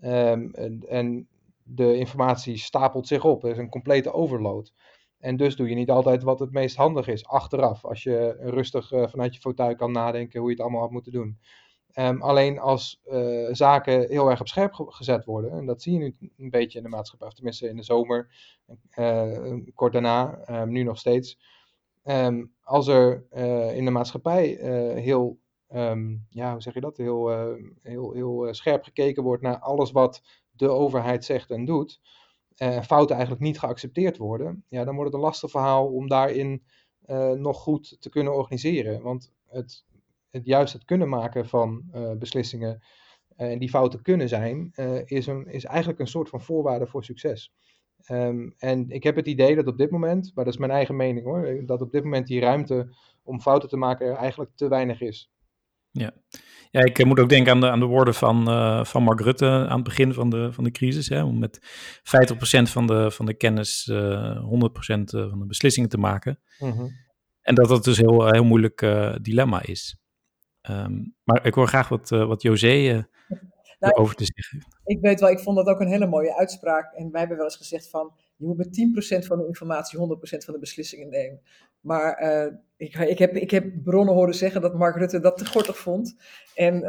Um, 0.03 0.53
en, 0.53 0.84
en, 0.88 1.28
de 1.69 1.97
informatie 1.97 2.57
stapelt 2.57 3.07
zich 3.07 3.25
op. 3.25 3.43
Er 3.43 3.51
is 3.51 3.57
een 3.57 3.69
complete 3.69 4.13
overload. 4.13 4.73
En 5.28 5.38
dus 5.38 5.55
doe 5.55 5.69
je 5.69 5.75
niet 5.75 5.89
altijd 5.89 6.23
wat 6.23 6.39
het 6.39 6.51
meest 6.51 6.75
handig 6.75 7.07
is, 7.07 7.25
achteraf. 7.25 7.86
Als 7.86 8.03
je 8.03 8.38
rustig 8.39 8.91
uh, 8.91 9.07
vanuit 9.07 9.34
je 9.34 9.39
fauteuil 9.39 9.75
kan 9.75 9.91
nadenken 9.91 10.39
hoe 10.39 10.49
je 10.49 10.55
het 10.55 10.63
allemaal 10.63 10.82
had 10.82 10.91
moeten 10.91 11.11
doen. 11.11 11.39
Um, 11.93 12.21
alleen 12.21 12.59
als 12.59 13.01
uh, 13.05 13.47
zaken 13.51 14.07
heel 14.07 14.30
erg 14.30 14.39
op 14.39 14.47
scherp 14.47 14.73
gezet 14.73 15.25
worden, 15.25 15.51
en 15.51 15.65
dat 15.65 15.82
zie 15.82 15.93
je 15.93 15.99
nu 15.99 16.15
een 16.38 16.49
beetje 16.49 16.78
in 16.78 16.84
de 16.84 16.89
maatschappij, 16.89 17.28
of 17.28 17.34
tenminste 17.34 17.69
in 17.69 17.75
de 17.75 17.84
zomer, 17.84 18.30
uh, 18.99 19.53
kort 19.73 19.93
daarna, 19.93 20.39
um, 20.61 20.71
nu 20.71 20.84
nog 20.84 20.97
steeds. 20.97 21.39
Um, 22.03 22.53
als 22.61 22.88
er 22.88 23.25
in 23.75 23.86
de 23.86 23.91
maatschappij 23.91 24.47
heel, 24.99 25.39
ja, 26.30 26.51
hoe 26.51 26.61
zeg 26.61 26.73
je 26.73 26.82
dat, 26.82 26.97
heel, 26.97 27.30
heel, 27.82 28.13
heel 28.13 28.53
scherp 28.53 28.84
gekeken 28.84 29.23
wordt 29.23 29.43
naar 29.43 29.59
alles 29.59 29.91
wat 29.91 30.21
de 30.51 30.69
overheid 30.69 31.25
zegt 31.25 31.51
en 31.51 31.65
doet, 31.65 31.99
en 32.58 32.84
fouten 32.84 33.16
eigenlijk 33.16 33.45
niet 33.45 33.60
geaccepteerd 33.60 34.18
worden, 34.18 34.64
ja, 34.70 34.84
dan 34.84 34.95
wordt 34.95 35.12
het 35.12 35.20
een 35.20 35.26
lastig 35.26 35.51
verhaal 35.51 35.88
om 35.88 36.08
daarin 36.08 36.64
nog 37.36 37.58
goed 37.58 37.97
te 37.99 38.10
kunnen 38.10 38.36
organiseren. 38.36 39.01
Want 39.01 39.34
het 39.45 39.86
het 40.38 40.45
juist 40.45 40.74
het 40.74 40.86
kunnen 40.86 41.10
maken 41.10 41.47
van 41.47 41.84
uh, 41.95 42.12
beslissingen 42.12 42.82
uh, 43.38 43.51
en 43.51 43.60
die 43.60 43.70
fouten 43.70 44.01
kunnen 44.01 44.30
zijn, 44.30 44.72
uh, 44.76 45.01
is, 45.05 45.28
een, 45.28 45.47
is 45.47 45.66
eigenlijk 45.66 45.99
een 45.99 46.08
soort 46.08 46.30
van 46.30 46.41
voorwaarde 46.41 46.88
voor 46.88 47.03
succes. 47.03 47.53
Um, 48.12 48.53
en 48.58 48.89
ik 48.89 49.03
heb 49.03 49.16
het 49.16 49.28
idee 49.28 49.55
dat 49.55 49.68
op 49.68 49.78
dit 49.78 49.91
moment, 49.91 50.32
maar 50.36 50.45
dat 50.45 50.53
is 50.53 50.60
mijn 50.60 50.72
eigen 50.72 50.95
mening 50.95 51.26
hoor, 51.26 51.66
dat 51.66 51.82
op 51.82 51.91
dit 51.91 52.03
moment 52.03 52.28
die 52.28 52.39
ruimte 52.39 52.95
om 53.24 53.41
fouten 53.41 53.70
te 53.70 53.78
maken 53.78 54.08
er 54.08 54.16
eigenlijk 54.16 54.51
te 54.55 54.68
weinig 54.68 55.01
is. 55.01 55.32
Ja, 55.91 56.14
ja 56.72 56.84
ik 56.84 57.05
moet 57.05 57.20
ook 57.20 57.30
denken 57.30 57.51
aan 57.53 57.59
de, 57.59 57.70
aan 57.70 57.80
de 57.80 57.86
woorden 57.86 58.13
van, 58.13 58.49
uh, 58.49 58.84
van 58.84 59.03
Mark 59.03 59.20
Rutte 59.20 59.45
aan 59.45 59.76
het 59.76 59.84
begin 59.84 60.13
van 60.13 60.30
de, 60.30 60.53
van 60.53 60.63
de 60.63 60.72
crisis. 60.72 61.09
Hè, 61.09 61.24
om 61.24 61.39
met 61.39 61.59
50% 61.59 62.01
van 62.63 62.88
de, 62.88 63.11
van 63.11 63.26
de 63.26 63.34
kennis 63.34 63.88
uh, 63.91 64.36
100% 64.36 64.43
van 65.03 65.39
de 65.39 65.45
beslissingen 65.47 65.89
te 65.89 65.97
maken. 65.97 66.39
Mm 66.59 66.72
-hmm. 66.72 67.05
En 67.41 67.55
dat 67.55 67.68
dat 67.68 67.84
dus 67.84 67.97
heel, 67.97 68.32
heel 68.32 68.43
moeilijk 68.43 68.82
uh, 68.82 69.15
dilemma 69.22 69.61
is. 69.65 69.97
Um, 70.70 71.15
maar 71.24 71.45
ik 71.45 71.53
hoor 71.53 71.68
graag 71.68 71.89
wat, 71.89 72.11
uh, 72.11 72.26
wat 72.26 72.41
José 72.41 72.74
uh, 72.74 73.03
nou, 73.80 73.93
over 73.93 74.15
te 74.15 74.26
zeggen. 74.26 74.68
Ik 74.84 75.01
weet 75.01 75.20
wel, 75.20 75.30
ik 75.30 75.39
vond 75.39 75.57
dat 75.57 75.68
ook 75.68 75.80
een 75.80 75.88
hele 75.88 76.07
mooie 76.07 76.36
uitspraak. 76.36 76.93
En 76.93 77.11
wij 77.11 77.20
hebben 77.20 77.38
wel 77.38 77.45
eens 77.45 77.55
gezegd 77.55 77.89
van, 77.89 78.11
je 78.38 78.46
moet 78.46 78.58
met 78.58 79.24
10% 79.24 79.26
van 79.26 79.38
de 79.38 79.48
informatie 79.48 80.00
100% 80.00 80.02
van 80.20 80.54
de 80.54 80.60
beslissingen 80.60 81.10
nemen. 81.10 81.42
Maar 81.82 82.24
uh, 82.24 82.54
ik, 82.78 82.96
ik, 82.96 83.18
heb, 83.18 83.36
ik 83.36 83.52
heb 83.52 83.84
bronnen 83.84 84.14
horen 84.14 84.36
zeggen 84.36 84.62
dat 84.62 84.78
Mark 84.78 84.96
Rutte 84.96 85.20
dat 85.20 85.38
te 85.38 85.46
gortig 85.46 85.78
vond. 85.78 86.16
En 86.56 86.82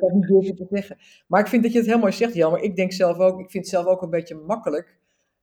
dat 0.00 0.12
niet 0.12 0.26
durfde 0.26 0.54
te 0.54 0.66
zeggen. 0.70 0.98
Maar 1.26 1.40
ik 1.40 1.46
vind 1.46 1.62
dat 1.62 1.72
je 1.72 1.78
het 1.78 1.86
heel 1.86 1.98
mooi 1.98 2.12
zegt, 2.12 2.34
Jan. 2.34 2.52
Maar 2.52 2.62
ik 2.62 2.76
denk 2.76 2.92
zelf 2.92 3.18
ook, 3.18 3.40
ik 3.40 3.50
vind 3.50 3.64
het 3.64 3.74
zelf 3.74 3.86
ook 3.86 4.02
een 4.02 4.10
beetje 4.10 4.34
makkelijk 4.34 4.98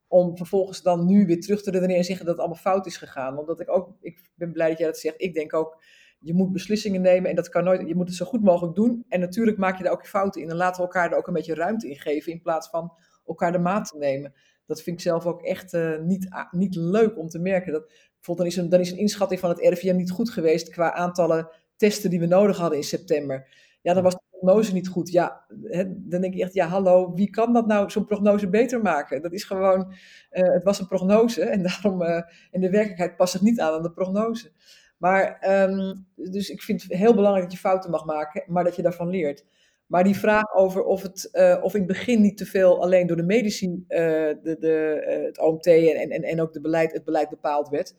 om 0.08 0.38
vervolgens 0.38 0.82
dan 0.82 1.06
nu 1.06 1.26
weer 1.26 1.42
terug 1.42 1.64
te 1.64 1.72
redeneren 1.72 1.98
en 1.98 2.04
zeggen 2.04 2.26
dat 2.26 2.36
het 2.36 2.46
allemaal 2.46 2.64
fout 2.64 2.86
is 2.86 2.98
gegaan. 2.98 3.38
Omdat 3.38 3.60
ik 3.60 3.70
ook, 3.70 3.96
ik 4.02 4.30
ben 4.36 4.52
blij 4.52 4.70
dat 4.70 4.78
jij 4.78 4.88
dat 4.88 4.98
zegt. 4.98 5.22
Ik 5.22 5.34
denk 5.34 5.54
ook, 5.54 5.84
je 6.20 6.34
moet 6.34 6.52
beslissingen 6.52 7.02
nemen 7.02 7.30
en 7.30 7.36
dat 7.36 7.50
kan 7.50 7.64
nooit, 7.64 7.88
je 7.88 7.96
moet 7.96 8.08
het 8.08 8.18
zo 8.18 8.26
goed 8.26 8.44
mogelijk 8.44 8.76
doen. 8.76 9.06
En 9.10 9.20
natuurlijk 9.20 9.58
maak 9.58 9.78
je 9.78 9.84
daar 9.84 9.92
ook 9.92 10.08
fouten 10.08 10.42
in 10.42 10.50
en 10.50 10.56
laten 10.56 10.76
we 10.76 10.82
elkaar 10.82 11.12
er 11.12 11.18
ook 11.18 11.28
een 11.28 11.34
beetje 11.34 11.54
ruimte 11.54 11.90
in 11.90 12.00
geven 12.00 12.32
in 12.32 12.42
plaats 12.42 12.70
van 12.70 12.92
elkaar 13.26 13.52
de 13.52 13.60
maat 13.60 13.90
te 13.90 13.98
nemen. 13.98 14.34
Dat 14.68 14.82
vind 14.82 14.96
ik 14.98 15.02
zelf 15.02 15.26
ook 15.26 15.42
echt 15.42 15.74
uh, 15.74 16.00
niet, 16.00 16.28
niet 16.52 16.76
leuk 16.76 17.18
om 17.18 17.28
te 17.28 17.40
merken. 17.40 17.72
Dat, 17.72 17.88
bijvoorbeeld 17.88 18.38
dan 18.38 18.48
is, 18.48 18.56
een, 18.56 18.70
dan 18.70 18.80
is 18.80 18.92
een 18.92 18.98
inschatting 18.98 19.40
van 19.40 19.50
het 19.50 19.60
RIVM 19.60 19.96
niet 19.96 20.12
goed 20.12 20.30
geweest 20.30 20.70
qua 20.70 20.94
aantallen 20.94 21.50
testen 21.76 22.10
die 22.10 22.20
we 22.20 22.26
nodig 22.26 22.58
hadden 22.58 22.78
in 22.78 22.84
september. 22.84 23.48
Ja, 23.82 23.94
dan 23.94 24.04
was 24.04 24.14
de 24.14 24.22
prognose 24.30 24.74
niet 24.74 24.88
goed. 24.88 25.12
Ja, 25.12 25.46
hè, 25.64 25.84
dan 25.88 26.22
denk 26.22 26.34
ik 26.34 26.40
echt, 26.40 26.54
ja 26.54 26.68
hallo, 26.68 27.14
wie 27.14 27.30
kan 27.30 27.54
dat 27.54 27.68
nou, 27.68 27.90
zo'n 27.90 28.06
prognose 28.06 28.50
beter 28.50 28.82
maken? 28.82 29.22
Dat 29.22 29.34
is 29.34 29.44
gewoon, 29.44 29.94
uh, 30.32 30.54
het 30.54 30.64
was 30.64 30.80
een 30.80 30.88
prognose 30.88 31.44
en 31.44 31.64
daarom, 31.68 32.02
uh, 32.02 32.22
in 32.52 32.62
de 32.62 32.70
werkelijkheid 32.70 33.16
past 33.16 33.34
het 33.34 33.42
niet 33.42 33.60
aan 33.60 33.74
aan 33.74 33.84
de 33.84 33.92
prognose. 33.92 34.52
Maar, 34.98 35.50
um, 35.70 36.06
dus 36.16 36.50
ik 36.50 36.62
vind 36.62 36.84
het 36.84 36.92
heel 36.92 37.16
belangrijk 37.16 37.44
dat 37.44 37.54
je 37.54 37.60
fouten 37.60 37.92
mag 37.92 38.06
maken, 38.06 38.44
maar 38.48 38.64
dat 38.64 38.76
je 38.76 38.82
daarvan 38.82 39.10
leert. 39.10 39.46
Maar 39.88 40.04
die 40.04 40.18
vraag 40.18 40.56
over 40.56 40.84
of, 40.84 41.02
het, 41.02 41.30
uh, 41.34 41.60
of 41.62 41.74
in 41.74 41.80
het 41.80 41.88
begin 41.88 42.22
niet 42.22 42.38
te 42.38 42.46
veel 42.46 42.82
alleen 42.82 43.08
door 43.08 43.18
de 43.18 43.24
medici, 43.24 43.68
uh, 43.68 43.78
de, 43.90 44.56
de, 44.60 45.04
uh, 45.08 45.26
het 45.26 45.40
OMT 45.40 45.66
en, 45.66 46.10
en, 46.10 46.24
en 46.24 46.42
ook 46.42 46.54
de 46.54 46.62
beleid, 46.62 46.92
het 46.92 47.04
beleid 47.04 47.30
bepaald 47.30 47.70
werd, 47.70 47.96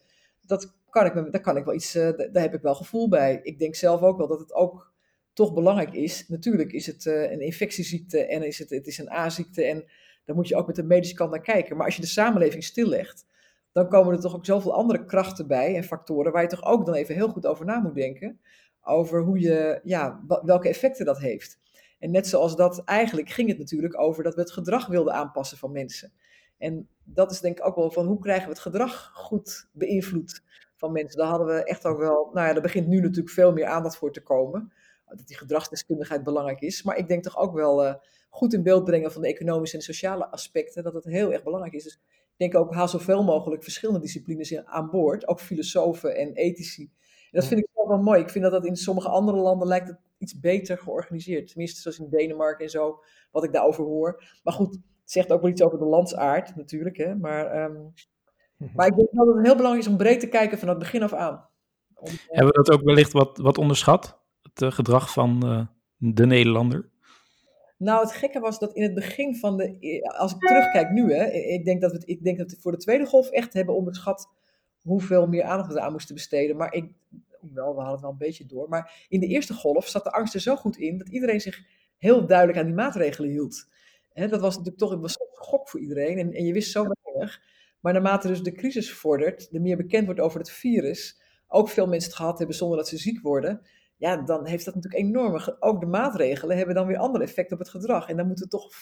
dat 0.46 0.76
kan 0.90 1.06
ik, 1.06 1.32
daar 1.32 1.40
kan 1.40 1.56
ik 1.56 1.64
wel 1.64 1.74
iets, 1.74 1.92
daar 1.92 2.42
heb 2.42 2.54
ik 2.54 2.62
wel 2.62 2.74
gevoel 2.74 3.08
bij. 3.08 3.40
Ik 3.42 3.58
denk 3.58 3.74
zelf 3.74 4.02
ook 4.02 4.18
wel 4.18 4.26
dat 4.26 4.40
het 4.40 4.54
ook 4.54 4.92
toch 5.32 5.54
belangrijk 5.54 5.92
is. 5.92 6.28
Natuurlijk 6.28 6.72
is 6.72 6.86
het 6.86 7.04
een 7.04 7.40
infectieziekte 7.40 8.26
en 8.26 8.42
is 8.42 8.58
het, 8.58 8.70
het 8.70 8.86
is 8.86 8.98
een 8.98 9.12
A-ziekte 9.12 9.64
en 9.64 9.84
daar 10.24 10.36
moet 10.36 10.48
je 10.48 10.56
ook 10.56 10.66
met 10.66 10.76
de 10.76 10.82
medische 10.82 11.14
kant 11.14 11.30
naar 11.30 11.40
kijken. 11.40 11.76
Maar 11.76 11.86
als 11.86 11.94
je 11.94 12.00
de 12.00 12.06
samenleving 12.06 12.64
stillegt, 12.64 13.26
dan 13.72 13.88
komen 13.88 14.14
er 14.14 14.20
toch 14.20 14.34
ook 14.34 14.44
zoveel 14.44 14.74
andere 14.74 15.04
krachten 15.04 15.46
bij 15.46 15.76
en 15.76 15.84
factoren 15.84 16.32
waar 16.32 16.42
je 16.42 16.48
toch 16.48 16.64
ook 16.64 16.86
dan 16.86 16.94
even 16.94 17.14
heel 17.14 17.28
goed 17.28 17.46
over 17.46 17.64
na 17.64 17.78
moet 17.78 17.94
denken. 17.94 18.40
Over 18.82 19.22
hoe 19.22 19.40
je, 19.40 19.80
ja, 19.84 20.24
welke 20.42 20.68
effecten 20.68 21.04
dat 21.04 21.18
heeft. 21.18 21.58
En 21.98 22.10
net 22.10 22.26
zoals 22.26 22.56
dat, 22.56 22.84
eigenlijk 22.84 23.30
ging 23.30 23.48
het 23.48 23.58
natuurlijk 23.58 24.00
over 24.00 24.22
dat 24.22 24.34
we 24.34 24.40
het 24.40 24.52
gedrag 24.52 24.86
wilden 24.86 25.14
aanpassen 25.14 25.58
van 25.58 25.72
mensen. 25.72 26.12
En 26.58 26.88
dat 27.04 27.30
is 27.30 27.40
denk 27.40 27.58
ik 27.58 27.66
ook 27.66 27.76
wel 27.76 27.90
van 27.90 28.06
hoe 28.06 28.18
krijgen 28.18 28.44
we 28.44 28.50
het 28.50 28.60
gedrag 28.60 29.10
goed 29.14 29.68
beïnvloed 29.72 30.42
van 30.76 30.92
mensen. 30.92 31.18
Daar 31.18 31.28
hadden 31.28 31.46
we 31.46 31.64
echt 31.64 31.86
ook 31.86 31.98
wel, 31.98 32.30
nou 32.32 32.48
ja, 32.48 32.54
er 32.54 32.62
begint 32.62 32.86
nu 32.86 33.00
natuurlijk 33.00 33.30
veel 33.30 33.52
meer 33.52 33.66
aandacht 33.66 33.96
voor 33.96 34.12
te 34.12 34.22
komen. 34.22 34.72
Dat 35.06 35.26
die 35.26 35.36
gedragsdeskundigheid 35.36 36.24
belangrijk 36.24 36.60
is. 36.60 36.82
Maar 36.82 36.96
ik 36.96 37.08
denk 37.08 37.22
toch 37.22 37.38
ook 37.38 37.54
wel 37.54 37.86
uh, 37.86 37.94
goed 38.28 38.52
in 38.52 38.62
beeld 38.62 38.84
brengen 38.84 39.12
van 39.12 39.22
de 39.22 39.28
economische 39.28 39.76
en 39.76 39.82
sociale 39.82 40.30
aspecten, 40.30 40.82
dat 40.82 40.94
het 40.94 41.04
heel 41.04 41.32
erg 41.32 41.42
belangrijk 41.42 41.74
is. 41.74 41.84
Dus 41.84 42.00
denk 42.36 42.54
ook, 42.54 42.74
haal 42.74 42.88
zoveel 42.88 43.24
mogelijk 43.24 43.62
verschillende 43.62 44.00
disciplines 44.00 44.52
in, 44.52 44.66
aan 44.66 44.90
boord. 44.90 45.28
Ook 45.28 45.40
filosofen 45.40 46.16
en 46.16 46.32
ethici. 46.32 46.82
En 47.30 47.40
dat 47.40 47.46
vind 47.46 47.60
ik 47.60 47.66
wel 47.74 47.88
wel 47.88 48.02
mooi. 48.02 48.20
Ik 48.20 48.30
vind 48.30 48.44
dat 48.44 48.52
dat 48.52 48.66
in 48.66 48.76
sommige 48.76 49.08
andere 49.08 49.38
landen 49.38 49.68
lijkt 49.68 49.88
het 49.88 49.98
iets 50.18 50.40
beter 50.40 50.78
georganiseerd. 50.78 51.48
Tenminste, 51.48 51.80
zoals 51.80 51.98
in 51.98 52.08
Denemarken 52.08 52.64
en 52.64 52.70
zo, 52.70 53.02
wat 53.30 53.44
ik 53.44 53.52
daarover 53.52 53.84
hoor. 53.84 54.24
Maar 54.42 54.54
goed, 54.54 54.74
het 54.74 55.10
zegt 55.10 55.32
ook 55.32 55.40
wel 55.40 55.50
iets 55.50 55.62
over 55.62 55.78
de 55.78 55.84
landsaard 55.84 56.56
natuurlijk. 56.56 56.96
Hè? 56.96 57.14
Maar, 57.14 57.64
um, 57.64 57.92
maar 58.74 58.86
ik 58.86 58.96
denk 58.96 59.08
dat 59.12 59.26
het 59.26 59.46
heel 59.46 59.56
belangrijk 59.56 59.86
is 59.86 59.92
om 59.92 59.96
breed 59.96 60.20
te 60.20 60.28
kijken 60.28 60.58
van 60.58 60.68
het 60.68 60.78
begin 60.78 61.02
af 61.02 61.12
aan. 61.12 61.48
Om, 61.94 62.10
uh, 62.10 62.18
Hebben 62.26 62.46
we 62.46 62.62
dat 62.62 62.70
ook 62.70 62.82
wellicht 62.82 63.12
wat, 63.12 63.38
wat 63.38 63.58
onderschat? 63.58 64.18
Het 64.42 64.62
uh, 64.62 64.70
gedrag 64.70 65.12
van 65.12 65.42
uh, 65.44 65.66
de 65.96 66.26
Nederlander? 66.26 66.90
Nou, 67.78 68.00
het 68.00 68.12
gekke 68.12 68.40
was 68.40 68.58
dat 68.58 68.74
in 68.74 68.82
het 68.82 68.94
begin 68.94 69.36
van 69.36 69.56
de. 69.56 70.00
Als 70.18 70.32
ik 70.32 70.38
terugkijk 70.38 70.90
nu, 70.90 71.12
hè, 71.12 71.24
ik 71.30 71.64
denk 71.64 71.80
dat 71.80 71.92
we, 71.92 72.02
ik 72.04 72.24
denk 72.24 72.38
dat 72.38 72.50
we 72.50 72.56
voor 72.60 72.72
de 72.72 72.78
tweede 72.78 73.06
golf 73.06 73.30
echt 73.30 73.52
hebben 73.52 73.74
onderschat 73.74 74.28
hoeveel 74.82 75.26
meer 75.26 75.42
aandacht 75.42 75.72
we 75.72 75.80
aan 75.80 75.92
moesten 75.92 76.14
besteden. 76.14 76.56
Maar 76.56 76.72
ik. 76.72 76.92
We 77.40 77.60
hadden 77.60 77.90
het 77.90 78.00
wel 78.00 78.10
een 78.10 78.16
beetje 78.18 78.46
door. 78.46 78.68
Maar 78.68 79.06
in 79.08 79.20
de 79.20 79.26
eerste 79.26 79.54
golf 79.54 79.88
zat 79.88 80.04
de 80.04 80.12
angst 80.12 80.34
er 80.34 80.40
zo 80.40 80.56
goed 80.56 80.76
in 80.76 80.98
dat 80.98 81.08
iedereen 81.08 81.40
zich 81.40 81.62
heel 81.98 82.26
duidelijk 82.26 82.58
aan 82.58 82.66
die 82.66 82.74
maatregelen 82.74 83.30
hield. 83.30 83.68
dat 84.14 84.40
was 84.40 84.56
natuurlijk 84.56 84.78
toch 84.78 85.00
was 85.00 85.20
een 85.20 85.26
schok 85.32 85.68
voor 85.68 85.80
iedereen. 85.80 86.18
En, 86.18 86.32
en 86.32 86.44
je 86.44 86.52
wist 86.52 86.70
zo 86.70 86.86
weinig. 87.02 87.42
Maar 87.80 87.92
naarmate 87.92 88.28
dus 88.28 88.42
de 88.42 88.52
crisis 88.52 88.92
vordert, 88.92 89.50
de 89.50 89.60
meer 89.60 89.76
bekend 89.76 90.04
wordt 90.04 90.20
over 90.20 90.38
het 90.38 90.50
virus, 90.50 91.20
ook 91.48 91.68
veel 91.68 91.86
mensen 91.86 92.08
het 92.10 92.18
gehad 92.18 92.38
hebben 92.38 92.56
zonder 92.56 92.76
dat 92.76 92.88
ze 92.88 92.96
ziek 92.96 93.20
worden, 93.22 93.66
ja, 93.96 94.16
dan 94.16 94.46
heeft 94.46 94.64
dat 94.64 94.74
natuurlijk 94.74 95.02
enorme. 95.02 95.56
Ook 95.60 95.80
de 95.80 95.86
maatregelen 95.86 96.56
hebben 96.56 96.74
dan 96.74 96.86
weer 96.86 96.98
andere 96.98 97.24
effecten 97.24 97.52
op 97.52 97.62
het 97.62 97.70
gedrag. 97.70 98.08
En 98.08 98.16
dan 98.16 98.26
moet, 98.26 98.40
het 98.40 98.50
toch, 98.50 98.72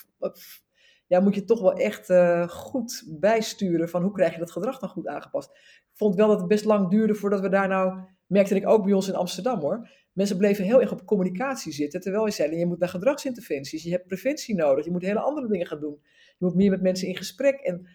ja, 1.06 1.20
moet 1.20 1.34
je 1.34 1.44
toch 1.44 1.60
wel 1.60 1.72
echt 1.72 2.10
uh, 2.10 2.48
goed 2.48 3.04
bijsturen 3.20 3.88
van 3.88 4.02
hoe 4.02 4.12
krijg 4.12 4.32
je 4.32 4.38
dat 4.38 4.50
gedrag 4.50 4.78
dan 4.78 4.88
goed 4.88 5.06
aangepast. 5.06 5.50
Ik 5.50 5.96
vond 6.02 6.14
wel 6.14 6.28
dat 6.28 6.38
het 6.38 6.48
best 6.48 6.64
lang 6.64 6.90
duurde 6.90 7.14
voordat 7.14 7.40
we 7.40 7.48
daar 7.48 7.68
nou, 7.68 8.00
merkte 8.26 8.54
ik 8.54 8.68
ook 8.68 8.84
bij 8.84 8.92
ons 8.92 9.08
in 9.08 9.14
Amsterdam 9.14 9.60
hoor. 9.60 9.88
Mensen 10.12 10.36
bleven 10.36 10.64
heel 10.64 10.80
erg 10.80 10.92
op 10.92 11.06
communicatie 11.06 11.72
zitten, 11.72 12.00
terwijl 12.00 12.26
je 12.26 12.32
zei, 12.32 12.56
je 12.56 12.66
moet 12.66 12.78
naar 12.78 12.88
gedragsinterventies, 12.88 13.82
je 13.82 13.90
hebt 13.90 14.06
preventie 14.06 14.54
nodig, 14.54 14.84
je 14.84 14.90
moet 14.90 15.02
hele 15.02 15.20
andere 15.20 15.48
dingen 15.48 15.66
gaan 15.66 15.80
doen. 15.80 16.00
Je 16.38 16.44
moet 16.44 16.54
meer 16.54 16.70
met 16.70 16.82
mensen 16.82 17.08
in 17.08 17.16
gesprek. 17.16 17.60
En 17.60 17.88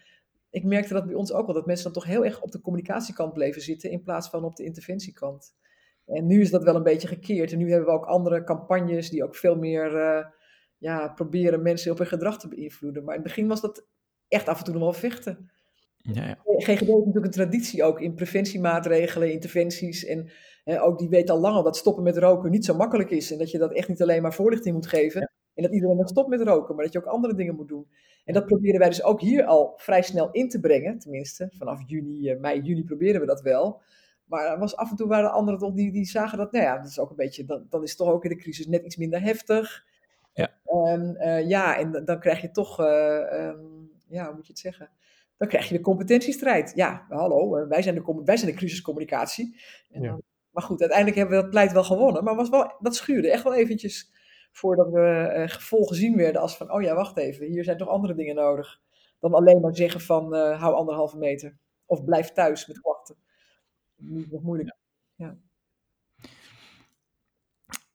ik 0.50 0.64
merkte 0.64 0.92
dat 0.92 1.06
bij 1.06 1.14
ons 1.14 1.32
ook 1.32 1.46
wel, 1.46 1.54
dat 1.54 1.66
mensen 1.66 1.84
dan 1.84 1.92
toch 1.92 2.04
heel 2.04 2.24
erg 2.24 2.42
op 2.42 2.52
de 2.52 2.60
communicatiekant 2.60 3.32
bleven 3.32 3.62
zitten 3.62 3.90
in 3.90 4.02
plaats 4.02 4.28
van 4.28 4.44
op 4.44 4.56
de 4.56 4.64
interventiekant. 4.64 5.54
En 6.06 6.26
nu 6.26 6.40
is 6.40 6.50
dat 6.50 6.62
wel 6.62 6.76
een 6.76 6.82
beetje 6.82 7.08
gekeerd. 7.08 7.52
En 7.52 7.58
nu 7.58 7.70
hebben 7.70 7.88
we 7.88 7.94
ook 7.94 8.04
andere 8.04 8.44
campagnes 8.44 9.10
die 9.10 9.24
ook 9.24 9.36
veel 9.36 9.56
meer 9.56 9.92
uh, 9.94 10.26
ja, 10.82 11.08
proberen 11.08 11.62
mensen 11.62 11.92
op 11.92 11.98
hun 11.98 12.06
gedrag 12.06 12.38
te 12.38 12.48
beïnvloeden. 12.48 13.04
Maar 13.04 13.14
in 13.14 13.20
het 13.20 13.28
begin 13.28 13.48
was 13.48 13.60
dat 13.60 13.86
echt 14.28 14.48
af 14.48 14.58
en 14.58 14.64
toe 14.64 14.74
nog 14.74 14.82
wel 14.82 14.92
vechten. 14.92 15.50
Ja, 15.96 16.26
ja. 16.26 16.38
GGD 16.44 16.66
heeft 16.66 16.86
natuurlijk 16.86 17.24
een 17.24 17.30
traditie 17.30 17.84
ook 17.84 18.00
in 18.00 18.14
preventiemaatregelen, 18.14 19.32
interventies. 19.32 20.04
En 20.04 20.30
ook 20.64 20.98
die 20.98 21.08
weet 21.08 21.30
al 21.30 21.40
lang 21.40 21.56
al 21.56 21.62
dat 21.62 21.76
stoppen 21.76 22.02
met 22.02 22.16
roken 22.16 22.50
niet 22.50 22.64
zo 22.64 22.74
makkelijk 22.74 23.10
is. 23.10 23.32
En 23.32 23.38
dat 23.38 23.50
je 23.50 23.58
dat 23.58 23.72
echt 23.72 23.88
niet 23.88 24.02
alleen 24.02 24.22
maar 24.22 24.34
voorlichting 24.34 24.74
moet 24.74 24.86
geven. 24.86 25.30
En 25.54 25.62
dat 25.62 25.72
iedereen 25.72 25.96
dan 25.96 26.08
stopt 26.08 26.28
met 26.28 26.42
roken, 26.42 26.74
maar 26.74 26.84
dat 26.84 26.92
je 26.92 26.98
ook 26.98 27.06
andere 27.06 27.34
dingen 27.34 27.54
moet 27.54 27.68
doen. 27.68 27.86
En 28.24 28.34
dat 28.34 28.46
proberen 28.46 28.78
wij 28.78 28.88
dus 28.88 29.02
ook 29.02 29.20
hier 29.20 29.44
al 29.44 29.72
vrij 29.76 30.02
snel 30.02 30.30
in 30.30 30.48
te 30.48 30.60
brengen. 30.60 30.98
Tenminste, 30.98 31.48
vanaf 31.56 31.80
juni, 31.86 32.28
eh, 32.28 32.40
mei, 32.40 32.60
juni 32.60 32.84
proberen 32.84 33.20
we 33.20 33.26
dat 33.26 33.40
wel. 33.40 33.82
Maar 34.24 34.58
was 34.58 34.76
af 34.76 34.90
en 34.90 34.96
toe 34.96 35.08
waren 35.08 35.32
anderen 35.32 35.60
toch 35.60 35.72
die, 35.74 35.92
die 35.92 36.04
zagen 36.04 36.38
dat, 36.38 36.52
nou 36.52 36.64
ja, 36.64 36.76
dat 36.76 36.86
is 36.86 36.98
ook 36.98 37.10
een 37.10 37.16
beetje, 37.16 37.44
dan, 37.44 37.66
dan 37.68 37.82
is 37.82 37.88
het 37.88 37.98
toch 37.98 38.08
ook 38.08 38.24
in 38.24 38.30
de 38.30 38.36
crisis 38.36 38.66
net 38.66 38.84
iets 38.84 38.96
minder 38.96 39.22
heftig. 39.22 39.84
Ja, 40.32 40.50
um, 40.66 41.16
uh, 41.16 41.48
ja 41.48 41.78
en 41.78 42.04
dan 42.04 42.20
krijg 42.20 42.40
je 42.40 42.50
toch, 42.50 42.80
uh, 42.80 42.86
um, 43.32 43.90
ja, 44.08 44.26
hoe 44.26 44.34
moet 44.34 44.46
je 44.46 44.52
het 44.52 44.60
zeggen? 44.60 44.90
Dan 45.36 45.48
krijg 45.48 45.68
je 45.68 45.76
de 45.76 45.82
competentiestrijd. 45.82 46.72
Ja, 46.74 47.06
hallo, 47.08 47.68
wij 47.68 47.82
zijn 47.82 47.94
de, 47.94 48.22
wij 48.24 48.36
zijn 48.36 48.50
de 48.50 48.56
crisiscommunicatie. 48.56 49.60
En, 49.90 50.02
ja. 50.02 50.18
Maar 50.50 50.62
goed, 50.62 50.80
uiteindelijk 50.80 51.18
hebben 51.18 51.36
we 51.36 51.42
dat 51.42 51.50
pleit 51.50 51.72
wel 51.72 51.84
gewonnen. 51.84 52.24
Maar 52.24 52.36
was 52.36 52.48
wel, 52.48 52.76
dat 52.78 52.96
schuurde 52.96 53.30
echt 53.30 53.42
wel 53.42 53.54
eventjes 53.54 54.12
voordat 54.52 54.90
we 54.90 55.32
uh, 55.36 55.48
vol 55.48 55.84
gezien 55.86 56.16
werden 56.16 56.40
als 56.40 56.56
van, 56.56 56.72
oh 56.72 56.82
ja, 56.82 56.94
wacht 56.94 57.16
even, 57.16 57.46
hier 57.46 57.64
zijn 57.64 57.76
toch 57.76 57.88
andere 57.88 58.14
dingen 58.14 58.34
nodig. 58.34 58.80
Dan 59.20 59.34
alleen 59.34 59.60
maar 59.60 59.76
zeggen 59.76 60.00
van, 60.00 60.34
hou 60.34 60.74
anderhalve 60.74 61.18
meter. 61.18 61.56
Of 61.86 62.04
blijf 62.04 62.32
thuis 62.32 62.66
met 62.66 62.80
klachten 62.80 63.16
niet 64.02 64.30
nog 64.30 64.42
moeilijk. 64.42 64.76
Ja. 65.14 65.36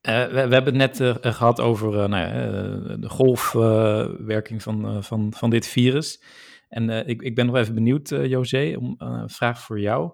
We, 0.07 0.47
we, 0.47 0.53
hebben 0.53 0.79
het 0.79 0.99
net 0.99 0.99
uh, 0.99 1.33
gehad 1.33 1.61
over 1.61 1.93
uh, 1.93 2.07
nou 2.07 2.27
ja, 2.27 2.97
de 2.97 3.09
golfwerking 3.09 4.63
van, 4.63 5.03
van, 5.03 5.33
van 5.33 5.49
dit 5.49 5.67
virus. 5.67 6.23
En 6.69 6.89
ik, 6.89 7.21
ik 7.21 7.35
ben 7.35 7.45
nog 7.45 7.55
even 7.55 7.73
benieuwd, 7.73 8.09
José, 8.09 8.75
om 8.79 8.95
een 8.97 9.29
vraag 9.29 9.61
voor 9.61 9.79
jou. 9.79 10.11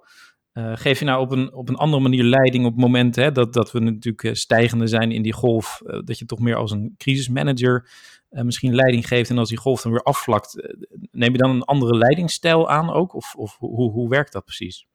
geef 0.53 0.99
je 0.99 1.05
nou 1.05 1.21
op 1.21 1.31
een, 1.31 1.53
op 1.53 1.69
een 1.69 1.75
andere 1.75 2.01
manier 2.01 2.23
leiding 2.23 2.65
op 2.65 2.71
het 2.71 2.81
moment 2.81 3.15
hè, 3.15 3.31
dat, 3.31 3.53
dat 3.53 3.71
we 3.71 3.79
natuurlijk 3.79 4.35
stijgende 4.35 4.87
zijn 4.87 5.11
in 5.11 5.21
die 5.21 5.33
golf, 5.33 5.81
dat 6.03 6.19
je 6.19 6.25
toch 6.25 6.39
meer 6.39 6.55
als 6.55 6.71
een 6.71 6.93
crisismanager 6.97 7.89
misschien 8.29 8.75
leiding 8.75 9.07
geeft 9.07 9.29
en 9.29 9.37
als 9.37 9.49
die 9.49 9.57
golf 9.57 9.81
dan 9.81 9.91
weer 9.91 10.03
afvlakt, 10.03 10.77
neem 11.11 11.31
je 11.31 11.37
dan 11.37 11.49
een 11.49 11.63
andere 11.63 11.97
leidingsstijl 11.97 12.69
aan 12.69 12.93
ook? 12.93 13.13
Of, 13.13 13.35
of 13.35 13.57
hoe, 13.57 13.91
hoe 13.91 14.09
werkt 14.09 14.33
dat 14.33 14.45
precies? 14.45 14.87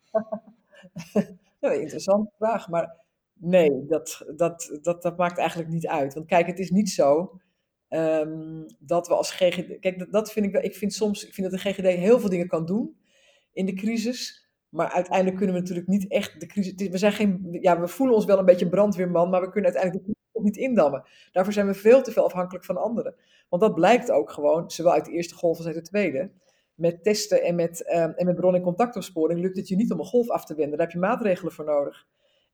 interessante 1.60 2.30
vraag, 2.38 2.68
maar 2.68 2.96
nee, 3.40 3.86
dat, 3.86 4.24
dat, 4.36 4.78
dat, 4.82 5.02
dat 5.02 5.16
maakt 5.16 5.38
eigenlijk 5.38 5.70
niet 5.70 5.86
uit. 5.86 6.14
Want 6.14 6.26
kijk, 6.26 6.46
het 6.46 6.58
is 6.58 6.70
niet 6.70 6.90
zo 6.90 7.38
um, 7.88 8.66
dat 8.78 9.08
we 9.08 9.14
als 9.14 9.30
GGD. 9.30 9.78
Kijk, 9.80 9.98
dat, 9.98 10.12
dat 10.12 10.32
vind 10.32 10.46
ik 10.46 10.52
wel. 10.52 10.62
Ik 10.62 10.74
vind 10.74 10.92
soms 10.92 11.26
ik 11.26 11.34
vind 11.34 11.50
dat 11.50 11.60
de 11.60 11.70
GGD 11.70 11.86
heel 11.86 12.20
veel 12.20 12.28
dingen 12.28 12.48
kan 12.48 12.66
doen 12.66 12.96
in 13.52 13.66
de 13.66 13.74
crisis. 13.74 14.46
Maar 14.68 14.90
uiteindelijk 14.90 15.36
kunnen 15.36 15.54
we 15.54 15.60
natuurlijk 15.60 15.88
niet 15.88 16.10
echt 16.10 16.40
de 16.40 16.46
crisis. 16.46 16.88
We, 16.88 16.98
zijn 16.98 17.12
geen, 17.12 17.58
ja, 17.60 17.80
we 17.80 17.88
voelen 17.88 18.16
ons 18.16 18.24
wel 18.24 18.38
een 18.38 18.44
beetje 18.44 18.68
brandweerman, 18.68 19.30
maar 19.30 19.40
we 19.40 19.50
kunnen 19.50 19.72
uiteindelijk 19.72 20.06
de 20.06 20.12
crisis 20.12 20.54
niet 20.56 20.68
indammen. 20.68 21.04
Daarvoor 21.32 21.52
zijn 21.52 21.66
we 21.66 21.74
veel 21.74 22.02
te 22.02 22.12
veel 22.12 22.24
afhankelijk 22.24 22.64
van 22.64 22.76
anderen. 22.76 23.14
Want 23.48 23.62
dat 23.62 23.74
blijkt 23.74 24.10
ook 24.10 24.30
gewoon, 24.30 24.70
zowel 24.70 24.92
uit 24.92 25.04
de 25.04 25.12
eerste 25.12 25.34
golf 25.34 25.56
als 25.56 25.66
uit 25.66 25.74
de 25.74 25.82
tweede 25.82 26.30
met 26.74 27.02
testen 27.02 27.42
en 27.42 27.54
met, 27.54 27.92
um, 27.94 28.10
en 28.10 28.26
met 28.26 28.36
bron- 28.36 28.54
en 28.54 28.62
contactopsporing 28.62 29.40
lukt 29.40 29.56
het 29.56 29.68
je 29.68 29.76
niet 29.76 29.92
om 29.92 29.98
een 29.98 30.04
golf 30.04 30.30
af 30.30 30.44
te 30.44 30.54
wenden. 30.54 30.78
Daar 30.78 30.86
heb 30.86 30.94
je 30.94 31.00
maatregelen 31.00 31.52
voor 31.52 31.64
nodig. 31.64 32.06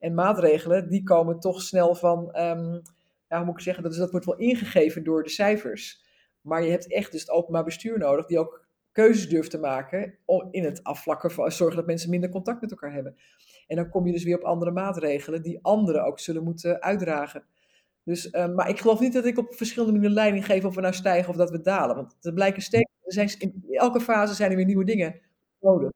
En 0.05 0.15
maatregelen, 0.15 0.89
die 0.89 1.03
komen 1.03 1.41
toch 1.41 1.63
snel 1.63 1.95
van, 1.95 2.19
um, 2.19 2.83
ja, 3.29 3.37
hoe 3.37 3.45
moet 3.45 3.55
ik 3.55 3.61
zeggen, 3.61 3.83
dat, 3.83 3.93
is, 3.93 3.99
dat 3.99 4.11
wordt 4.11 4.27
wel 4.27 4.37
ingegeven 4.37 5.05
door 5.05 5.23
de 5.23 5.29
cijfers. 5.29 6.05
Maar 6.41 6.65
je 6.65 6.71
hebt 6.71 6.93
echt 6.93 7.13
dus 7.13 7.21
het 7.21 7.31
openbaar 7.31 7.65
bestuur 7.65 7.99
nodig, 7.99 8.27
die 8.27 8.39
ook 8.39 8.67
keuzes 8.93 9.29
durft 9.29 9.51
te 9.51 9.59
maken 9.59 10.19
om 10.25 10.49
in 10.51 10.65
het 10.65 10.83
afvlakken 10.83 11.31
van 11.31 11.53
zorgen 11.53 11.77
dat 11.77 11.87
mensen 11.87 12.11
minder 12.11 12.31
contact 12.31 12.61
met 12.61 12.71
elkaar 12.71 12.93
hebben. 12.93 13.17
En 13.67 13.77
dan 13.77 13.89
kom 13.89 14.07
je 14.07 14.13
dus 14.13 14.25
weer 14.25 14.37
op 14.37 14.45
andere 14.45 14.71
maatregelen 14.71 15.43
die 15.43 15.59
anderen 15.63 16.05
ook 16.05 16.19
zullen 16.19 16.45
moeten 16.45 16.83
uitdragen. 16.83 17.45
Dus, 18.03 18.35
um, 18.35 18.55
maar 18.55 18.69
ik 18.69 18.81
geloof 18.81 19.01
niet 19.01 19.13
dat 19.13 19.25
ik 19.25 19.39
op 19.39 19.55
verschillende 19.55 19.93
manieren 19.93 20.17
leiding 20.17 20.47
geef 20.47 20.65
of 20.65 20.75
we 20.75 20.81
nou 20.81 20.95
stijgen 20.95 21.31
of 21.31 21.37
dat 21.37 21.51
we 21.51 21.61
dalen. 21.61 21.97
Want 21.97 22.17
er 22.21 22.33
blijken 22.33 22.63
steeds, 22.63 22.91
er 23.05 23.13
zijn, 23.13 23.35
in 23.39 23.65
elke 23.71 24.01
fase 24.01 24.35
zijn 24.35 24.51
er 24.51 24.57
weer 24.57 24.67
nieuwe 24.67 24.85
dingen 24.85 25.21
nodig. 25.61 25.91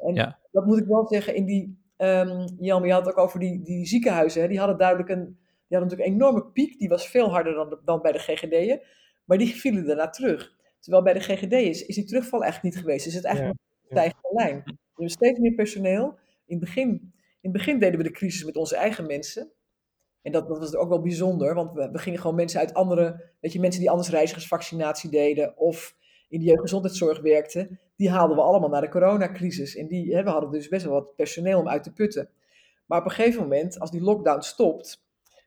En 0.00 0.14
ja. 0.14 0.38
dat 0.50 0.66
moet 0.66 0.78
ik 0.78 0.86
wel 0.86 1.06
zeggen, 1.06 1.34
in 1.34 1.44
die, 1.44 1.86
um, 1.98 2.44
Jan, 2.58 2.84
je 2.84 2.92
had 2.92 3.06
het 3.06 3.14
ook 3.14 3.24
over 3.24 3.40
die, 3.40 3.62
die 3.62 3.86
ziekenhuizen. 3.86 4.42
Hè, 4.42 4.48
die 4.48 4.58
hadden 4.58 4.78
duidelijk 4.78 5.08
een, 5.08 5.24
die 5.68 5.78
hadden 5.78 5.88
natuurlijk 5.88 6.08
een 6.08 6.14
enorme 6.14 6.50
piek, 6.52 6.78
die 6.78 6.88
was 6.88 7.08
veel 7.08 7.30
harder 7.30 7.54
dan, 7.54 7.80
dan 7.84 8.02
bij 8.02 8.12
de 8.12 8.18
GGD'en. 8.18 8.80
Maar 9.24 9.38
die 9.38 9.54
vielen 9.54 9.86
daarna 9.86 10.08
terug. 10.08 10.56
Terwijl 10.80 11.02
bij 11.02 11.12
de 11.12 11.20
GGD 11.20 11.52
is, 11.52 11.86
is 11.86 11.94
die 11.94 12.04
terugval 12.04 12.42
eigenlijk 12.42 12.74
niet 12.74 12.84
geweest. 12.84 13.06
Is 13.06 13.14
het 13.14 13.24
eigenlijk 13.24 13.56
ja. 13.58 13.72
een 13.82 13.96
stijgende 13.96 14.28
lijn. 14.32 14.62
We 14.64 14.74
hebben 14.94 15.10
steeds 15.10 15.38
meer 15.38 15.54
personeel. 15.54 16.18
In 16.46 16.56
het, 16.56 16.60
begin, 16.60 16.88
in 17.40 17.50
het 17.50 17.52
begin 17.52 17.78
deden 17.78 17.98
we 17.98 18.04
de 18.04 18.10
crisis 18.10 18.44
met 18.44 18.56
onze 18.56 18.76
eigen 18.76 19.06
mensen. 19.06 19.52
En 20.22 20.32
dat, 20.32 20.48
dat 20.48 20.58
was 20.58 20.74
ook 20.74 20.88
wel 20.88 21.00
bijzonder, 21.00 21.54
want 21.54 21.72
we, 21.72 21.90
we, 21.90 21.98
gingen 21.98 22.20
gewoon 22.20 22.36
mensen 22.36 22.60
uit 22.60 22.74
andere, 22.74 23.32
weet 23.40 23.52
je, 23.52 23.60
mensen 23.60 23.80
die 23.80 23.90
anders 23.90 24.08
reizigersvaccinatie 24.10 25.10
deden 25.10 25.56
of 25.56 25.96
in 26.28 26.38
de 26.38 26.44
jeugdgezondheidszorg 26.44 27.20
werkten, 27.20 27.80
die 27.98 28.10
haalden 28.10 28.36
we 28.36 28.42
allemaal 28.42 28.68
naar 28.68 28.80
de 28.80 28.88
coronacrisis. 28.88 29.76
En 29.76 29.86
die, 29.86 30.14
hè, 30.14 30.22
we 30.22 30.30
hadden 30.30 30.50
dus 30.50 30.68
best 30.68 30.84
wel 30.84 30.92
wat 30.92 31.16
personeel 31.16 31.58
om 31.58 31.68
uit 31.68 31.82
te 31.82 31.92
putten. 31.92 32.30
Maar 32.86 32.98
op 32.98 33.04
een 33.04 33.10
gegeven 33.10 33.42
moment, 33.42 33.80
als 33.80 33.90
die 33.90 34.00
lockdown 34.00 34.40
stopt, 34.40 35.04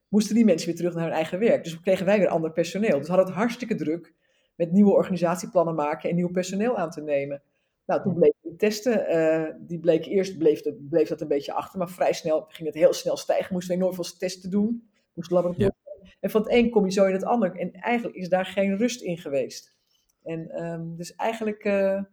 moesten 0.07 0.35
die 0.35 0.45
mensen 0.45 0.67
weer 0.67 0.77
terug 0.77 0.93
naar 0.93 1.03
hun 1.03 1.13
eigen 1.13 1.39
werk. 1.39 1.63
Dus 1.63 1.79
kregen 1.79 2.05
wij 2.05 2.19
weer 2.19 2.27
ander 2.27 2.51
personeel. 2.51 2.97
Dus 2.97 3.07
we 3.07 3.13
hadden 3.13 3.25
het 3.25 3.35
hartstikke 3.35 3.75
druk 3.75 4.13
met 4.55 4.71
nieuwe 4.71 4.91
organisatieplannen 4.91 5.75
maken 5.75 6.09
en 6.09 6.15
nieuw 6.15 6.31
personeel 6.31 6.77
aan 6.77 6.89
te 6.89 7.01
nemen. 7.01 7.41
Nou, 7.85 8.01
toen 8.01 8.13
bleken 8.13 8.37
die 8.41 8.55
testen, 8.55 9.15
uh, 9.15 9.53
die 9.59 9.79
bleken 9.79 10.11
eerst 10.11 10.37
bleef 10.37 10.61
dat, 10.61 10.89
bleef 10.89 11.07
dat 11.07 11.21
een 11.21 11.27
beetje 11.27 11.53
achter, 11.53 11.79
maar 11.79 11.89
vrij 11.89 12.13
snel 12.13 12.45
ging 12.47 12.67
het 12.67 12.77
heel 12.77 12.93
snel 12.93 13.17
stijgen. 13.17 13.53
Moesten 13.53 13.75
we 13.75 13.81
enorm 13.81 13.95
veel 13.95 14.17
testen 14.17 14.49
doen, 14.49 14.89
moesten 15.13 15.35
laboratorium. 15.35 15.75
Ja. 15.75 16.09
En 16.19 16.29
van 16.29 16.41
het 16.41 16.51
een 16.51 16.69
kom 16.69 16.85
je 16.85 16.91
zo 16.91 17.05
in 17.05 17.13
het 17.13 17.23
ander. 17.23 17.55
En 17.55 17.71
eigenlijk 17.71 18.15
is 18.17 18.29
daar 18.29 18.45
geen 18.45 18.77
rust 18.77 19.01
in 19.01 19.17
geweest. 19.17 19.75
En 20.23 20.63
um, 20.63 20.95
dus 20.95 21.15
eigenlijk, 21.15 21.65
uh, 21.65 22.03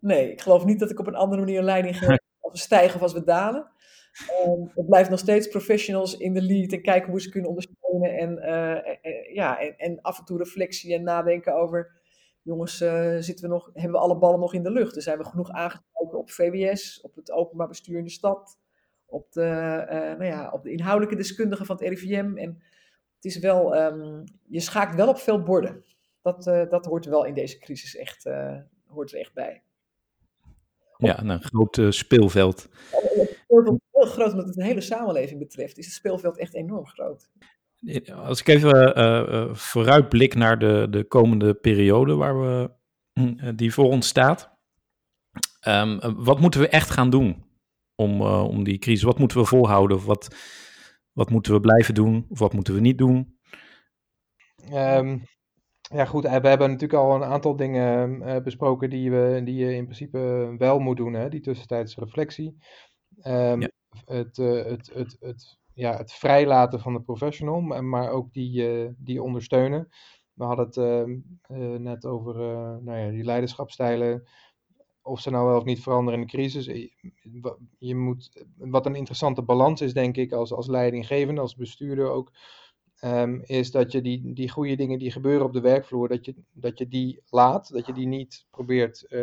nee, 0.00 0.32
ik 0.32 0.40
geloof 0.40 0.64
niet 0.64 0.78
dat 0.78 0.90
ik 0.90 0.98
op 0.98 1.06
een 1.06 1.14
andere 1.14 1.40
manier 1.40 1.62
leiding 1.62 1.98
geef 1.98 2.18
als 2.40 2.52
we 2.52 2.58
stijgen 2.58 2.94
of 2.94 3.02
als 3.02 3.12
we 3.12 3.24
dalen. 3.24 3.70
Um, 4.46 4.70
het 4.74 4.86
blijft 4.86 5.10
nog 5.10 5.18
steeds 5.18 5.48
professionals 5.48 6.16
in 6.16 6.34
de 6.34 6.42
lead 6.42 6.72
en 6.72 6.82
kijken 6.82 7.10
hoe 7.10 7.20
ze 7.20 7.30
kunnen 7.30 7.48
ondersteunen. 7.48 8.16
En, 8.16 8.38
uh, 8.38 9.34
ja, 9.34 9.60
en, 9.60 9.76
en 9.76 10.00
af 10.00 10.18
en 10.18 10.24
toe 10.24 10.38
reflectie 10.38 10.94
en 10.94 11.02
nadenken 11.02 11.54
over 11.54 12.00
jongens, 12.42 12.80
uh, 12.80 13.16
zitten 13.18 13.48
we 13.48 13.54
nog, 13.54 13.70
hebben 13.72 13.92
we 13.92 13.98
alle 13.98 14.18
ballen 14.18 14.40
nog 14.40 14.54
in 14.54 14.62
de 14.62 14.70
lucht? 14.70 14.94
Dus 14.94 15.04
zijn 15.04 15.18
we 15.18 15.24
genoeg 15.24 15.50
aangesproken 15.50 16.18
op 16.18 16.30
VWS, 16.30 17.00
op 17.00 17.14
het 17.14 17.30
openbaar 17.30 17.68
bestuur 17.68 17.98
in 17.98 18.04
de 18.04 18.10
stad, 18.10 18.58
op 19.06 19.32
de, 19.32 19.86
uh, 19.90 19.96
nou 19.96 20.24
ja, 20.24 20.50
op 20.50 20.62
de 20.62 20.70
inhoudelijke 20.70 21.16
deskundigen 21.16 21.66
van 21.66 21.76
het 21.76 21.88
RIVM. 21.88 22.36
En 22.36 22.62
het 23.14 23.24
is 23.24 23.38
wel, 23.38 23.76
um, 23.76 24.24
je 24.48 24.60
schaakt 24.60 24.94
wel 24.94 25.08
op 25.08 25.18
veel 25.18 25.42
borden. 25.42 25.84
Dat, 26.22 26.44
dat 26.44 26.84
hoort 26.84 27.04
wel 27.04 27.24
in 27.24 27.34
deze 27.34 27.58
crisis 27.58 27.96
echt, 27.96 28.30
hoort 28.86 29.12
er 29.12 29.18
echt 29.18 29.34
bij. 29.34 29.62
Ja, 31.00 31.22
een 31.22 31.42
groot 31.42 31.80
speelveld. 31.94 32.68
Het 32.90 33.38
speelveld 33.42 33.80
is 33.80 33.88
heel 33.90 34.06
groot, 34.06 34.32
omdat 34.32 34.46
het 34.46 34.56
een 34.56 34.64
hele 34.64 34.80
samenleving 34.80 35.38
betreft. 35.38 35.78
Is 35.78 35.84
het 35.84 35.94
speelveld 35.94 36.38
echt 36.38 36.54
enorm 36.54 36.86
groot. 36.86 37.30
Als 38.14 38.40
ik 38.40 38.48
even 38.48 38.98
uh, 38.98 39.54
vooruit 39.54 40.08
blik 40.08 40.34
naar 40.34 40.58
de, 40.58 40.86
de 40.90 41.04
komende 41.04 41.54
periode 41.54 42.14
waar 42.14 42.40
we, 42.40 42.70
uh, 43.20 43.48
die 43.56 43.72
voor 43.72 43.84
ons 43.84 44.08
staat. 44.08 44.50
Um, 45.68 45.98
wat 46.16 46.40
moeten 46.40 46.60
we 46.60 46.68
echt 46.68 46.90
gaan 46.90 47.10
doen 47.10 47.44
om, 47.94 48.22
om 48.22 48.64
die 48.64 48.78
crisis? 48.78 49.02
Wat 49.02 49.18
moeten 49.18 49.38
we 49.38 49.44
volhouden? 49.44 49.96
Of 49.96 50.04
wat, 50.04 50.36
wat 51.12 51.30
moeten 51.30 51.52
we 51.52 51.60
blijven 51.60 51.94
doen? 51.94 52.26
Of 52.28 52.38
wat 52.38 52.52
moeten 52.52 52.74
we 52.74 52.80
niet 52.80 52.98
doen? 52.98 53.38
Um, 54.72 55.22
ja, 55.94 56.04
goed, 56.04 56.22
we 56.22 56.28
hebben 56.28 56.70
natuurlijk 56.70 57.02
al 57.02 57.14
een 57.14 57.24
aantal 57.24 57.56
dingen 57.56 58.22
uh, 58.22 58.36
besproken 58.42 58.90
die, 58.90 59.10
we, 59.10 59.40
die 59.44 59.54
je 59.54 59.74
in 59.74 59.84
principe 59.84 60.54
wel 60.58 60.78
moet 60.78 60.96
doen, 60.96 61.12
hè? 61.12 61.28
die 61.28 61.40
tussentijdse 61.40 62.00
reflectie. 62.00 62.56
Um, 63.22 63.60
ja. 63.60 63.68
het, 64.04 64.36
het, 64.36 64.90
het, 64.94 65.16
het, 65.20 65.58
ja, 65.74 65.96
het 65.96 66.12
vrijlaten 66.12 66.80
van 66.80 66.92
de 66.92 67.00
professional, 67.00 67.60
maar, 67.60 68.10
ook 68.10 68.32
die, 68.32 68.88
die 68.98 69.22
ondersteunen. 69.22 69.88
We 70.32 70.44
hadden 70.44 70.66
het 70.66 70.76
ehm, 70.76 71.82
net 71.82 72.06
over 72.06 72.34
nou 72.82 72.98
ja, 72.98 73.10
die 73.10 73.24
leiderschapstijlen, 73.24 74.28
of 75.02 75.20
ze 75.20 75.30
nou 75.30 75.46
wel 75.46 75.56
of 75.56 75.64
niet 75.64 75.82
veranderen 75.82 76.20
in 76.20 76.26
de 76.26 76.32
crisis. 76.32 76.64
Je, 76.66 76.92
je 77.78 77.94
moet, 77.94 78.44
wat 78.56 78.86
een 78.86 78.94
interessante 78.94 79.42
balans 79.42 79.80
is, 79.80 79.92
denk 79.92 80.16
ik, 80.16 80.32
als, 80.32 80.52
als 80.52 80.66
leidinggevende, 80.66 81.40
als 81.40 81.54
bestuurder 81.54 82.10
ook 82.10 82.32
um, 83.00 83.40
is 83.44 83.70
dat 83.70 83.92
je 83.92 84.00
die, 84.00 84.32
die 84.32 84.50
goede 84.50 84.76
dingen 84.76 84.98
die 84.98 85.10
gebeuren 85.10 85.46
op 85.46 85.52
de 85.52 85.60
werkvloer, 85.60 86.08
dat 86.08 86.24
je, 86.24 86.34
dat 86.52 86.78
je 86.78 86.88
die 86.88 87.22
laat, 87.30 87.72
dat 87.72 87.86
je 87.86 87.92
die 87.92 88.06
niet 88.06 88.46
probeert 88.50 89.06
uh, 89.08 89.20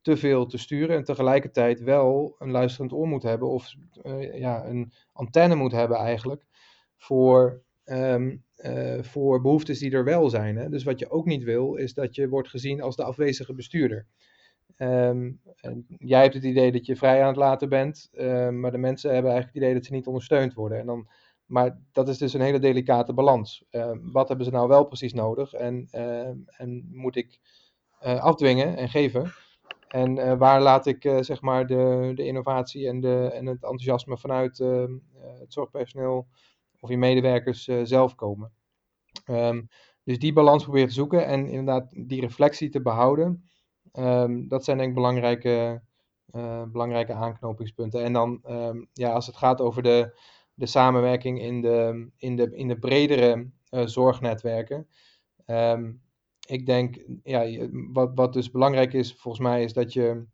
te 0.00 0.16
veel 0.16 0.46
te 0.46 0.58
sturen 0.58 0.96
en 0.96 1.04
tegelijkertijd 1.04 1.80
wel 1.80 2.34
een 2.38 2.50
luisterend 2.50 2.92
oor 2.92 3.08
moet 3.08 3.22
hebben 3.22 3.48
of 3.48 3.74
uh, 4.02 4.38
ja, 4.38 4.66
een 4.66 4.92
antenne 5.12 5.54
moet 5.54 5.72
hebben 5.72 5.96
eigenlijk 5.96 6.46
voor, 6.96 7.62
uh, 7.84 8.32
voor 9.00 9.40
behoeftes 9.40 9.78
die 9.78 9.90
er 9.90 10.04
wel 10.04 10.30
zijn. 10.30 10.56
Hè? 10.56 10.68
Dus 10.68 10.84
wat 10.84 10.98
je 10.98 11.10
ook 11.10 11.26
niet 11.26 11.44
wil 11.44 11.74
is 11.74 11.94
dat 11.94 12.14
je 12.14 12.28
wordt 12.28 12.48
gezien 12.48 12.80
als 12.80 12.96
de 12.96 13.04
afwezige 13.04 13.54
bestuurder. 13.54 14.06
Jij 15.98 16.22
hebt 16.22 16.34
het 16.34 16.44
idee 16.44 16.72
dat 16.72 16.86
je 16.86 16.96
vrij 16.96 17.20
aan 17.20 17.26
het 17.26 17.36
laten 17.36 17.68
bent, 17.68 18.10
maar 18.52 18.70
de 18.70 18.78
mensen 18.78 19.12
hebben 19.12 19.30
eigenlijk 19.30 19.54
het 19.54 19.56
idee 19.56 19.74
dat 19.74 19.84
ze 19.84 19.92
niet 19.92 20.06
ondersteund 20.06 20.54
worden. 20.54 20.78
En 20.78 20.86
dan 20.86 21.08
maar 21.46 21.78
dat 21.92 22.08
is 22.08 22.18
dus 22.18 22.32
een 22.32 22.40
hele 22.40 22.58
delicate 22.58 23.12
balans. 23.12 23.64
Uh, 23.70 23.90
wat 24.02 24.28
hebben 24.28 24.46
ze 24.46 24.52
nou 24.52 24.68
wel 24.68 24.84
precies 24.84 25.12
nodig 25.12 25.52
en, 25.52 25.88
uh, 25.92 26.28
en 26.46 26.88
moet 26.92 27.16
ik 27.16 27.40
uh, 28.02 28.22
afdwingen 28.22 28.76
en 28.76 28.88
geven? 28.88 29.32
En 29.88 30.38
waar 30.38 30.62
laat 30.62 30.86
ik 30.86 31.02
zeg 31.20 31.40
maar 31.40 31.66
de, 31.66 32.12
de 32.14 32.24
innovatie 32.24 32.88
en, 32.88 33.00
de, 33.00 33.30
en 33.32 33.46
het 33.46 33.62
enthousiasme 33.62 34.18
vanuit 34.18 34.58
het 35.38 35.52
zorgpersoneel 35.52 36.26
of 36.80 36.88
je 36.88 36.98
medewerkers 36.98 37.64
zelf 37.82 38.14
komen? 38.14 38.52
Um, 39.30 39.68
dus 40.04 40.18
die 40.18 40.32
balans 40.32 40.62
proberen 40.62 40.88
te 40.88 40.94
zoeken 40.94 41.26
en 41.26 41.46
inderdaad 41.46 41.92
die 42.08 42.20
reflectie 42.20 42.68
te 42.68 42.82
behouden. 42.82 43.48
Um, 43.92 44.48
dat 44.48 44.64
zijn 44.64 44.76
denk 44.76 44.88
ik 44.88 44.94
belangrijke, 44.94 45.82
belangrijke 46.68 47.12
aanknopingspunten. 47.12 48.04
En 48.04 48.12
dan 48.12 48.40
um, 48.48 48.88
ja, 48.92 49.12
als 49.12 49.26
het 49.26 49.36
gaat 49.36 49.60
over 49.60 49.82
de, 49.82 50.20
de 50.56 50.66
samenwerking 50.66 51.40
in 51.40 51.60
de, 51.60 52.08
in 52.16 52.36
de, 52.36 52.50
in 52.54 52.68
de 52.68 52.78
bredere 52.78 53.50
uh, 53.70 53.86
zorgnetwerken. 53.86 54.88
Um, 55.46 56.02
ik 56.46 56.66
denk, 56.66 57.04
ja, 57.22 57.68
wat, 57.92 58.10
wat 58.14 58.32
dus 58.32 58.50
belangrijk 58.50 58.92
is 58.92 59.14
volgens 59.14 59.42
mij, 59.42 59.62
is 59.62 59.72
dat 59.72 59.92
je 59.92 60.26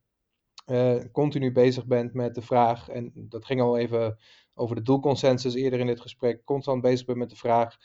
uh, 0.66 1.00
continu 1.12 1.52
bezig 1.52 1.86
bent 1.86 2.14
met 2.14 2.34
de 2.34 2.42
vraag, 2.42 2.88
en 2.88 3.12
dat 3.14 3.44
ging 3.44 3.60
al 3.60 3.78
even 3.78 4.18
over 4.54 4.76
de 4.76 4.82
doelconsensus 4.82 5.54
eerder 5.54 5.80
in 5.80 5.86
dit 5.86 6.00
gesprek, 6.00 6.44
constant 6.44 6.82
bezig 6.82 7.06
bent 7.06 7.18
met 7.18 7.30
de 7.30 7.36
vraag, 7.36 7.76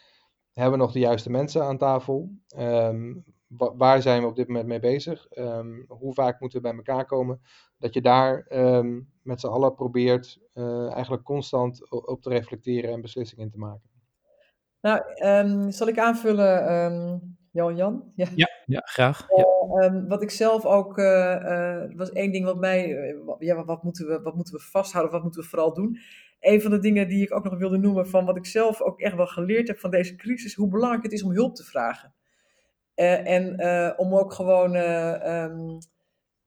hebben 0.53 0.79
we 0.79 0.85
nog 0.85 0.91
de 0.93 0.99
juiste 0.99 1.29
mensen 1.29 1.63
aan 1.63 1.77
tafel? 1.77 2.31
Um, 2.57 3.23
waar 3.55 4.01
zijn 4.01 4.21
we 4.21 4.27
op 4.27 4.35
dit 4.35 4.47
moment 4.47 4.67
mee 4.67 4.79
bezig? 4.79 5.27
Um, 5.37 5.85
hoe 5.87 6.13
vaak 6.13 6.39
moeten 6.39 6.61
we 6.61 6.67
bij 6.67 6.77
elkaar 6.77 7.05
komen? 7.05 7.41
Dat 7.77 7.93
je 7.93 8.01
daar 8.01 8.45
um, 8.49 9.09
met 9.21 9.39
z'n 9.39 9.47
allen 9.47 9.75
probeert 9.75 10.39
uh, 10.53 10.91
eigenlijk 10.91 11.23
constant 11.23 11.91
op 11.91 12.21
te 12.21 12.29
reflecteren 12.29 12.91
en 12.91 13.01
beslissingen 13.01 13.45
in 13.45 13.51
te 13.51 13.57
maken. 13.57 13.89
Nou, 14.81 15.01
um, 15.25 15.71
zal 15.71 15.87
ik 15.87 15.99
aanvullen, 15.99 16.73
um, 16.73 17.37
Jan 17.51 17.75
Jan? 17.75 18.11
Ja, 18.15 18.27
ja, 18.35 18.49
ja 18.65 18.81
graag. 18.83 19.27
Ja. 19.35 19.45
Uh, 19.67 20.07
wat 20.07 20.21
ik 20.21 20.29
zelf 20.29 20.65
ook, 20.65 20.97
uh, 20.97 21.83
was 21.95 22.11
één 22.11 22.31
ding 22.31 22.45
wat 22.45 22.57
mij, 22.57 22.87
ja, 23.39 23.65
wat 23.65 23.83
moeten, 23.83 24.07
we, 24.07 24.21
wat 24.21 24.35
moeten 24.35 24.53
we 24.53 24.59
vasthouden, 24.59 25.13
wat 25.13 25.23
moeten 25.23 25.41
we 25.41 25.47
vooral 25.47 25.73
doen? 25.73 25.97
Een 26.39 26.61
van 26.61 26.71
de 26.71 26.79
dingen 26.79 27.07
die 27.07 27.23
ik 27.23 27.33
ook 27.33 27.43
nog 27.43 27.57
wilde 27.57 27.77
noemen 27.77 28.07
van 28.07 28.25
wat 28.25 28.37
ik 28.37 28.45
zelf 28.45 28.81
ook 28.81 28.99
echt 28.99 29.15
wel 29.15 29.27
geleerd 29.27 29.67
heb 29.67 29.79
van 29.79 29.91
deze 29.91 30.15
crisis, 30.15 30.55
hoe 30.55 30.69
belangrijk 30.69 31.03
het 31.03 31.11
is 31.11 31.23
om 31.23 31.31
hulp 31.31 31.55
te 31.55 31.63
vragen. 31.63 32.13
En 33.05 33.59
om 33.97 34.15
ook 34.15 34.33
gewoon 34.33 34.75
um, 34.75 35.77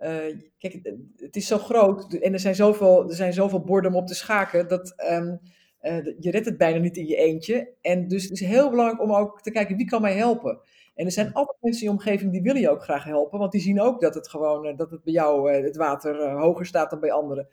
uh, 0.01 0.37
kijk, 0.59 0.93
het 1.17 1.37
is 1.37 1.47
zo 1.47 1.59
groot 1.59 2.13
en 2.13 2.33
er 2.33 2.39
zijn 2.39 2.55
zoveel, 2.55 3.09
er 3.09 3.15
zijn 3.15 3.33
zoveel 3.33 3.61
borden 3.61 3.91
om 3.91 3.97
op 3.97 4.07
te 4.07 4.15
schaken 4.15 4.69
dat 4.69 4.95
um, 5.11 5.41
uh, 5.83 6.05
je 6.19 6.31
redt 6.31 6.47
het 6.47 6.57
bijna 6.59 6.79
niet 6.79 6.97
in 6.97 7.07
je 7.07 7.17
eentje. 7.17 7.73
En 7.81 8.09
dus 8.09 8.23
het 8.23 8.33
is 8.33 8.41
heel 8.41 8.71
belangrijk 8.71 9.03
om 9.03 9.15
ook 9.15 9.43
te 9.43 9.51
kijken 9.51 9.77
wie 9.77 9.87
kan 9.87 10.03
mij 10.03 10.15
helpen. 10.15 10.61
En 10.95 11.05
er 11.05 11.13
zijn 11.13 11.33
altijd 11.33 11.57
mensen 11.61 11.83
in 11.83 11.89
je 11.89 11.99
omgeving 11.99 12.33
die 12.33 12.43
willen 12.43 12.61
je 12.61 12.71
ook 12.71 12.83
graag 12.83 13.05
helpen, 13.05 13.39
want 13.39 13.53
die 13.53 13.61
zien 13.61 13.81
ook 13.81 14.01
dat 14.01 14.15
het 14.15 14.29
gewoon 14.29 14.77
dat 14.77 14.91
het 14.91 15.03
bij 15.03 15.13
jou 15.13 15.53
het 15.53 15.77
water 15.77 16.31
hoger 16.31 16.67
staat 16.67 16.91
dan 16.91 17.01
bij 17.01 17.13
anderen. 17.13 17.49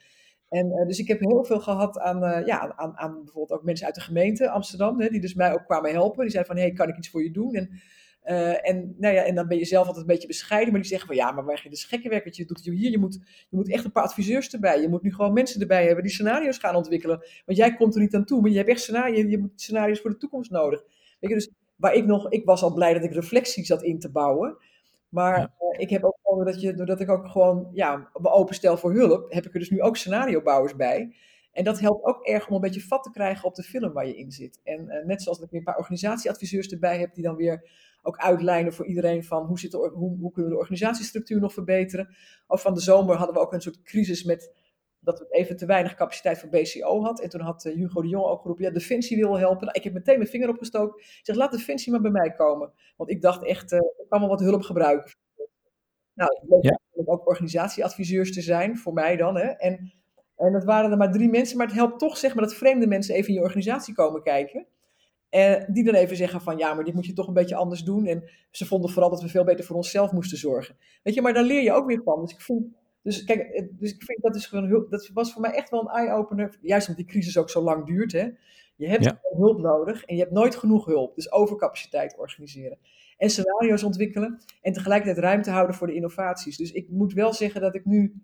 En 0.50 0.86
dus 0.88 1.00
ik 1.00 1.08
heb 1.08 1.20
heel 1.20 1.44
veel 1.44 1.60
gehad 1.60 2.00
aan, 2.00 2.46
ja, 2.46 2.74
aan, 2.76 2.98
aan 2.98 3.24
bijvoorbeeld 3.24 3.60
ook 3.60 3.66
mensen 3.66 3.86
uit 3.86 3.96
de 3.96 4.02
gemeente 4.02 4.50
Amsterdam, 4.50 5.02
hè, 5.02 5.10
die 5.10 5.22
dus 5.22 5.34
mij 5.34 5.54
ook 5.54 5.66
kwamen 5.66 5.92
helpen. 5.92 6.22
Die 6.22 6.32
zeiden 6.32 6.56
van, 6.56 6.64
hey, 6.64 6.72
kan 6.74 6.90
ik 6.90 6.98
iets 6.98 7.10
voor 7.10 7.24
je 7.24 7.32
doen? 7.32 7.54
En 7.54 7.82
uh, 8.28 8.70
en, 8.70 8.96
nou 8.98 9.14
ja, 9.14 9.24
en 9.24 9.36
dan 9.36 9.48
ben 9.48 9.58
je 9.58 9.66
zelf 9.66 9.88
altijd 9.88 10.06
een 10.06 10.14
beetje 10.14 10.28
bescheiden, 10.28 10.72
maar 10.72 10.82
die 10.82 10.90
zeggen 10.90 11.08
van 11.08 11.16
ja, 11.16 11.32
maar 11.32 11.46
waar 11.46 11.60
je 11.64 11.70
dus 11.70 11.84
gekke 11.84 12.10
werk 12.10 12.24
wat 12.24 12.36
je 12.36 12.46
doet 12.46 12.60
hier, 12.64 12.92
je 12.92 12.98
moet, 12.98 13.20
je 13.50 13.56
moet 13.56 13.72
echt 13.72 13.86
een 13.86 13.92
paar 13.92 14.04
adviseurs 14.04 14.54
erbij. 14.54 14.82
Je 14.82 14.90
moet 14.90 15.02
nu 15.02 15.14
gewoon 15.14 15.34
mensen 15.34 15.62
erbij 15.62 15.86
hebben 15.86 16.04
die 16.04 16.14
scenario's 16.14 16.58
gaan 16.58 16.76
ontwikkelen. 16.76 17.26
Want 17.46 17.58
jij 17.58 17.76
komt 17.76 17.96
er 17.96 18.02
niet 18.02 18.16
aan 18.16 18.26
toe, 18.26 18.42
maar 18.42 18.50
je 18.50 18.58
hebt 18.58 18.70
echt 18.70 18.82
scenario's, 18.82 19.32
je 19.32 19.38
moet 19.38 19.62
scenario's 19.62 20.00
voor 20.00 20.10
de 20.10 20.18
toekomst 20.18 20.52
nodig. 20.52 20.84
Weet 21.20 21.30
je, 21.30 21.36
dus 21.36 21.52
waar 21.76 21.94
ik 21.94 22.06
nog, 22.06 22.30
ik 22.30 22.46
was 22.46 22.62
al 22.64 22.74
blij 22.74 22.94
dat 22.94 23.04
ik 23.04 23.14
reflectie 23.14 23.66
zat 23.66 23.84
in 23.84 24.00
te 24.00 24.12
bouwen. 24.12 24.58
Maar 25.10 25.40
uh, 25.40 25.80
ik 25.80 25.90
heb 25.90 26.04
ook 26.04 26.18
gewoon, 26.24 26.46
dat 26.46 26.62
je, 26.62 26.74
doordat 26.74 27.00
ik 27.00 27.10
ook 27.10 27.28
gewoon 27.28 27.70
ja, 27.74 28.10
me 28.14 28.30
openstel 28.30 28.78
voor 28.78 28.94
hulp, 28.94 29.34
heb 29.34 29.46
ik 29.46 29.54
er 29.54 29.60
dus 29.60 29.70
nu 29.70 29.82
ook 29.82 29.98
scenariobouwers 29.98 30.76
bij. 30.76 31.16
En 31.52 31.64
dat 31.64 31.80
helpt 31.80 32.06
ook 32.06 32.26
erg 32.26 32.48
om 32.48 32.56
een 32.56 32.62
beetje 32.62 32.82
vat 32.82 33.04
te 33.04 33.12
krijgen 33.12 33.46
op 33.46 33.56
de 33.56 33.64
film 33.64 33.94
waar 33.94 34.08
je 34.08 34.18
in 34.18 34.32
zit. 34.32 34.60
En 34.64 34.86
uh, 34.86 35.06
net 35.06 35.22
zoals 35.22 35.40
dat 35.40 35.48
ik 35.48 35.58
een 35.58 35.64
paar 35.64 35.78
organisatieadviseurs 35.78 36.68
erbij 36.68 37.00
heb, 37.00 37.14
die 37.14 37.24
dan 37.24 37.36
weer 37.36 37.70
ook 38.02 38.18
uitlijnen 38.18 38.74
voor 38.74 38.86
iedereen 38.86 39.24
van 39.24 39.46
hoe, 39.46 39.60
zit 39.60 39.72
de, 39.72 39.78
hoe, 39.78 40.18
hoe 40.20 40.32
kunnen 40.32 40.52
we 40.52 40.58
de 40.58 40.62
organisatiestructuur 40.62 41.40
nog 41.40 41.54
verbeteren. 41.54 42.16
Of 42.48 42.62
van 42.62 42.74
de 42.74 42.82
zomer 42.82 43.16
hadden 43.16 43.36
we 43.36 43.42
ook 43.42 43.54
een 43.54 43.62
soort 43.62 43.82
crisis 43.82 44.24
met 44.24 44.52
dat 45.00 45.20
we 45.20 45.28
even 45.30 45.58
te 45.58 45.66
weinig 45.66 45.96
capaciteit 45.96 46.40
voor 46.40 46.50
BCO 46.50 47.02
had. 47.02 47.22
En 47.22 47.30
toen 47.30 47.42
had 47.42 47.66
uh, 47.66 47.74
Hugo 47.76 48.02
de 48.02 48.08
Jong 48.08 48.26
ook 48.26 48.42
geroepen, 48.42 48.66
ja, 48.66 48.72
Defensie 48.72 49.18
wil 49.18 49.38
helpen. 49.40 49.66
Nou, 49.66 49.78
ik 49.78 49.84
heb 49.84 49.94
meteen 49.94 50.18
mijn 50.18 50.30
vinger 50.30 50.50
opgestoken. 50.50 51.00
Ik 51.00 51.20
zeg, 51.22 51.36
laat 51.36 51.52
Defensie 51.52 51.92
maar 51.92 52.02
bij 52.02 52.12
mij 52.12 52.32
komen. 52.32 52.72
Want 52.98 53.10
ik 53.10 53.22
dacht 53.22 53.46
echt, 53.46 53.72
uh, 53.72 53.80
ik 53.80 54.06
kan 54.10 54.20
wel 54.20 54.30
wat 54.30 54.40
hulp 54.40 54.62
gebruiken. 54.62 55.16
Nou, 56.14 56.30
het 56.40 56.48
bleek 56.48 56.64
ja. 56.64 56.80
ook 57.06 57.28
organisatieadviseurs 57.28 58.34
te 58.34 58.42
zijn, 58.42 58.78
voor 58.78 58.94
mij 58.94 59.16
dan. 59.16 59.36
Hè. 59.36 59.48
En, 59.48 59.94
en 60.36 60.54
dat 60.54 60.64
waren 60.64 60.92
er 60.92 60.98
maar 60.98 61.12
drie 61.12 61.30
mensen, 61.30 61.58
maar 61.58 61.68
het 61.68 61.76
helpt 61.76 62.00
toch 62.00 62.18
zeg 62.18 62.36
maar, 62.36 62.44
dat 62.44 62.54
vreemde 62.54 62.88
mensen 62.88 63.16
even 63.16 63.28
in 63.28 63.34
je 63.34 63.42
organisatie 63.42 63.94
komen 63.94 64.24
kijken. 64.24 64.68
En 65.30 65.74
die 65.74 65.84
dan 65.84 65.94
even 65.94 66.18
zeggen 66.18 66.42
van 66.42 66.58
ja, 66.58 66.74
maar 66.74 66.84
dit 66.84 66.94
moet 66.94 67.06
je 67.06 67.14
toch 67.14 67.28
een 67.28 67.34
beetje 67.34 67.56
anders 67.56 67.82
doen. 67.82 68.06
En 68.06 68.30
ze 68.52 68.66
vonden 68.66 68.90
vooral 68.90 69.10
dat 69.10 69.22
we 69.22 69.28
veel 69.28 69.44
beter 69.44 69.66
voor 69.66 69.76
onszelf 69.76 70.12
moesten 70.12 70.38
zorgen. 70.38 70.78
Weet 71.04 71.14
je, 71.14 71.22
maar 71.22 71.34
daar 71.34 71.44
leer 71.44 71.64
je 71.64 71.74
ook 71.74 71.88
weer 71.88 72.02
van. 72.04 72.22
Dus 72.22 72.32
ik 72.32 72.42
vind, 72.42 72.66
dus 73.02 73.24
kijk, 73.24 73.40
eh, 73.40 73.68
dus 73.72 73.94
ik 73.94 74.04
vind 74.04 74.22
dat 74.22 74.36
is 74.36 74.46
gewoon 74.46 74.70
hulp, 74.70 74.92
dat 74.92 75.10
was 75.14 75.34
voor 75.34 75.42
mij 75.42 75.52
echt 75.52 75.70
wel 75.70 75.82
een 75.82 75.96
eye-opener. 75.96 76.58
Juist 76.62 76.88
omdat 76.88 77.06
die 77.06 77.14
crisis 77.14 77.38
ook 77.38 77.50
zo 77.50 77.62
lang 77.62 77.86
duurt. 77.86 78.12
Hè. 78.12 78.28
Je 78.76 78.88
hebt 78.88 79.04
ja. 79.04 79.20
hulp 79.22 79.60
nodig 79.60 80.04
en 80.04 80.16
je 80.16 80.22
hebt 80.22 80.34
nooit 80.34 80.56
genoeg 80.56 80.86
hulp. 80.86 81.16
Dus 81.16 81.32
overcapaciteit 81.32 82.18
organiseren. 82.18 82.78
En 83.18 83.30
scenario's 83.30 83.84
ontwikkelen 83.84 84.42
en 84.62 84.74
tegelijkertijd 84.74 85.26
ruimte 85.26 85.52
houden 85.52 85.76
voor 85.76 85.88
de 85.88 85.94
innovaties. 85.94 86.58
Dus 86.58 86.72
ik 86.72 86.90
moet 86.90 87.14
wel 87.14 87.34
zeggen 87.34 87.62
dat 87.62 87.76
ik 87.76 87.86
nu 87.86 88.22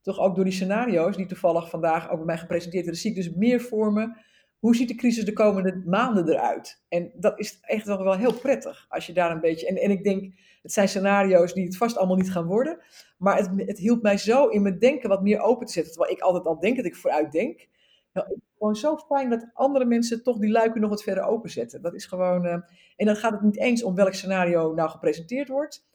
toch 0.00 0.18
ook 0.18 0.34
door 0.34 0.44
die 0.44 0.52
scenario's, 0.52 1.16
die 1.16 1.26
toevallig 1.26 1.70
vandaag 1.70 2.10
ook 2.10 2.16
bij 2.16 2.26
mij 2.26 2.38
gepresenteerd 2.38 2.84
werden, 2.84 3.02
zie 3.02 3.10
ik 3.10 3.16
dus 3.16 3.30
meer 3.30 3.60
vormen 3.60 4.16
hoe 4.58 4.76
ziet 4.76 4.88
de 4.88 4.94
crisis 4.94 5.24
de 5.24 5.32
komende 5.32 5.82
maanden 5.86 6.28
eruit? 6.28 6.82
En 6.88 7.12
dat 7.14 7.38
is 7.38 7.58
echt 7.60 7.86
wel, 7.86 8.04
wel 8.04 8.16
heel 8.16 8.34
prettig 8.34 8.86
als 8.88 9.06
je 9.06 9.12
daar 9.12 9.30
een 9.30 9.40
beetje. 9.40 9.66
En, 9.66 9.76
en 9.76 9.90
ik 9.90 10.04
denk, 10.04 10.34
het 10.62 10.72
zijn 10.72 10.88
scenario's 10.88 11.54
die 11.54 11.64
het 11.64 11.76
vast 11.76 11.96
allemaal 11.96 12.16
niet 12.16 12.30
gaan 12.30 12.46
worden. 12.46 12.78
Maar 13.18 13.36
het, 13.36 13.50
het 13.56 13.78
hielp 13.78 14.02
mij 14.02 14.16
zo 14.16 14.46
in 14.46 14.62
mijn 14.62 14.78
denken 14.78 15.08
wat 15.08 15.22
meer 15.22 15.40
open 15.40 15.66
te 15.66 15.72
zetten. 15.72 15.92
Terwijl 15.92 16.14
ik 16.14 16.20
altijd 16.20 16.46
al 16.46 16.58
denk 16.58 16.76
dat 16.76 16.84
ik 16.84 16.96
vooruit 16.96 17.32
denk. 17.32 17.68
Nou, 18.12 18.28
is 18.30 18.40
gewoon 18.58 18.76
zo 18.76 18.96
fijn 18.96 19.30
dat 19.30 19.50
andere 19.52 19.84
mensen 19.84 20.22
toch 20.22 20.38
die 20.38 20.50
luiken 20.50 20.80
nog 20.80 20.90
wat 20.90 21.02
verder 21.02 21.24
openzetten. 21.24 21.82
Dat 21.82 21.94
is 21.94 22.06
gewoon. 22.06 22.44
Uh, 22.44 22.52
en 22.96 23.06
dan 23.06 23.16
gaat 23.16 23.32
het 23.32 23.42
niet 23.42 23.58
eens 23.58 23.82
om 23.82 23.94
welk 23.94 24.14
scenario 24.14 24.74
nou 24.74 24.90
gepresenteerd 24.90 25.48
wordt. 25.48 25.86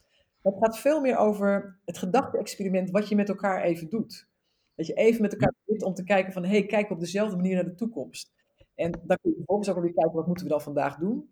Het 0.41 0.55
gaat 0.59 0.79
veel 0.79 1.01
meer 1.01 1.17
over 1.17 1.79
het 1.85 1.97
gedachte-experiment 1.97 2.91
wat 2.91 3.09
je 3.09 3.15
met 3.15 3.29
elkaar 3.29 3.61
even 3.61 3.89
doet. 3.89 4.27
Dat 4.75 4.87
je 4.87 4.93
even 4.93 5.21
met 5.21 5.31
elkaar 5.31 5.53
zit 5.65 5.83
om 5.83 5.93
te 5.93 6.03
kijken 6.03 6.33
van, 6.33 6.43
hé, 6.43 6.49
hey, 6.49 6.65
kijk 6.65 6.89
op 6.89 6.99
dezelfde 6.99 7.35
manier 7.35 7.55
naar 7.55 7.63
de 7.63 7.75
toekomst. 7.75 8.31
En 8.75 8.91
dan 8.91 9.17
kun 9.21 9.29
je 9.29 9.35
vervolgens 9.35 9.69
ook 9.69 9.81
weer 9.81 9.93
kijken, 9.93 10.13
wat 10.13 10.27
moeten 10.27 10.45
we 10.45 10.51
dan 10.51 10.61
vandaag 10.61 10.97
doen? 10.97 11.29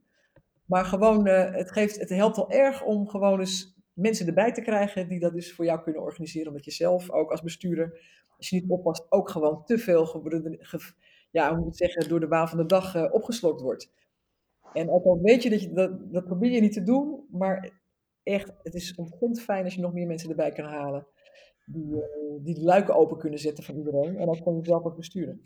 Maar 0.66 0.86
gewoon, 0.86 1.28
uh, 1.28 1.52
het, 1.52 1.72
geeft, 1.72 2.00
het 2.00 2.10
helpt 2.10 2.36
wel 2.36 2.52
erg 2.52 2.84
om 2.84 3.08
gewoon 3.08 3.40
eens 3.40 3.78
mensen 3.94 4.28
erbij 4.28 4.52
te 4.52 4.62
krijgen 4.62 5.08
die 5.08 5.20
dat 5.20 5.34
dus 5.34 5.54
voor 5.54 5.66
jou 5.66 5.82
kunnen 5.82 6.02
organiseren. 6.02 6.48
Omdat 6.48 6.66
je 6.66 6.72
zelf 6.72 7.12
ook 7.12 7.32
als 7.32 7.42
bestuurder, 7.42 8.02
als 8.38 8.50
je 8.50 8.56
niet 8.56 8.70
oppast, 8.70 9.12
ook 9.12 9.30
gewoon 9.30 9.66
te 9.66 9.78
veel, 9.78 10.24
ja, 11.32 11.64
zeggen, 11.70 12.10
door 12.10 12.20
de 12.20 12.28
baan 12.28 12.50
van 12.50 12.58
de 12.58 12.66
dag 12.66 12.96
uh, 12.96 13.14
opgeslokt 13.14 13.62
wordt. 13.62 13.92
En 14.74 14.90
ook 14.90 15.06
al 15.06 15.20
weet 15.22 15.44
je 15.44 15.50
dat 15.50 15.62
je 15.62 15.74
dat, 15.74 16.14
dat 16.14 16.26
probeer 16.26 16.52
je 16.52 16.62
niet 16.62 16.74
te 16.74 16.84
doen, 16.84 17.26
maar 17.32 17.82
echt, 18.24 18.52
het 18.64 18.74
is 18.74 18.96
ontzettend 18.96 19.42
fijn 19.42 19.64
als 19.64 19.76
je 19.76 19.82
nog 19.82 19.94
meer 19.94 20.08
mensen 20.08 20.30
erbij 20.30 20.52
kan 20.52 20.66
halen. 20.66 21.08
Die, 21.66 21.86
uh, 21.86 22.04
die 22.44 22.54
de 22.54 22.64
luiken 22.64 22.96
open 22.96 23.18
kunnen 23.18 23.40
zetten 23.40 23.64
van 23.64 23.76
iedereen. 23.76 24.18
En 24.18 24.26
dan 24.26 24.44
kan 24.44 24.56
je 24.56 24.66
zelf 24.66 24.84
ook 24.84 24.96
besturen. 24.96 25.42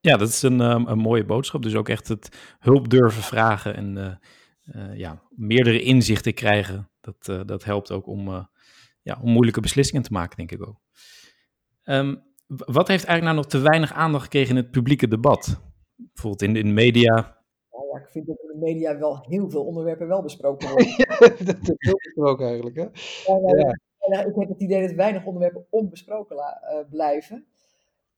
Ja, 0.00 0.16
dat 0.16 0.28
is 0.28 0.42
een, 0.42 0.60
um, 0.60 0.86
een 0.86 0.98
mooie 0.98 1.24
boodschap. 1.24 1.62
Dus 1.62 1.74
ook 1.74 1.88
echt 1.88 2.08
het 2.08 2.56
hulp 2.58 2.88
durven 2.88 3.22
vragen 3.22 3.76
en 3.76 3.96
uh, 3.96 4.12
uh, 4.76 4.96
ja, 4.98 5.22
meerdere 5.30 5.82
inzichten 5.82 6.34
krijgen. 6.34 6.90
Dat, 7.00 7.46
dat 7.46 7.64
helpt 7.64 7.90
ook 7.90 8.06
om, 8.06 8.48
ja, 9.02 9.18
om 9.22 9.30
moeilijke 9.30 9.60
beslissingen 9.60 10.02
te 10.02 10.12
maken, 10.12 10.36
denk 10.36 10.52
ik 10.52 10.68
ook. 10.68 10.80
Um, 11.84 12.22
wat 12.46 12.88
heeft 12.88 13.04
eigenlijk 13.04 13.22
nou 13.22 13.34
nog 13.34 13.46
te 13.46 13.58
weinig 13.58 13.92
aandacht 13.92 14.22
gekregen 14.22 14.56
in 14.56 14.62
het 14.62 14.70
publieke 14.70 15.08
debat? 15.08 15.60
Bijvoorbeeld 15.96 16.42
in 16.42 16.52
de, 16.52 16.58
in 16.58 16.66
de 16.66 16.72
media. 16.72 17.38
Nou 17.70 17.86
ja, 17.92 17.98
ik 17.98 18.08
vind 18.08 18.26
dat 18.26 18.38
in 18.42 18.48
de 18.48 18.64
media 18.64 18.98
wel 18.98 19.24
heel 19.28 19.50
veel 19.50 19.64
onderwerpen 19.64 20.08
wel 20.08 20.22
besproken 20.22 20.68
worden. 20.70 21.44
dat 21.44 21.56
is 21.60 21.74
heel 21.76 22.00
besproken 22.02 22.46
eigenlijk, 22.46 22.76
hè? 22.76 22.82
Ja, 22.82 23.76
ja. 24.10 24.24
Ik 24.24 24.34
heb 24.34 24.48
het 24.48 24.60
idee 24.60 24.86
dat 24.86 24.96
weinig 24.96 25.24
onderwerpen 25.24 25.66
onbesproken 25.70 26.36
uh, 26.36 26.90
blijven. 26.90 27.46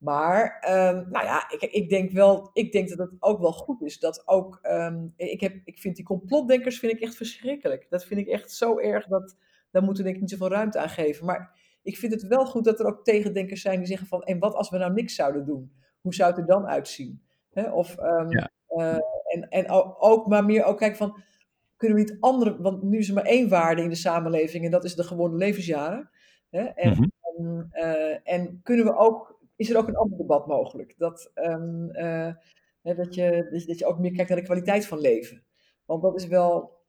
Maar, 0.03 0.65
um, 0.69 1.11
nou 1.11 1.25
ja, 1.25 1.51
ik, 1.51 1.63
ik, 1.63 1.89
denk 1.89 2.11
wel, 2.11 2.51
ik 2.53 2.73
denk 2.73 2.89
dat 2.89 2.99
het 2.99 3.11
ook 3.19 3.41
wel 3.41 3.53
goed 3.53 3.83
is 3.83 3.99
dat 3.99 4.23
ook, 4.29 4.59
um, 4.63 5.13
ik, 5.17 5.41
heb, 5.41 5.61
ik 5.65 5.79
vind 5.79 5.97
die 5.97 6.05
complotdenkers 6.05 6.79
vind 6.79 6.93
ik 6.93 7.01
echt 7.01 7.15
verschrikkelijk. 7.15 7.87
Dat 7.89 8.05
vind 8.05 8.21
ik 8.21 8.27
echt 8.27 8.51
zo 8.51 8.79
erg 8.79 9.07
dat, 9.07 9.37
daar 9.71 9.83
moeten 9.83 10.05
we 10.05 10.11
denk 10.11 10.15
ik 10.15 10.21
niet 10.21 10.39
zoveel 10.39 10.57
ruimte 10.57 10.79
aan 10.79 10.89
geven. 10.89 11.27
Maar 11.27 11.61
ik 11.83 11.97
vind 11.97 12.13
het 12.13 12.27
wel 12.27 12.47
goed 12.47 12.65
dat 12.65 12.81
er 12.81 12.87
ook 12.87 13.05
tegendenkers 13.05 13.63
zijn 13.63 13.79
die 13.79 13.87
zeggen 13.87 14.07
van, 14.07 14.23
en 14.23 14.39
wat 14.39 14.55
als 14.55 14.71
we 14.71 14.79
nou 14.79 14.93
niks 14.93 15.15
zouden 15.15 15.45
doen? 15.45 15.73
Hoe 16.01 16.15
zou 16.15 16.31
het 16.31 16.39
er 16.39 16.47
dan 16.47 16.67
uitzien? 16.67 17.23
Of, 17.73 17.99
um, 17.99 18.31
ja. 18.31 18.51
uh, 18.69 18.99
en, 19.25 19.49
en 19.49 19.69
ook 19.99 20.27
maar 20.27 20.45
meer 20.45 20.65
ook 20.65 20.79
kijken 20.79 20.99
van, 20.99 21.23
kunnen 21.77 21.99
we 21.99 22.03
niet 22.03 22.21
andere, 22.21 22.63
want 22.63 22.83
nu 22.83 22.99
is 22.99 23.09
er 23.09 23.15
maar 23.15 23.25
één 23.25 23.49
waarde 23.49 23.83
in 23.83 23.89
de 23.89 23.95
samenleving 23.95 24.65
en 24.65 24.71
dat 24.71 24.85
is 24.85 24.95
de 24.95 25.05
gewone 25.05 25.37
levensjaren. 25.37 26.11
En, 26.51 26.75
mm 26.97 27.13
-hmm. 27.37 27.69
uh, 27.73 28.17
en 28.23 28.61
kunnen 28.63 28.85
we 28.85 28.97
ook, 28.97 29.41
is 29.63 29.71
er 29.71 29.77
ook 29.77 29.89
een 29.89 29.97
ander 29.97 30.19
debat 30.19 30.47
mogelijk? 30.47 30.95
Dat, 30.99 31.31
um, 31.35 31.89
uh, 31.93 32.33
dat, 32.83 33.15
je, 33.15 33.63
dat 33.67 33.79
je 33.79 33.87
ook 33.87 33.99
meer 33.99 34.13
kijkt 34.13 34.29
naar 34.29 34.39
de 34.39 34.45
kwaliteit 34.45 34.87
van 34.87 35.01
leven. 35.01 35.43
Want 35.85 36.03
dat 36.03 36.21
is 36.21 36.27
wel, 36.27 36.81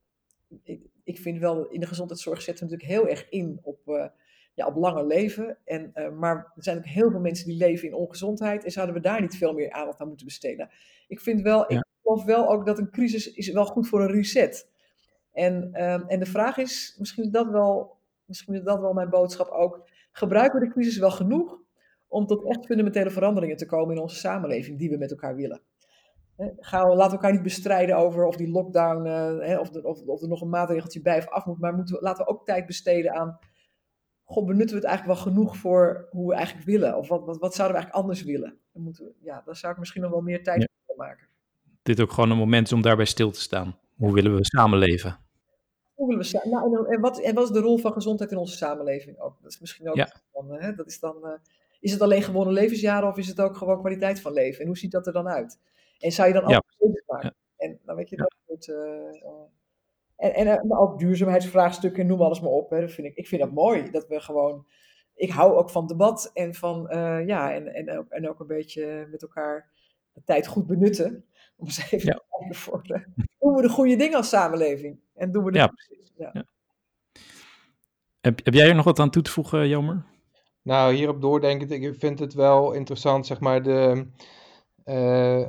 ik, 0.64 0.82
ik 1.04 1.20
vind 1.20 1.40
wel, 1.40 1.68
in 1.68 1.80
de 1.80 1.86
gezondheidszorg 1.86 2.42
zetten 2.42 2.68
we 2.68 2.72
natuurlijk 2.72 3.00
heel 3.00 3.10
erg 3.10 3.30
in 3.30 3.60
op, 3.64 3.80
uh, 3.86 4.06
ja, 4.54 4.68
op 4.68 4.76
langer 4.76 5.06
leven. 5.06 5.58
En, 5.66 5.92
uh, 5.96 6.10
maar 6.10 6.36
er 6.36 6.64
zijn 6.64 6.78
ook 6.78 6.86
heel 6.86 7.12
veel 7.12 7.20
mensen 7.20 7.48
die 7.48 7.58
leven 7.58 7.88
in 7.88 7.94
ongezondheid. 7.94 8.64
En 8.64 8.72
zouden 8.72 8.96
we 8.96 9.02
daar 9.02 9.22
niet 9.22 9.38
veel 9.38 9.54
meer 9.54 9.72
aandacht 9.72 10.00
aan 10.00 10.08
moeten 10.08 10.26
besteden? 10.26 10.70
Ik 11.08 11.20
vind 11.20 11.42
wel, 11.42 11.72
ja. 11.72 11.78
ik 11.78 11.86
geloof 12.02 12.24
wel 12.24 12.50
ook 12.50 12.66
dat 12.66 12.78
een 12.78 12.92
crisis 12.92 13.34
is 13.34 13.52
wel 13.52 13.66
goed 13.66 13.88
voor 13.88 14.02
een 14.02 14.12
reset. 14.12 14.72
En, 15.32 15.84
um, 15.84 16.08
en 16.08 16.20
de 16.20 16.26
vraag 16.26 16.58
is, 16.58 16.96
misschien 17.00 17.24
is, 17.24 17.30
dat 17.30 17.48
wel, 17.48 17.98
misschien 18.26 18.54
is 18.54 18.64
dat 18.64 18.80
wel 18.80 18.94
mijn 18.94 19.10
boodschap 19.10 19.50
ook. 19.50 19.90
Gebruiken 20.12 20.60
we 20.60 20.66
de 20.66 20.72
crisis 20.72 20.98
wel 20.98 21.12
genoeg 21.12 21.62
om 22.14 22.26
tot 22.26 22.45
echt 22.45 22.66
fundamentele 22.66 23.09
veranderingen 23.09 23.57
te 23.57 23.66
komen 23.66 23.95
in 23.95 24.01
onze 24.01 24.16
samenleving 24.16 24.78
die 24.78 24.89
we 24.89 24.97
met 24.97 25.11
elkaar 25.11 25.36
willen? 25.36 25.61
Gaan 26.59 26.89
we, 26.89 26.95
laten 26.95 27.09
we 27.09 27.16
elkaar 27.16 27.32
niet 27.32 27.43
bestrijden 27.43 27.97
over 27.97 28.26
of 28.26 28.36
die 28.36 28.49
lockdown, 28.49 29.05
uh, 29.05 29.59
of, 29.59 29.70
de, 29.70 29.84
of, 29.84 30.01
of, 30.01 30.22
er 30.22 30.28
nog 30.28 30.41
een 30.41 30.49
maatregeltje 30.49 31.01
bij 31.01 31.18
of 31.18 31.28
af 31.28 31.45
moet. 31.45 31.59
Maar 31.59 31.74
moeten 31.74 31.95
we, 31.95 32.01
laten 32.01 32.26
we 32.26 32.32
ook 32.32 32.45
tijd 32.45 32.66
besteden 32.66 33.14
aan. 33.14 33.39
God, 34.24 34.45
benutten 34.45 34.76
we 34.76 34.82
het 34.82 34.89
eigenlijk 34.89 35.20
wel 35.20 35.34
genoeg 35.34 35.57
voor 35.57 36.07
hoe 36.11 36.30
we 36.30 36.36
eigenlijk 36.36 36.66
willen? 36.68 36.97
Of 36.97 37.07
wat, 37.07 37.26
wat, 37.26 37.38
wat 37.38 37.55
zouden 37.55 37.78
we 37.78 37.84
eigenlijk 37.84 38.03
anders 38.03 38.24
willen? 38.24 38.57
Dan 38.74 38.84
moeten 38.84 39.05
we, 39.05 39.14
ja, 39.22 39.41
daar 39.45 39.55
zou 39.55 39.74
ik 39.74 39.80
misschien 39.80 40.01
nog 40.01 40.11
wel 40.11 40.22
meer 40.22 40.43
tijd 40.43 40.61
ja. 40.61 40.68
voor 40.86 40.95
maken. 40.95 41.28
Dit 41.84 42.01
ook 42.01 42.11
gewoon 42.11 42.32
een 42.32 42.38
moment 42.38 42.66
is 42.66 42.74
om 42.74 42.82
daarbij 42.82 43.05
stil 43.05 43.32
te 43.32 43.41
staan. 43.41 43.78
Hoe 43.95 44.14
willen 44.14 44.36
we 44.36 44.45
samenleven? 44.45 45.20
Hoe 45.93 46.07
willen 46.07 46.22
we 46.22 46.28
sa- 46.28 46.49
nou, 46.49 46.93
en, 46.93 47.01
wat, 47.01 47.20
en 47.20 47.36
wat 47.36 47.43
is 47.43 47.51
de 47.51 47.59
rol 47.59 47.78
van 47.78 47.93
gezondheid 47.93 48.32
in 48.32 48.38
onze 48.38 48.57
samenleving 48.57 49.20
ook? 49.20 49.38
Dat 49.41 49.51
is 49.51 49.59
misschien 49.59 49.89
ook. 49.89 49.95
Ja. 49.95 50.11
Van, 50.32 50.51
hè, 50.51 50.76
dat 50.76 50.88
is, 50.88 50.99
dan, 50.99 51.16
uh, 51.24 51.32
is 51.84 51.92
het 51.92 52.02
alleen 52.02 52.22
gewone 52.24 52.52
levensjaren 52.52 53.10
of 53.10 53.18
is 53.18 53.28
het 53.28 53.42
ook 53.42 53.58
gewoon 53.58 53.80
kwaliteit 53.80 54.22
van 54.22 54.34
leven? 54.34 54.62
En 54.62 54.68
hoe 54.68 54.78
ziet 54.78 54.92
dat 54.92 55.08
er 55.08 55.14
dan 55.14 55.28
uit? 55.28 55.60
En 56.00 56.12
zou 56.12 56.28
je 56.28 56.34
dan 56.34 56.50
Ja. 56.50 56.64
keuzes 56.78 57.04
maken? 57.08 57.36
En 57.58 57.80
dan 57.86 57.96
weet 57.96 58.10
je 58.10 58.16
dat 58.16 58.36
soort. 58.48 58.68
eh, 58.70 59.08
eh, 59.08 59.32
en, 60.16 60.34
en 60.34 60.48
eh, 60.48 60.64
maar 60.64 60.80
ook 60.80 61.00
duurzaamheidsvraagstukken, 61.00 62.08
noem 62.08 62.22
alles 62.22 62.42
maar 62.42 62.52
op. 62.52 62.70
Hè. 62.70 62.80
Dat 62.82 62.92
vind 62.92 63.08
ik, 63.08 63.16
ik 63.16 63.28
vind 63.28 63.42
dat 63.42 63.52
mooi. 63.52 63.92
Dat 63.92 64.08
we 64.08 64.20
gewoon. 64.20 64.68
Ik 65.16 65.30
hou 65.30 65.56
ook 65.56 65.70
van 65.70 65.88
debat 65.88 66.32
en 66.34 66.54
van. 66.56 66.88
ja, 67.26 67.54
en, 67.54 67.68
en, 67.74 67.98
ook, 67.98 68.10
en 68.10 68.30
ook 68.30 68.40
een 68.40 68.48
beetje 68.48 69.08
met 69.12 69.22
elkaar 69.22 69.70
de 70.14 70.22
tijd 70.24 70.48
goed 70.48 70.68
benutten. 70.68 71.26
Om 71.56 71.66
eens 71.66 71.92
even 71.92 72.08
Ja. 72.08 72.14
te 72.14 72.24
kijken 72.30 72.56
voor. 72.56 72.82
Doen 73.40 73.54
we 73.56 73.62
de 73.62 73.70
goede 73.70 73.96
dingen 73.96 74.18
als 74.18 74.30
samenleving? 74.30 75.00
En 75.16 75.32
doen 75.32 75.44
we 75.44 75.52
de 75.52 75.58
Ja, 75.58 75.68
precies. 75.68 76.12
Ja. 76.18 76.30
Ja. 76.34 76.46
Heb, 78.22 78.40
heb 78.46 78.54
jij 78.54 78.68
er 78.70 78.76
nog 78.76 78.86
wat 78.86 79.00
aan 79.00 79.10
toe 79.10 79.22
te 79.22 79.32
voegen, 79.32 79.68
Jomer? 79.68 80.06
Nou, 80.64 80.93
hierop 80.93 81.22
doordenkend, 81.22 81.72
ik 81.72 81.95
vind 81.95 82.20
het 82.20 82.34
wel 82.34 82.72
interessant, 82.74 83.26
zeg 83.26 83.39
maar, 83.39 83.64
de, 83.64 84.07
eh, 84.84 85.47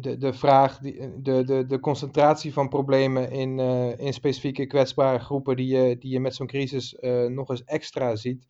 de, 0.00 0.16
de 0.16 0.32
vraag, 0.32 0.78
die, 0.78 1.22
de, 1.22 1.44
de, 1.44 1.66
de 1.66 1.80
concentratie 1.80 2.52
van 2.52 2.68
problemen 2.68 3.30
in, 3.30 3.58
eh, 3.58 3.98
in 3.98 4.12
specifieke 4.12 4.66
kwetsbare 4.66 5.18
groepen 5.18 5.56
die 5.56 5.76
je, 5.76 5.98
die 5.98 6.12
je 6.12 6.20
met 6.20 6.34
zo'n 6.34 6.46
crisis 6.46 6.94
eh, 6.96 7.26
nog 7.26 7.50
eens 7.50 7.64
extra 7.64 8.16
ziet. 8.16 8.46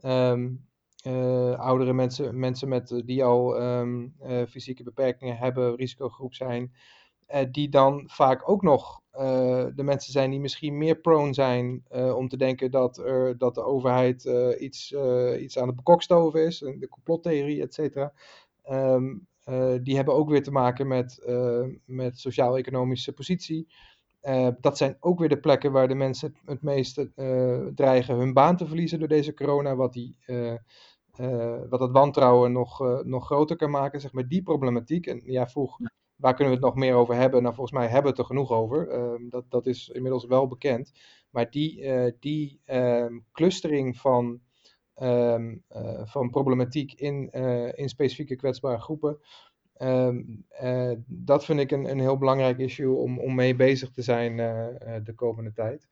Ehm, 0.00 0.48
eh, 1.02 1.58
oudere 1.58 1.92
mensen, 1.92 2.38
mensen 2.38 2.68
met, 2.68 3.02
die 3.04 3.24
al 3.24 3.56
ehm, 3.56 4.06
eh, 4.18 4.42
fysieke 4.48 4.82
beperkingen 4.82 5.36
hebben, 5.36 5.76
risicogroep 5.76 6.34
zijn, 6.34 6.72
die 7.50 7.68
dan 7.68 8.04
vaak 8.06 8.48
ook 8.48 8.62
nog 8.62 9.00
de 9.74 9.82
mensen 9.82 10.12
zijn 10.12 10.30
die 10.30 10.40
misschien 10.40 10.78
meer 10.78 10.96
prone 10.96 11.34
zijn 11.34 11.84
eh, 11.88 12.16
om 12.16 12.28
te 12.28 12.36
denken 12.36 12.70
dat, 12.70 12.98
er, 12.98 13.38
dat 13.38 13.54
de 13.54 13.62
overheid 13.64 14.24
eh, 14.26 14.60
iets, 14.60 14.92
eh, 14.92 15.42
iets 15.42 15.58
aan 15.58 15.66
het 15.66 15.76
bekokstoven 15.76 16.46
is, 16.46 16.58
de 16.58 16.88
complottheorie, 16.90 17.62
et 17.62 17.74
cetera. 17.74 18.12
Ehm, 18.62 19.14
eh, 19.44 19.74
die 19.82 19.96
hebben 19.96 20.14
ook 20.14 20.28
weer 20.30 20.42
te 20.42 20.50
maken 20.50 20.86
met, 20.86 21.18
eh, 21.18 21.64
met 21.84 22.18
sociaal-economische 22.18 23.12
positie. 23.12 23.66
Eh, 24.20 24.48
dat 24.60 24.76
zijn 24.76 24.96
ook 25.00 25.18
weer 25.18 25.28
de 25.28 25.40
plekken 25.40 25.72
waar 25.72 25.88
de 25.88 25.94
mensen 25.94 26.34
het 26.44 26.62
meest 26.62 26.98
eh, 26.98 27.66
dreigen 27.74 28.16
hun 28.16 28.32
baan 28.32 28.56
te 28.56 28.66
verliezen 28.66 28.98
door 28.98 29.08
deze 29.08 29.34
corona, 29.34 29.76
wat, 29.76 29.92
die, 29.92 30.16
eh, 30.26 30.52
eh, 31.14 31.60
wat 31.68 31.80
het 31.80 31.90
wantrouwen 31.92 32.52
nog, 32.52 32.80
eh, 32.82 32.98
nog 33.00 33.24
groter 33.26 33.56
kan 33.56 33.70
maken. 33.70 34.00
Zeg 34.00 34.12
maar 34.12 34.28
die 34.28 34.42
problematiek. 34.42 35.06
En 35.06 35.22
ja, 35.24 35.48
vroeg, 35.48 35.78
waar 36.20 36.34
kunnen 36.34 36.54
we 36.54 36.60
het 36.60 36.68
nog 36.74 36.84
meer 36.84 36.94
over 36.94 37.14
hebben? 37.14 37.42
Nou, 37.42 37.54
volgens 37.54 37.78
mij 37.78 37.86
hebben 37.86 38.02
we 38.02 38.08
het 38.08 38.18
er 38.18 38.24
genoeg 38.24 38.50
over. 38.50 38.88
Ehm, 38.88 39.28
dat, 39.28 39.44
dat 39.48 39.66
is 39.66 39.88
inmiddels 39.88 40.26
wel 40.26 40.46
bekend. 40.46 40.92
Maar 41.30 41.50
die, 41.50 41.82
eh, 41.82 42.12
die 42.20 42.60
ehm, 42.64 43.18
clustering 43.32 43.96
van, 43.96 44.40
ehm, 44.94 45.56
eh, 45.68 46.06
van 46.06 46.30
problematiek 46.30 46.92
in, 46.92 47.30
eh, 47.30 47.78
in 47.78 47.88
specifieke 47.88 48.36
kwetsbare 48.36 48.80
groepen. 48.80 49.18
dat 51.06 51.44
vind 51.44 51.60
ik 51.60 51.70
een, 51.70 51.90
een 51.90 52.00
heel 52.00 52.18
belangrijk 52.18 52.58
issue 52.58 52.94
om, 52.94 53.18
om 53.18 53.34
mee 53.34 53.54
bezig 53.54 53.90
te 53.90 54.02
zijn 54.02 54.36
de 55.04 55.12
komende 55.14 55.52
tijd. 55.52 55.88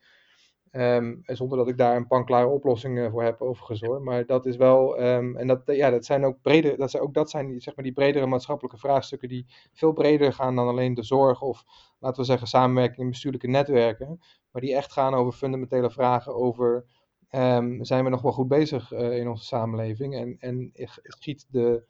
Ehm, 0.71 1.17
en 1.23 1.37
zonder 1.37 1.59
dat 1.59 1.69
ik 1.69 1.77
daar 1.79 1.97
een 1.97 2.07
panklare 2.07 2.47
oplossing 2.47 2.99
eh, 2.99 3.11
voor 3.11 3.23
heb 3.23 3.41
overigens 3.41 3.81
hoor. 3.81 4.03
Maar 4.03 4.27
dat 4.27 4.47
is 4.47 4.57
wel, 4.57 4.97
ehm, 4.97 5.37
en 5.37 5.47
dat, 5.47 5.63
ja, 5.65 5.91
dat 5.91 6.05
zijn 6.05 6.25
ook 6.25 6.41
breder, 6.43 6.77
dat 6.77 6.91
zijn 6.91 7.03
ook 7.03 7.15
dat 7.15 7.31
zijn 7.31 7.61
zeg 7.61 7.77
maar, 7.77 7.85
die 7.85 7.95
bredere 7.95 8.27
maatschappelijke 8.27 8.79
vraagstukken 8.79 9.29
die 9.29 9.47
veel 9.73 9.93
breder 9.93 10.33
gaan 10.33 10.57
dan 10.57 10.69
alleen 10.69 10.95
de 10.95 11.03
zorg 11.03 11.43
of 11.43 11.65
laten 11.99 12.21
we 12.21 12.27
zeggen 12.27 12.47
samenwerking 12.47 12.99
in 12.99 13.11
bestuurlijke 13.11 13.49
netwerken. 13.49 14.21
Maar 14.51 14.63
die 14.63 14.75
echt 14.75 14.93
gaan 14.93 15.15
over 15.15 15.33
fundamentele 15.33 15.91
vragen 15.91 16.35
over 16.35 16.85
ehm, 17.29 17.83
zijn 17.83 18.05
we 18.05 18.11
nog 18.11 18.23
wel 18.23 18.33
goed 18.33 18.49
bezig 18.49 18.93
eh, 18.93 19.19
in 19.19 19.29
onze 19.29 19.45
samenleving 19.45 20.15
en, 20.15 20.37
en 20.39 20.71
schiet 21.03 21.47
de, 21.51 21.85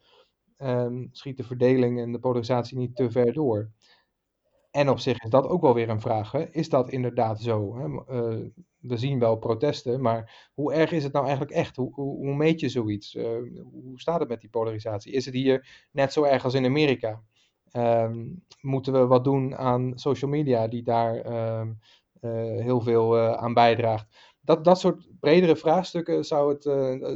schiet 1.11 1.37
de 1.37 1.43
verdeling 1.43 1.99
en 1.99 2.11
de 2.11 2.19
polarisatie 2.19 2.77
niet 2.77 2.95
te 2.95 3.11
ver 3.11 3.33
door. 3.33 3.71
En 4.71 4.89
op 4.89 4.99
zich 4.99 5.19
is 5.23 5.29
dat 5.29 5.47
ook 5.47 5.61
wel 5.61 5.73
weer 5.73 5.89
een 5.89 6.01
vraag. 6.01 6.31
Hè? 6.31 6.45
Is 6.51 6.69
dat 6.69 6.89
inderdaad 6.89 7.41
zo? 7.41 7.77
Hè? 7.77 7.85
Uh, 7.87 8.45
we 8.79 8.97
zien 8.97 9.19
wel 9.19 9.35
protesten, 9.35 10.01
maar 10.01 10.49
hoe 10.53 10.73
erg 10.73 10.91
is 10.91 11.03
het 11.03 11.13
nou 11.13 11.25
eigenlijk 11.25 11.55
echt? 11.55 11.75
Hoe, 11.75 11.93
hoe, 11.93 12.15
hoe 12.15 12.35
meet 12.35 12.59
je 12.59 12.69
zoiets? 12.69 13.15
Uh, 13.15 13.27
hoe 13.71 13.99
staat 13.99 14.19
het 14.19 14.29
met 14.29 14.41
die 14.41 14.49
polarisatie? 14.49 15.13
Is 15.13 15.25
het 15.25 15.33
hier 15.33 15.87
net 15.91 16.13
zo 16.13 16.23
erg 16.23 16.43
als 16.43 16.53
in 16.53 16.65
Amerika? 16.65 17.21
Um, 17.73 18.43
moeten 18.61 18.93
we 18.93 19.07
wat 19.07 19.23
doen 19.23 19.55
aan 19.57 19.91
social 19.95 20.31
media 20.31 20.67
die 20.67 20.83
daar 20.83 21.25
um, 21.59 21.79
uh, 22.21 22.31
heel 22.61 22.81
veel 22.81 23.17
aan 23.17 23.53
bijdraagt? 23.53 24.07
Dat, 24.41 24.63
dat 24.63 24.79
soort 24.79 25.07
bredere 25.19 25.55
vraagstukken 25.55 26.25
zou 26.25 26.49
het, 26.49 26.63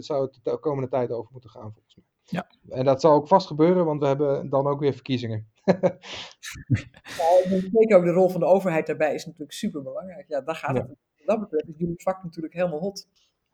zou 0.06 0.22
het 0.22 0.40
de 0.44 0.58
komende 0.58 0.90
tijd 0.90 1.12
over 1.12 1.30
moeten 1.32 1.50
gaan, 1.50 1.72
volgens 1.74 1.96
mij. 1.96 2.06
Ja. 2.24 2.48
En 2.70 2.86
dat 2.86 3.02
zal 3.02 3.14
ook 3.14 3.28
vast 3.28 3.48
gebeuren, 3.48 3.86
want 3.86 4.00
we 4.00 4.08
hebben 4.08 4.50
dan 4.50 4.68
ook 4.68 4.80
weer 4.80 4.94
verkiezingen. 4.94 5.52
ja, 7.18 7.60
zeker 7.72 7.98
ook 7.98 8.04
de 8.04 8.12
rol 8.12 8.30
van 8.30 8.40
de 8.40 8.46
overheid 8.46 8.88
daarbij 8.88 9.14
is 9.14 9.26
natuurlijk 9.26 9.54
super 9.54 9.84
belangrijk. 9.84 10.26
Ja, 10.28 10.42
daar 10.42 10.56
gaat 10.56 10.76
ja. 10.76 10.82
het. 10.82 10.88
Wat 10.88 11.28
dat 11.28 11.40
betreft 11.40 11.68
is 11.68 11.78
jullie 11.78 12.02
vak 12.02 12.24
natuurlijk 12.24 12.54
helemaal 12.54 12.80
hot. 12.80 13.08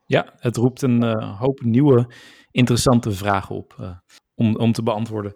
Ja, 0.06 0.34
het 0.40 0.56
roept 0.56 0.82
een 0.82 1.04
uh, 1.04 1.40
hoop 1.40 1.62
nieuwe, 1.62 2.14
interessante 2.52 3.12
vragen 3.12 3.56
op 3.56 3.76
uh, 3.80 3.98
om, 4.36 4.56
om 4.56 4.72
te 4.72 4.84
beantwoorden. 4.84 5.36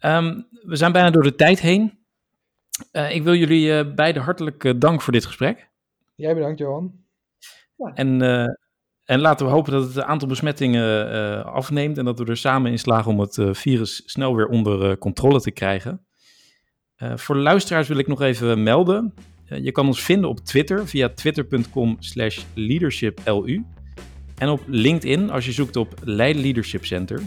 Um, 0.00 0.48
we 0.50 0.76
zijn 0.76 0.92
bijna 0.92 1.10
door 1.10 1.22
de 1.22 1.34
tijd 1.34 1.60
heen. 1.60 1.98
Uh, 2.92 3.14
ik 3.14 3.22
wil 3.22 3.34
jullie 3.34 3.66
uh, 3.66 3.94
beiden 3.94 4.22
hartelijk 4.22 4.64
uh, 4.64 4.72
dank 4.78 5.02
voor 5.02 5.12
dit 5.12 5.24
gesprek. 5.24 5.70
Jij 6.14 6.34
bedankt, 6.34 6.58
Johan. 6.58 7.04
Ja. 7.76 7.94
En, 7.94 8.20
en 9.10 9.20
laten 9.20 9.46
we 9.46 9.52
hopen 9.52 9.72
dat 9.72 9.94
het 9.94 10.02
aantal 10.02 10.28
besmettingen 10.28 11.44
afneemt 11.44 11.98
en 11.98 12.04
dat 12.04 12.18
we 12.18 12.24
er 12.24 12.36
samen 12.36 12.70
in 12.70 12.78
slagen 12.78 13.10
om 13.10 13.20
het 13.20 13.38
virus 13.52 14.02
snel 14.04 14.36
weer 14.36 14.46
onder 14.46 14.98
controle 14.98 15.40
te 15.40 15.50
krijgen. 15.50 16.06
voor 16.96 17.36
luisteraars 17.36 17.88
wil 17.88 17.98
ik 17.98 18.06
nog 18.06 18.20
even 18.20 18.62
melden. 18.62 19.14
je 19.44 19.72
kan 19.72 19.86
ons 19.86 20.02
vinden 20.02 20.30
op 20.30 20.38
Twitter 20.38 20.88
via 20.88 21.08
twitter.com 21.08 21.96
slash 21.98 22.42
leadershiplu. 22.54 23.64
En 24.38 24.48
op 24.48 24.60
LinkedIn 24.66 25.30
als 25.30 25.44
je 25.44 25.52
zoekt 25.52 25.76
op 25.76 25.94
Leiden 26.02 26.42
Leadership 26.42 26.84
Center. 26.84 27.22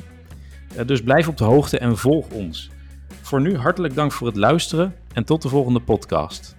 dus 0.85 1.01
blijf 1.01 1.27
op 1.27 1.37
de 1.37 1.43
hoogte 1.43 1.77
en 1.77 1.97
volg 1.97 2.29
ons. 2.29 2.69
Voor 3.21 3.41
nu 3.41 3.57
hartelijk 3.57 3.95
dank 3.95 4.11
voor 4.11 4.27
het 4.27 4.37
luisteren 4.37 4.95
en 5.13 5.23
tot 5.23 5.41
de 5.41 5.49
volgende 5.49 5.79
podcast. 5.79 6.55